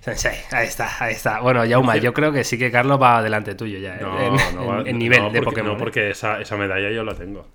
Sensei, 0.00 0.36
ahí 0.50 0.66
está, 0.66 0.90
ahí 0.98 1.12
está. 1.12 1.38
Bueno, 1.40 1.64
Yauma, 1.64 1.96
yo 1.98 2.12
creo 2.12 2.32
que 2.32 2.42
sí 2.42 2.58
que 2.58 2.70
Carlos 2.72 3.00
va 3.00 3.22
delante 3.22 3.54
tuyo 3.54 3.78
ya, 3.78 3.94
¿eh? 3.94 3.98
No, 4.00 4.18
en, 4.20 4.32
no, 4.56 4.62
en- 4.62 4.68
va- 4.84 4.88
en 4.90 4.98
nivel 4.98 5.20
no, 5.20 5.30
de 5.30 5.38
porque, 5.42 5.60
Pokémon. 5.60 5.72
No, 5.72 5.76
¿eh? 5.76 5.78
porque 5.78 6.10
esa, 6.10 6.40
esa 6.40 6.56
medalla 6.56 6.90
yo 6.90 7.04
la 7.04 7.14
tengo. 7.14 7.46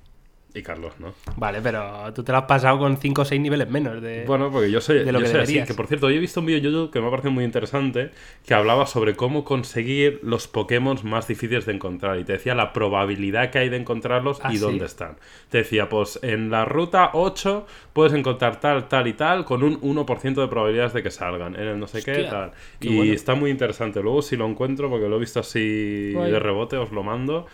Y 0.57 0.63
Carlos, 0.63 0.93
¿no? 0.99 1.13
Vale, 1.35 1.59
pero 1.61 2.13
tú 2.13 2.23
te 2.23 2.31
lo 2.31 2.37
has 2.37 2.45
pasado 2.45 2.79
con 2.79 2.95
5 2.95 3.21
o 3.21 3.25
6 3.25 3.41
niveles 3.41 3.69
menos 3.69 4.01
de. 4.01 4.23
Bueno, 4.25 4.49
porque 4.49 4.71
yo 4.71 4.79
soy, 4.79 4.99
de 5.03 5.11
lo 5.11 5.19
yo 5.19 5.25
que 5.25 5.31
soy 5.31 5.41
así. 5.41 5.63
Que 5.63 5.73
por 5.73 5.85
cierto, 5.87 6.07
hoy 6.07 6.15
he 6.15 6.19
visto 6.19 6.39
un 6.39 6.45
vídeo 6.45 6.61
de 6.61 6.65
YouTube 6.71 6.91
que 6.91 7.01
me 7.01 7.07
ha 7.07 7.09
parecido 7.09 7.33
muy 7.33 7.43
interesante 7.43 8.11
que 8.45 8.53
hablaba 8.53 8.85
sobre 8.85 9.15
cómo 9.17 9.43
conseguir 9.43 10.21
los 10.23 10.47
Pokémon 10.47 10.97
más 11.03 11.27
difíciles 11.27 11.65
de 11.65 11.73
encontrar. 11.73 12.17
Y 12.19 12.23
te 12.23 12.31
decía 12.31 12.55
la 12.55 12.71
probabilidad 12.71 13.49
que 13.51 13.57
hay 13.59 13.67
de 13.69 13.75
encontrarlos 13.75 14.39
Ah, 14.41 14.53
y 14.53 14.55
¿sí? 14.55 14.61
dónde 14.61 14.85
están. 14.85 15.17
Te 15.49 15.57
decía, 15.57 15.89
pues 15.89 16.19
en 16.23 16.49
la 16.49 16.63
ruta 16.63 17.09
8 17.11 17.67
puedes 17.91 18.13
encontrar 18.13 18.57
tal, 18.61 18.87
tal 18.87 19.07
y 19.07 19.13
tal 19.13 19.43
con 19.43 19.61
un 19.61 19.81
1% 19.81 20.35
de 20.41 20.47
probabilidades 20.47 20.93
de 20.93 21.03
que 21.03 21.11
salgan. 21.11 21.55
En 21.55 21.63
el 21.67 21.77
no 21.79 21.87
sé 21.87 22.01
qué, 22.01 22.23
tal. 22.29 22.53
qué 22.79 22.87
Y 22.87 22.95
bueno. 22.95 23.11
está 23.13 23.35
muy 23.35 23.51
interesante. 23.51 24.01
Luego, 24.01 24.21
si 24.21 24.37
lo 24.37 24.45
encuentro, 24.47 24.89
porque 24.89 25.09
lo 25.09 25.17
he 25.17 25.19
visto 25.19 25.41
así 25.41 26.11
Guay. 26.13 26.31
de 26.31 26.39
rebote, 26.39 26.77
os 26.77 26.93
lo 26.93 27.03
mando. 27.03 27.45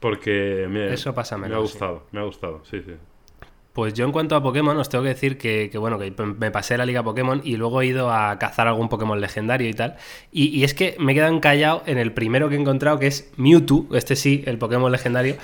Porque 0.00 0.66
me, 0.68 0.92
Eso 0.92 1.14
pásamelo, 1.14 1.56
me 1.56 1.62
ha 1.62 1.66
sí. 1.66 1.72
gustado, 1.72 2.06
me 2.12 2.20
ha 2.20 2.24
gustado, 2.24 2.62
sí, 2.64 2.80
sí. 2.84 2.92
Pues 3.72 3.94
yo 3.94 4.04
en 4.04 4.10
cuanto 4.12 4.34
a 4.34 4.42
Pokémon 4.42 4.76
os 4.76 4.88
tengo 4.88 5.04
que 5.04 5.10
decir 5.10 5.38
que, 5.38 5.68
que, 5.70 5.78
bueno, 5.78 5.98
que 6.00 6.12
me 6.38 6.50
pasé 6.50 6.76
la 6.76 6.84
liga 6.84 7.04
Pokémon 7.04 7.40
y 7.44 7.56
luego 7.56 7.80
he 7.80 7.86
ido 7.86 8.10
a 8.12 8.36
cazar 8.38 8.66
algún 8.66 8.88
Pokémon 8.88 9.20
legendario 9.20 9.68
y 9.68 9.74
tal. 9.74 9.96
Y, 10.32 10.46
y 10.48 10.64
es 10.64 10.74
que 10.74 10.96
me 10.98 11.12
he 11.12 11.14
quedado 11.14 11.32
encallado 11.32 11.82
en 11.86 11.98
el 11.98 12.12
primero 12.12 12.48
que 12.48 12.56
he 12.56 12.58
encontrado, 12.60 12.98
que 12.98 13.06
es 13.06 13.32
Mewtwo, 13.36 13.86
este 13.94 14.16
sí, 14.16 14.42
el 14.46 14.58
Pokémon 14.58 14.90
legendario. 14.90 15.36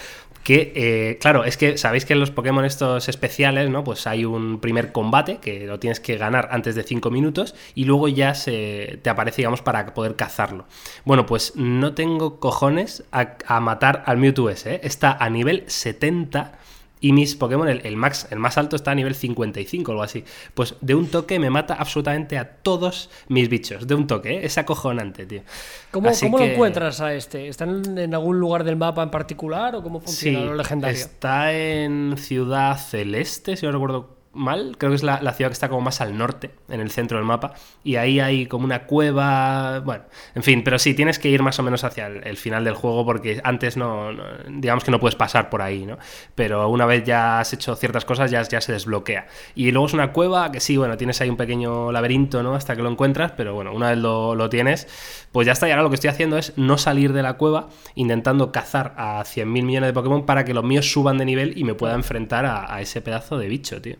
Que, 0.45 0.73
eh, 0.77 1.19
claro, 1.21 1.45
es 1.45 1.57
que 1.57 1.79
sabéis 1.79 2.05
que 2.05 2.13
en 2.13 2.21
los 2.21 2.31
Pokémon 2.31 2.65
estos 2.65 3.09
especiales, 3.09 3.71
¿no? 3.71 3.83
Pues 3.83 4.07
hay 4.07 4.27
un 4.27 4.61
primer 4.61 4.93
combate 4.93 5.39
que 5.39 5.67
lo 5.67 5.81
tienes 5.81 6.01
que 6.01 6.19
ganar 6.19 6.49
antes 6.53 6.75
de 6.75 6.83
5 6.83 7.11
minutos 7.11 7.55
y 7.75 7.87
luego 7.87 8.09
ya 8.09 8.35
se 8.35 9.01
te 9.03 9.09
aparece, 9.09 9.39
digamos, 9.39 9.63
para 9.63 9.95
poder 9.95 10.17
cazarlo. 10.17 10.67
Bueno, 11.05 11.25
pues 11.25 11.57
no 11.57 11.95
tengo 11.95 12.39
cojones 12.41 13.05
a, 13.11 13.37
a 13.47 13.61
matar 13.61 14.05
al 14.07 14.19
Mewtwo 14.19 14.51
ese, 14.51 14.75
¿eh? 14.75 14.81
Está 14.85 15.13
a 15.13 15.31
nivel 15.31 15.65
70 15.67 16.59
y 17.05 17.13
mis 17.13 17.35
Pokémon, 17.35 17.69
el, 17.69 17.83
el 17.85 17.97
max, 17.97 18.29
el 18.31 18.39
más 18.39 18.57
alto 18.57 18.77
está 18.77 18.93
a 18.93 18.95
nivel 18.95 19.15
55 19.15 19.91
o 19.91 19.93
algo 19.93 20.03
así. 20.03 20.25
Pues 20.55 20.75
de 20.81 20.95
un 20.95 21.09
toque 21.09 21.39
me 21.39 21.51
mata 21.51 21.75
absolutamente 21.75 22.39
a 22.39 22.49
todos 22.49 23.11
mis 23.29 23.51
bichos. 23.51 23.87
De 23.87 23.95
un 23.95 24.07
toque, 24.07 24.37
¿eh? 24.37 24.47
Es 24.47 24.57
acojonante, 24.57 25.27
tío. 25.27 25.43
¿Cómo, 25.91 26.09
cómo 26.19 26.39
lo 26.39 26.45
encuentras 26.45 27.03
a 27.03 27.13
este? 27.13 27.49
¿Están 27.49 27.99
en 27.99 28.15
algún 28.15 28.41
lugar 28.41 28.65
del 28.65 28.77
mapa 28.77 29.03
en 29.03 29.11
particular 29.11 29.77
o 29.77 29.83
cómo 29.83 30.01
funciona 30.01 30.39
Sí, 30.39 30.45
lo 30.47 30.55
legendario? 30.55 30.97
está 30.97 31.53
en 31.53 32.15
Ciudad 32.17 32.79
Celeste, 32.79 33.59
si 33.59 33.67
no 33.67 33.73
recuerdo 33.73 34.14
mal, 34.35 34.77
creo 34.79 34.91
que 34.91 34.97
es 34.97 35.03
la, 35.03 35.21
la 35.23 35.33
ciudad 35.33 35.51
que 35.51 35.55
está 35.55 35.69
como 35.69 35.81
más 35.81 36.01
al 36.01 36.17
norte, 36.19 36.51
en 36.69 36.81
el 36.81 36.91
centro 36.91 37.19
del 37.19 37.27
mapa, 37.27 37.55
y 37.83 37.97
ahí 37.97 38.21
hay 38.21 38.47
como 38.47 38.65
una 38.65 38.85
cueva, 38.87 39.81
bueno, 39.81 40.05
en 40.35 40.43
fin, 40.43 40.63
pero 40.65 40.79
sí, 40.79 40.95
tienes 40.95 41.19
que 41.19 41.29
ir 41.29 41.43
más 41.43 41.59
o 41.59 41.63
menos 41.63 41.85
hacia 41.85 42.07
el, 42.07 42.27
el 42.27 42.37
final 42.37 42.65
del 42.65 42.75
juego 42.75 43.05
porque 43.05 43.41
antes 43.45 43.77
no, 43.77 44.13
no- 44.13 44.25
digamos 44.49 44.85
que 44.85 44.91
no 44.91 45.01
puedes 45.01 45.15
pasar 45.17 45.51
por 45.51 45.63
ahí, 45.63 45.87
¿no? 45.87 45.99
Pero 46.35 46.69
una 46.69 46.87
vez 46.87 47.05
ya 47.05 47.41
has 47.41 47.53
hecho 47.53 47.77
ciertas 47.77 48.05
cosas 48.05 48.31
ya, 48.31 48.43
ya 48.43 48.61
se 48.61 48.73
desbloquea. 48.73 49.27
Y 49.55 49.71
luego 49.71 49.87
es 49.87 49.95
una 49.95 50.13
cueva 50.13 50.51
que 50.53 50.61
sí, 50.61 50.77
bueno, 50.77 50.97
tienes 50.97 51.21
ahí 51.21 51.31
un 51.31 51.37
pequeño 51.37 51.93
laberinto, 51.93 52.43
¿no? 52.43 52.55
Hasta 52.55 52.77
que 52.77 52.83
lo 52.83 52.91
encuentras, 52.91 53.33
pero 53.33 53.55
bueno, 53.55 53.73
una 53.73 53.91
vez 53.91 53.99
lo, 53.99 54.35
lo 54.35 54.49
tienes, 54.49 54.87
pues 55.33 55.47
ya 55.47 55.53
está, 55.53 55.69
y 55.69 55.71
ahora 55.71 55.83
lo 55.83 55.89
que 55.91 55.95
estoy 55.97 56.11
haciendo 56.11 56.39
es 56.39 56.53
no 56.57 56.79
salir 56.79 57.13
de 57.13 57.23
la 57.23 57.35
cueva 57.35 57.69
intentando 57.95 58.53
cazar 58.53 58.95
a 58.97 59.23
100.000 59.25 59.65
millones 59.65 59.89
de 59.89 59.93
Pokémon 59.93 60.27
para 60.27 60.45
que 60.45 60.55
los 60.55 60.65
míos 60.65 60.91
suban 60.91 61.19
de 61.19 61.25
nivel 61.25 61.57
y 61.59 61.65
me 61.65 61.75
pueda 61.75 61.95
enfrentar 61.95 62.47
a, 62.47 62.73
a 62.75 62.81
ese 62.81 63.01
pedazo 63.01 63.39
de 63.39 63.49
bicho, 63.49 63.81
tío. 63.81 63.97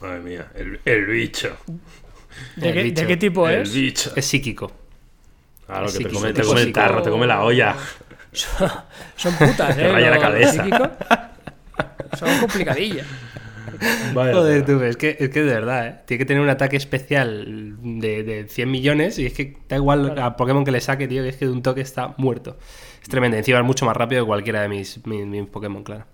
Madre 0.00 0.20
mía, 0.20 0.50
el, 0.54 0.80
el 0.84 1.06
bicho. 1.06 1.56
¿De, 2.56 2.68
El 2.68 2.74
qué, 2.74 2.82
bicho. 2.84 3.00
de 3.02 3.06
qué 3.06 3.16
tipo 3.16 3.48
el 3.48 3.62
es? 3.62 3.74
bicho. 3.74 4.12
Es 4.16 4.24
psíquico. 4.26 4.72
Claro, 5.66 5.86
que 5.86 5.92
sí, 5.92 5.98
te 6.04 6.08
que 6.08 6.14
come, 6.14 6.32
te 6.32 6.40
que 6.42 6.46
come 6.46 6.62
el 6.62 6.72
tarro, 6.72 7.02
te 7.02 7.10
come 7.10 7.26
la 7.26 7.42
olla. 7.42 7.76
Son 9.16 9.34
putas, 9.36 9.76
¿eh? 9.76 9.82
Te 9.82 9.88
raya 9.88 10.10
la 10.10 10.18
cabeza. 10.18 10.66
Son 12.18 12.38
complicadillas. 12.40 13.06
Vaya 14.14 14.32
Joder, 14.32 14.64
tela. 14.64 14.78
tú, 14.78 14.84
es 14.84 14.96
que, 14.96 15.16
es 15.18 15.30
que 15.30 15.42
de 15.42 15.52
verdad, 15.54 15.86
¿eh? 15.86 15.94
Tiene 16.06 16.18
que 16.18 16.24
tener 16.26 16.42
un 16.42 16.48
ataque 16.50 16.76
especial 16.76 17.76
de, 17.80 18.22
de 18.24 18.48
100 18.48 18.70
millones 18.70 19.18
y 19.18 19.26
es 19.26 19.32
que 19.32 19.58
da 19.68 19.76
igual 19.76 20.18
a 20.18 20.36
Pokémon 20.36 20.64
que 20.64 20.70
le 20.70 20.80
saque, 20.80 21.08
tío, 21.08 21.22
que 21.22 21.30
es 21.30 21.36
que 21.36 21.46
de 21.46 21.52
un 21.52 21.62
toque 21.62 21.80
está 21.80 22.14
muerto. 22.18 22.58
Es 23.02 23.08
tremendo. 23.08 23.36
Encima 23.36 23.58
es 23.58 23.64
mucho 23.64 23.86
más 23.86 23.96
rápido 23.96 24.22
que 24.24 24.26
cualquiera 24.26 24.62
de 24.62 24.68
mis, 24.68 25.04
mis, 25.06 25.24
mis 25.26 25.46
Pokémon, 25.48 25.82
claro. 25.84 26.04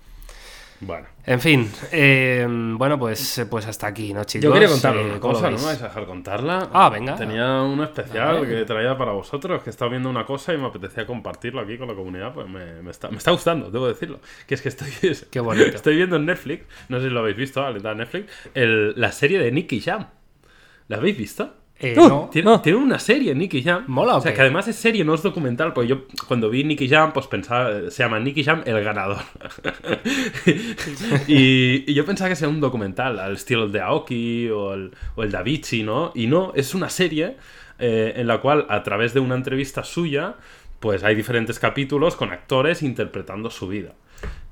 Bueno. 0.81 1.07
En 1.25 1.41
fin, 1.41 1.71
eh, 1.91 2.47
bueno, 2.49 2.99
pues, 2.99 3.47
pues 3.51 3.67
hasta 3.67 3.87
aquí, 3.87 4.13
¿no, 4.13 4.25
chicos? 4.25 4.45
Yo 4.45 4.53
quería 4.53 4.69
contarle 4.69 5.03
Eh, 5.03 5.05
una 5.07 5.21
¿cómo 5.21 5.33
lo 5.33 5.39
cosa, 5.41 5.51
¿no 5.51 5.59
me 5.59 5.65
vais 5.65 5.81
a 5.83 5.85
dejar 5.89 6.05
contarla? 6.07 6.69
Ah, 6.73 6.91
venga. 6.91 7.17
Tenía 7.17 7.63
una 7.63 7.85
especial 7.85 8.47
que 8.47 8.65
traía 8.67 8.97
para 8.99 9.13
vosotros, 9.13 9.63
que 9.63 9.71
estaba 9.71 9.91
viendo 9.91 10.11
una 10.11 10.27
cosa 10.27 10.53
y 10.53 10.59
me 10.59 10.67
apetecía 10.67 11.07
compartirlo 11.07 11.63
aquí 11.63 11.79
con 11.79 11.89
la 11.89 11.95
comunidad, 11.95 12.35
pues 12.35 12.47
me, 12.49 12.83
me 12.83 12.91
está, 12.91 13.09
me 13.09 13.17
está 13.17 13.31
gustando, 13.31 13.71
debo 13.71 13.89
decirlo. 13.89 14.21
Que 14.47 14.55
es 14.55 14.61
que 14.63 14.69
estoy, 14.69 14.91
Qué 15.31 15.41
bonito. 15.41 15.75
estoy 15.75 15.97
viendo 15.97 16.17
en 16.17 16.27
Netflix, 16.27 16.65
no 16.91 16.99
sé 17.01 17.05
si 17.09 17.11
lo 17.11 17.21
habéis 17.21 17.37
visto, 17.39 17.65
alerta 17.65 17.89
de 17.91 17.95
Netflix, 17.97 18.33
el- 18.55 18.93
la 19.01 19.13
serie 19.13 19.39
de 19.39 19.51
Nicky 19.53 19.81
Jam. 19.81 20.09
¿La 20.89 20.99
habéis 20.99 21.17
visto? 21.17 21.55
Eh, 21.79 21.95
Uh, 21.99 22.09
no. 22.09 22.29
Tiene, 22.33 22.51
No. 22.51 22.61
tiene 22.63 22.79
una 22.79 22.99
serie, 22.99 23.35
Nicky 23.35 23.63
Jam. 23.63 23.85
¿Mola 23.87 24.15
o 24.15 24.19
O 24.19 24.21
sea, 24.23 24.33
que 24.33 24.41
además 24.41 24.67
es 24.69 24.77
serie, 24.77 25.05
no 25.05 25.15
es 25.15 25.23
documental, 25.23 25.73
porque 25.75 25.89
yo 25.89 26.05
cuando 26.27 26.49
vi 26.49 26.65
Nicky 26.65 26.89
Jam, 26.89 27.13
pues 27.13 27.27
pensaba, 27.27 27.91
se 27.91 28.03
llama 28.03 28.19
Nicky 28.19 28.45
Jam 28.45 28.63
el 28.65 28.83
ganador. 28.83 29.19
y, 31.27 31.91
y 31.91 31.95
yo 31.95 32.05
pensaba 32.05 32.31
que 32.31 32.37
sea 32.37 32.49
un 32.49 32.61
documental, 32.61 33.19
al 33.19 33.35
estilo 33.35 33.69
de 33.69 33.81
Aoki 33.81 34.49
o 34.49 34.75
el, 34.75 34.93
o 35.15 35.23
el 35.23 35.31
Da 35.31 35.43
Vinci, 35.43 35.83
¿no? 35.83 36.13
Y 36.15 36.27
no, 36.27 36.53
es 36.55 36.75
una 36.75 36.89
serie 36.89 37.37
eh, 37.79 38.15
en 38.17 38.27
la 38.27 38.41
cual, 38.41 38.67
a 38.69 38.83
través 38.83 39.13
de 39.15 39.21
una 39.21 39.35
entrevista 39.35 39.85
suya, 39.85 40.37
pues 40.81 41.05
hay 41.05 41.15
diferentes 41.15 41.59
capítulos 41.59 42.17
con 42.17 42.31
actores 42.33 42.83
interpretando 42.83 43.51
su 43.51 43.69
vida. 43.69 43.93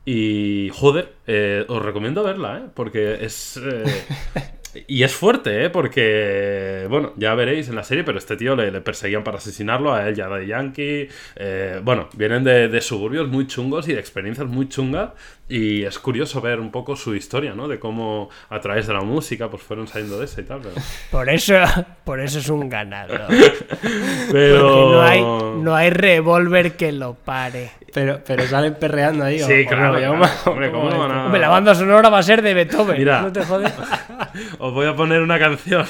Y 0.04 0.70
joder, 0.74 1.14
eh, 1.26 1.64
os 1.68 1.82
recomiendo 1.82 2.22
verla, 2.22 2.58
¿eh? 2.58 2.62
Porque 2.74 3.24
es... 3.24 3.58
y 4.86 5.02
es 5.02 5.12
fuerte, 5.14 5.64
¿eh? 5.64 5.70
Porque, 5.70 6.86
bueno, 6.88 7.12
ya 7.16 7.34
veréis 7.34 7.68
en 7.68 7.76
la 7.76 7.84
serie, 7.84 8.04
pero 8.04 8.18
este 8.18 8.36
tío 8.36 8.56
le, 8.56 8.70
le 8.70 8.80
perseguían 8.80 9.24
para 9.24 9.38
asesinarlo, 9.38 9.92
a 9.94 10.08
él 10.08 10.14
ya 10.14 10.28
de 10.28 10.46
Yankee. 10.46 11.08
eh, 11.36 11.80
bueno, 11.82 12.08
vienen 12.16 12.44
de, 12.44 12.68
de 12.68 12.80
suburbios 12.80 13.28
muy 13.28 13.46
chungos 13.46 13.88
y 13.88 13.92
de 13.94 14.00
experiencias 14.00 14.46
muy 14.46 14.68
chungas. 14.68 15.10
Y 15.46 15.84
es 15.84 15.98
curioso 15.98 16.40
ver 16.40 16.58
un 16.58 16.70
poco 16.70 16.96
su 16.96 17.14
historia, 17.14 17.52
¿no? 17.54 17.68
De 17.68 17.78
cómo 17.78 18.30
a 18.48 18.60
través 18.60 18.86
de 18.86 18.94
la 18.94 19.02
música 19.02 19.50
pues 19.50 19.62
fueron 19.62 19.86
saliendo 19.86 20.18
de 20.18 20.24
esa 20.24 20.40
y 20.40 20.44
tal. 20.44 20.60
Pero, 20.62 20.74
Por 21.10 21.28
eso, 21.28 21.54
por 22.04 22.20
eso 22.20 22.38
es 22.38 22.48
un 22.48 22.68
ganador. 22.70 23.26
pero- 24.32 24.60
Porque 24.60 24.92
no 24.94 25.02
hay, 25.02 25.22
no 25.62 25.74
hay 25.76 25.90
revólver 25.90 26.72
que 26.76 26.92
lo 26.92 27.12
pare. 27.14 27.72
Pero, 27.92 28.20
pero 28.26 28.46
salen 28.46 28.74
perreando 28.74 29.22
ahí. 29.24 29.40
o- 29.42 29.46
Sí, 29.46 29.64
o 29.64 29.68
claro, 29.68 29.92
no, 29.92 29.98
claro. 29.98 30.12
¿cómo- 30.12 30.52
Hombre, 30.52 30.70
¿cómo 30.72 30.90
no 30.90 30.98
van 30.98 31.12
a- 31.12 31.24
Hombre, 31.26 31.40
la 31.40 31.48
banda 31.48 31.74
sonora 31.74 32.08
va 32.08 32.18
a 32.18 32.22
ser 32.22 32.40
de 32.40 32.54
Beethoven. 32.54 32.96
Mira. 32.98 33.20
¿No 33.20 33.30
te 33.32 33.44
jodes? 33.44 33.72
Os 34.58 34.72
voy 34.72 34.86
a 34.86 34.96
poner 34.96 35.20
una 35.20 35.38
canción, 35.38 35.84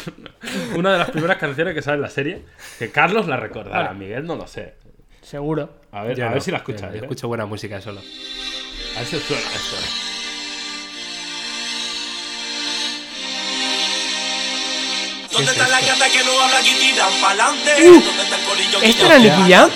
una 0.76 0.92
de 0.92 0.98
las 0.98 1.10
primeras 1.10 1.36
canciones 1.38 1.74
que 1.74 1.80
sale 1.82 1.96
en 1.96 2.02
la 2.02 2.10
serie, 2.10 2.42
que 2.78 2.90
Carlos 2.90 3.28
la 3.28 3.36
recordará, 3.36 3.94
Miguel 3.94 4.26
no 4.26 4.34
lo 4.36 4.46
sé. 4.48 4.74
Seguro. 5.22 5.70
A 5.92 6.02
ver, 6.02 6.16
Yo 6.16 6.24
a 6.24 6.28
no, 6.28 6.32
ver 6.34 6.42
si 6.42 6.50
la 6.50 6.58
yo 6.58 6.62
escucháis. 6.62 6.82
no, 6.82 6.88
¿eh? 6.96 6.98
yo 6.98 7.04
escucho 7.04 7.28
buena 7.28 7.46
música 7.46 7.80
solo. 7.80 8.00
A 8.94 8.98
ver 9.00 9.06
si 9.06 9.16
os 9.16 9.22
suena 9.24 9.42
esto. 9.42 9.76
¿Dónde 15.32 15.50
está 15.50 15.66
la 15.66 15.80
gata 15.80 16.06
que 16.12 16.22
no 16.24 16.40
habla 16.40 16.60
y 16.60 16.74
tiran 16.78 17.12
pa'lante? 17.20 17.84
¿Dónde 17.84 18.22
está 18.22 18.36
el 18.36 18.44
corillo 18.44 18.80
que 18.80 18.88
¿Esto 18.88 19.06
era 19.06 19.18
Nicky 19.18 19.52
Jam? 19.52 19.70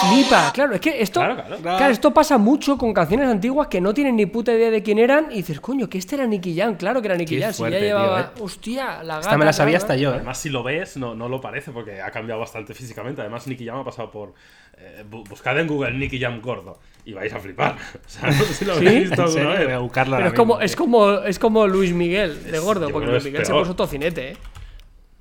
Flipa, 0.00 0.52
claro, 0.52 0.74
es 0.74 0.80
que 0.80 1.00
esto. 1.00 1.20
Claro, 1.20 1.36
claro. 1.36 1.62
Claro, 1.62 1.92
esto 1.92 2.12
pasa 2.12 2.36
mucho 2.36 2.76
con 2.76 2.92
canciones 2.92 3.26
antiguas 3.28 3.68
que 3.68 3.80
no 3.80 3.94
tienen 3.94 4.16
ni 4.16 4.26
puta 4.26 4.52
idea 4.52 4.70
de 4.70 4.82
quién 4.82 4.98
eran 4.98 5.28
y 5.30 5.36
dices, 5.36 5.60
coño, 5.60 5.88
que 5.88 5.96
este 5.96 6.16
era 6.16 6.26
Nicky 6.26 6.54
Jam, 6.54 6.76
claro 6.76 7.00
que 7.00 7.08
era 7.08 7.16
Nicky 7.16 7.40
Jam. 7.40 7.54
Si 7.54 7.62
ya 7.62 7.70
llevaba. 7.70 8.32
tío, 8.34 8.42
eh. 8.42 8.44
Hostia, 8.44 9.02
la 9.02 9.14
gata. 9.14 9.20
Esta 9.20 9.38
me 9.38 9.44
la 9.46 9.52
sabía 9.54 9.78
claro, 9.78 9.84
hasta 9.84 9.96
yo, 9.96 10.10
¿eh? 10.10 10.16
Además, 10.16 10.38
si 10.38 10.50
lo 10.50 10.62
ves, 10.62 10.98
no, 10.98 11.14
no 11.14 11.28
lo 11.28 11.40
parece 11.40 11.70
porque 11.72 12.02
ha 12.02 12.10
cambiado 12.10 12.40
bastante 12.40 12.74
físicamente. 12.74 13.22
Además, 13.22 13.46
Nicky 13.46 13.64
Jam 13.66 13.78
ha 13.78 13.84
pasado 13.84 14.10
por. 14.10 14.34
Eh, 14.80 15.04
bu- 15.10 15.28
buscad 15.28 15.58
en 15.58 15.66
Google 15.66 15.92
Nicky 15.92 16.18
Jam 16.20 16.40
gordo 16.40 16.78
y 17.04 17.12
vais 17.12 17.32
a 17.32 17.38
flipar. 17.40 17.76
O 18.06 18.08
sea, 18.08 18.26
no 18.30 18.32
sé 18.32 18.54
si 18.54 18.64
lo 18.64 18.72
habéis 18.74 19.08
visto 19.10 19.14
¿En 19.22 19.28
alguna 19.28 19.50
vez. 19.50 19.64
Voy 19.64 19.72
a 19.74 19.78
buscarlo 19.78 20.16
Pero 20.16 20.28
es 20.28 20.34
como, 20.34 20.60
es 20.60 20.76
como 20.76 21.12
es 21.20 21.38
como 21.38 21.66
Luis 21.66 21.92
Miguel 21.92 22.42
de 22.50 22.58
gordo, 22.58 22.88
porque 22.90 23.08
Luis 23.10 23.24
Miguel 23.24 23.44
se 23.46 23.52
puso 23.52 23.74
tocinete, 23.76 24.30
¿eh? 24.32 24.36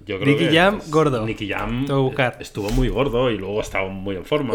Yo 0.05 0.19
creo 0.19 0.33
Nicky 0.33 0.49
que 0.49 0.55
Jam 0.55 0.77
es- 0.77 0.89
gordo. 0.89 1.25
Nicky 1.25 1.47
Jam 1.49 1.85
Tengo 1.85 1.99
que 2.01 2.07
buscar. 2.07 2.37
estuvo 2.39 2.69
muy 2.71 2.87
gordo 2.89 3.29
y 3.29 3.37
luego 3.37 3.61
estaba 3.61 3.87
muy 3.89 4.15
en 4.15 4.25
forma. 4.25 4.53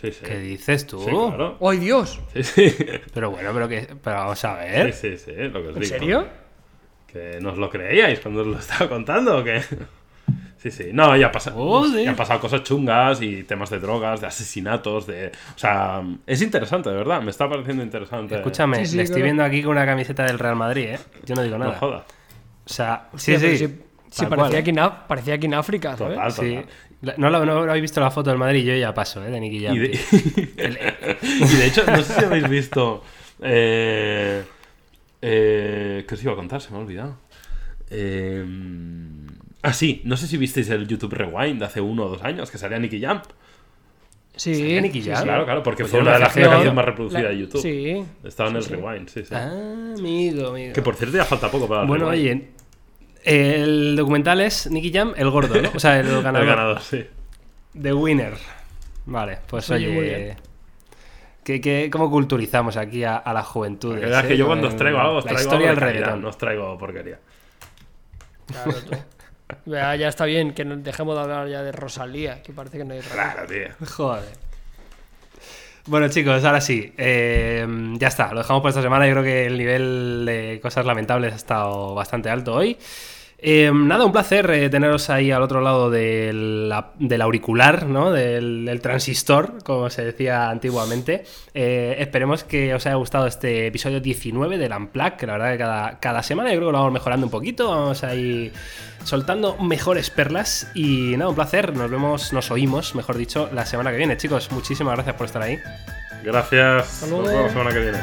Sí, 0.00 0.12
sí. 0.12 0.20
¿Qué 0.26 0.38
dices 0.38 0.86
tú? 0.86 0.98
Sí, 1.00 1.10
claro. 1.10 1.56
¡Ay, 1.62 1.78
Dios! 1.78 2.20
Sí, 2.34 2.42
sí. 2.42 2.74
Pero 3.14 3.30
bueno, 3.30 3.50
pero 3.54 3.66
que. 3.66 3.88
Pero 4.04 4.16
vamos 4.16 4.44
a 4.44 4.62
Sí, 4.62 4.68
ver. 4.68 4.92
sí, 4.92 5.16
sí, 5.16 5.32
lo 5.34 5.62
que 5.62 5.68
os 5.68 5.76
¿En 5.76 5.82
digo. 5.82 5.84
serio? 5.98 6.28
¿Que 7.06 7.38
nos 7.40 7.56
lo 7.56 7.70
creíais 7.70 8.20
cuando 8.20 8.42
os 8.42 8.46
lo 8.46 8.58
estaba 8.58 8.90
contando 8.90 9.38
o 9.38 9.42
qué? 9.44 9.62
Sí, 10.58 10.70
sí. 10.70 10.86
No, 10.92 11.16
ya, 11.16 11.30
pasa, 11.30 11.50
Joder. 11.52 12.02
ya 12.04 12.10
han 12.10 12.16
pasado 12.16 12.40
cosas 12.40 12.62
chungas 12.62 13.20
y 13.22 13.42
temas 13.44 13.70
de 13.70 13.78
drogas, 13.78 14.20
de 14.20 14.26
asesinatos, 14.26 15.06
de... 15.06 15.28
O 15.54 15.58
sea, 15.58 16.02
es 16.26 16.40
interesante, 16.42 16.88
de 16.90 16.96
verdad. 16.96 17.20
Me 17.22 17.30
está 17.30 17.48
pareciendo 17.48 17.82
interesante. 17.82 18.36
Escúchame, 18.36 18.78
Sí, 18.78 18.86
sí, 18.92 18.96
le 18.96 19.02
estoy 19.04 19.16
claro. 19.16 19.24
viendo 19.24 19.44
aquí 19.44 19.62
con 19.62 19.72
una 19.72 19.84
camiseta 19.86 20.24
del 20.24 20.38
Real 20.38 20.56
Madrid, 20.56 20.84
¿eh? 20.94 20.98
Yo 21.24 21.34
no 21.34 21.42
digo 21.42 21.58
No 21.58 21.66
nada. 21.66 21.78
jodas. 21.78 22.02
O 22.64 22.68
sea, 22.72 23.08
Hostia, 23.12 23.38
sí, 23.38 23.58
sí. 23.58 23.66
Parecía, 23.68 24.28
cual, 24.28 24.56
aquí 24.56 24.70
¿eh? 24.70 24.74
en, 24.76 24.90
parecía 25.06 25.34
aquí 25.34 25.46
en 25.46 25.54
África, 25.54 25.96
¿sabes? 25.96 26.14
Total, 26.16 26.32
Sí. 26.32 26.54
total. 26.56 26.66
La- 27.02 27.14
No, 27.18 27.28
lo- 27.30 27.44
no 27.44 27.52
habéis 27.70 27.82
visto 27.82 28.00
la 28.00 28.10
foto 28.10 28.30
del 28.30 28.38
Madrid, 28.38 28.64
yo 28.64 28.74
ya 28.74 28.94
paso, 28.94 29.22
¿eh? 29.24 29.30
De 29.30 29.38
Nicky 29.38 29.62
Jam. 29.66 29.76
Y 29.76 29.78
de, 29.80 29.88
tío. 29.90 30.00
y 31.22 31.56
de 31.58 31.66
hecho, 31.66 31.84
no 31.86 31.98
sé 32.02 32.12
si 32.14 32.24
habéis 32.24 32.48
visto... 32.48 33.04
Eh, 33.42 34.42
eh, 35.20 36.04
¿Qué 36.08 36.14
os 36.14 36.22
iba 36.24 36.32
a 36.32 36.36
contar? 36.36 36.60
Se 36.62 36.70
me 36.70 36.78
ha 36.78 36.80
olvidado. 36.80 37.18
Eh, 37.90 38.44
ah, 39.68 39.72
sí. 39.72 40.00
No 40.04 40.16
sé 40.16 40.26
si 40.26 40.36
visteis 40.36 40.68
el 40.70 40.86
YouTube 40.86 41.12
Rewind 41.14 41.58
de 41.60 41.64
hace 41.66 41.80
uno 41.80 42.04
o 42.04 42.08
dos 42.08 42.22
años, 42.22 42.50
que 42.50 42.58
salía 42.58 42.78
Nicky 42.78 43.00
Jam. 43.00 43.20
Sí, 44.34 44.54
¿Salía 44.54 44.80
Nicky 44.82 45.02
sí, 45.02 45.08
Jam? 45.08 45.18
sí. 45.18 45.24
Claro, 45.24 45.44
claro, 45.44 45.62
porque 45.62 45.82
Pues 45.84 45.90
fue 45.92 46.00
una 46.00 46.12
de 46.14 46.18
las 46.18 46.32
canciones 46.34 46.74
más 46.74 46.84
reproducidas 46.84 47.22
La- 47.24 47.28
de 47.30 47.38
YouTube. 47.38 47.62
Sí. 47.62 48.04
Estaba 48.24 48.50
en 48.50 48.56
el 48.56 48.64
Rewind, 48.66 49.08
sí, 49.08 49.24
sí. 49.24 49.34
Ah, 49.34 49.94
amigo, 49.98 50.48
amigo. 50.48 50.72
Que 50.74 50.82
por 50.82 50.94
cierto 50.94 51.16
ya 51.16 51.24
falta 51.24 51.50
poco 51.50 51.66
para 51.66 51.82
el 51.82 51.86
Bueno, 51.88 52.10
Rewind. 52.10 52.42
oye, 52.42 52.50
el 53.24 53.96
documental 53.96 54.40
es 54.42 54.70
Nicky 54.70 54.92
Jam, 54.92 55.14
el 55.16 55.30
gordo, 55.30 55.60
¿no? 55.60 55.70
O 55.74 55.80
sea, 55.80 55.98
el 55.98 56.06
ganador. 56.22 56.42
El 56.42 56.46
ganador, 56.46 56.80
sí. 56.82 57.04
The 57.80 57.92
Winner. 57.94 58.34
Vale, 59.06 59.38
pues 59.46 59.70
Oye, 59.70 59.88
muy 59.88 59.98
oye. 59.98 60.16
bien. 60.24 60.36
¿qué, 61.44 61.60
qué, 61.60 61.88
cómo 61.92 62.10
culturizamos 62.10 62.76
aquí 62.76 63.04
a, 63.04 63.16
a 63.16 63.32
la 63.32 63.42
juventud? 63.42 63.94
La 63.94 64.00
verdad 64.00 64.20
es 64.22 64.26
que 64.28 64.36
yo 64.36 64.46
cuando 64.46 64.68
os 64.68 64.76
traigo 64.76 64.98
algo, 64.98 65.16
os 65.18 65.24
la 65.24 65.30
traigo 65.32 65.42
historia 65.48 65.70
algo 65.70 65.80
del 65.80 65.94
de 65.94 66.00
calidad, 66.00 66.16
no 66.20 66.28
os 66.28 66.36
traigo 66.38 66.76
porquería. 66.76 67.18
Claro, 68.48 68.72
tú. 68.72 68.96
Ya, 69.64 69.94
ya 69.96 70.08
está 70.08 70.24
bien, 70.24 70.52
que 70.54 70.64
nos 70.64 70.82
dejemos 70.82 71.14
de 71.14 71.22
hablar 71.22 71.48
ya 71.48 71.62
de 71.62 71.72
Rosalía, 71.72 72.42
que 72.42 72.52
parece 72.52 72.78
que 72.78 72.84
no 72.84 72.94
hay. 72.94 73.00
Claro, 73.00 73.46
tío. 73.46 73.68
Joder. 73.86 74.24
Bueno, 75.86 76.08
chicos, 76.08 76.44
ahora 76.44 76.60
sí. 76.60 76.92
eh, 76.98 77.64
ya 77.98 78.08
está, 78.08 78.32
lo 78.32 78.38
dejamos 78.40 78.60
por 78.60 78.70
esta 78.70 78.82
semana. 78.82 79.06
Yo 79.06 79.12
creo 79.12 79.22
que 79.24 79.46
el 79.46 79.56
nivel 79.56 80.24
de 80.26 80.58
cosas 80.60 80.84
lamentables 80.84 81.32
ha 81.32 81.36
estado 81.36 81.94
bastante 81.94 82.28
alto 82.28 82.54
hoy. 82.54 82.76
Eh, 83.38 83.70
nada, 83.72 84.06
un 84.06 84.12
placer 84.12 84.50
eh, 84.50 84.70
teneros 84.70 85.10
ahí 85.10 85.30
al 85.30 85.42
otro 85.42 85.60
lado 85.60 85.90
del, 85.90 86.70
la- 86.70 86.92
del 86.98 87.20
auricular, 87.20 87.86
¿no? 87.86 88.10
Del, 88.10 88.64
del 88.64 88.80
transistor, 88.80 89.58
como 89.62 89.90
se 89.90 90.04
decía 90.04 90.48
antiguamente. 90.48 91.24
Eh, 91.52 91.96
esperemos 91.98 92.44
que 92.44 92.74
os 92.74 92.86
haya 92.86 92.94
gustado 92.96 93.26
este 93.26 93.66
episodio 93.66 94.00
19 94.00 94.56
del 94.56 94.72
Unplug, 94.72 95.16
que 95.16 95.26
la 95.26 95.34
verdad 95.34 95.52
que 95.52 95.58
cada, 95.58 95.98
cada 96.00 96.22
semana 96.22 96.48
yo 96.50 96.56
creo 96.56 96.68
que 96.68 96.72
lo 96.72 96.78
vamos 96.78 96.92
mejorando 96.94 97.26
un 97.26 97.30
poquito. 97.30 97.68
Vamos 97.68 98.02
ahí 98.04 98.50
soltando 99.04 99.56
mejores 99.58 100.08
perlas. 100.08 100.70
Y 100.74 101.14
nada, 101.18 101.28
un 101.28 101.34
placer. 101.36 101.76
Nos 101.76 101.90
vemos, 101.90 102.32
nos 102.32 102.50
oímos, 102.50 102.94
mejor 102.94 103.18
dicho, 103.18 103.50
la 103.52 103.66
semana 103.66 103.90
que 103.90 103.98
viene. 103.98 104.16
Chicos, 104.16 104.50
muchísimas 104.50 104.94
gracias 104.94 105.14
por 105.14 105.26
estar 105.26 105.42
ahí. 105.42 105.58
Gracias. 106.24 107.06
Nos 107.10 107.22
vemos 107.28 107.42
la 107.42 107.48
semana 107.50 107.70
que 107.70 107.80
viene. 107.80 107.98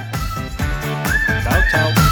Chao, 1.43 1.59
chao. 1.71 2.02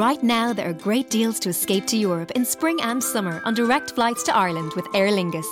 Right 0.00 0.22
now, 0.22 0.54
there 0.54 0.66
are 0.66 0.72
great 0.72 1.10
deals 1.10 1.38
to 1.40 1.50
escape 1.50 1.84
to 1.88 1.96
Europe 1.98 2.30
in 2.30 2.42
spring 2.46 2.80
and 2.80 3.04
summer 3.04 3.42
on 3.44 3.52
direct 3.52 3.90
flights 3.90 4.22
to 4.22 4.34
Ireland 4.34 4.72
with 4.74 4.86
Aer 4.94 5.10
Lingus. 5.10 5.44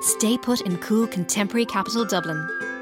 Stay 0.00 0.38
put 0.38 0.60
in 0.60 0.78
cool 0.78 1.08
contemporary 1.08 1.66
capital 1.66 2.04
Dublin, 2.04 2.38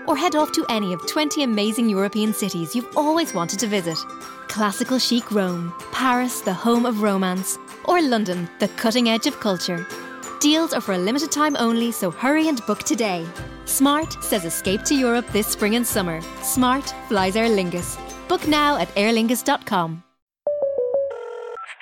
or 0.07 0.19
head 0.19 0.37
off 0.37 0.53
to 0.53 0.67
any 0.69 0.93
of 0.93 1.07
20 1.07 1.45
amazing 1.45 1.89
European 1.89 2.35
cities 2.35 2.77
you've 2.77 2.95
always 2.95 3.33
wanted 3.33 3.59
to 3.61 3.67
visit. 3.67 3.97
Classical 4.49 4.99
chic 4.99 5.33
Rome, 5.33 5.73
Paris, 5.93 6.43
the 6.43 6.53
home 6.53 6.85
of 6.85 7.01
romance, 7.01 7.59
or 7.87 8.03
London, 8.03 8.47
the 8.59 8.69
cutting 8.77 9.09
edge 9.09 9.27
of 9.27 9.41
culture. 9.41 9.87
Deals 10.41 10.75
are 10.75 10.83
for 10.83 10.93
a 10.93 10.99
limited 10.99 11.33
time 11.33 11.57
only, 11.59 11.91
so 11.91 12.11
hurry 12.11 12.49
and 12.49 12.61
book 12.67 12.81
today. 12.81 13.27
Smart 13.65 14.23
says 14.23 14.45
escape 14.45 14.83
to 14.83 14.95
Europe 14.95 15.27
this 15.29 15.47
spring 15.47 15.75
and 15.75 15.87
summer. 15.87 16.21
Smart 16.43 16.93
flies 17.09 17.35
Aer 17.35 17.49
Lingus. 17.49 17.97
Book 18.29 18.47
now 18.47 18.77
at 18.77 18.95
airlingus.com. 18.95 20.03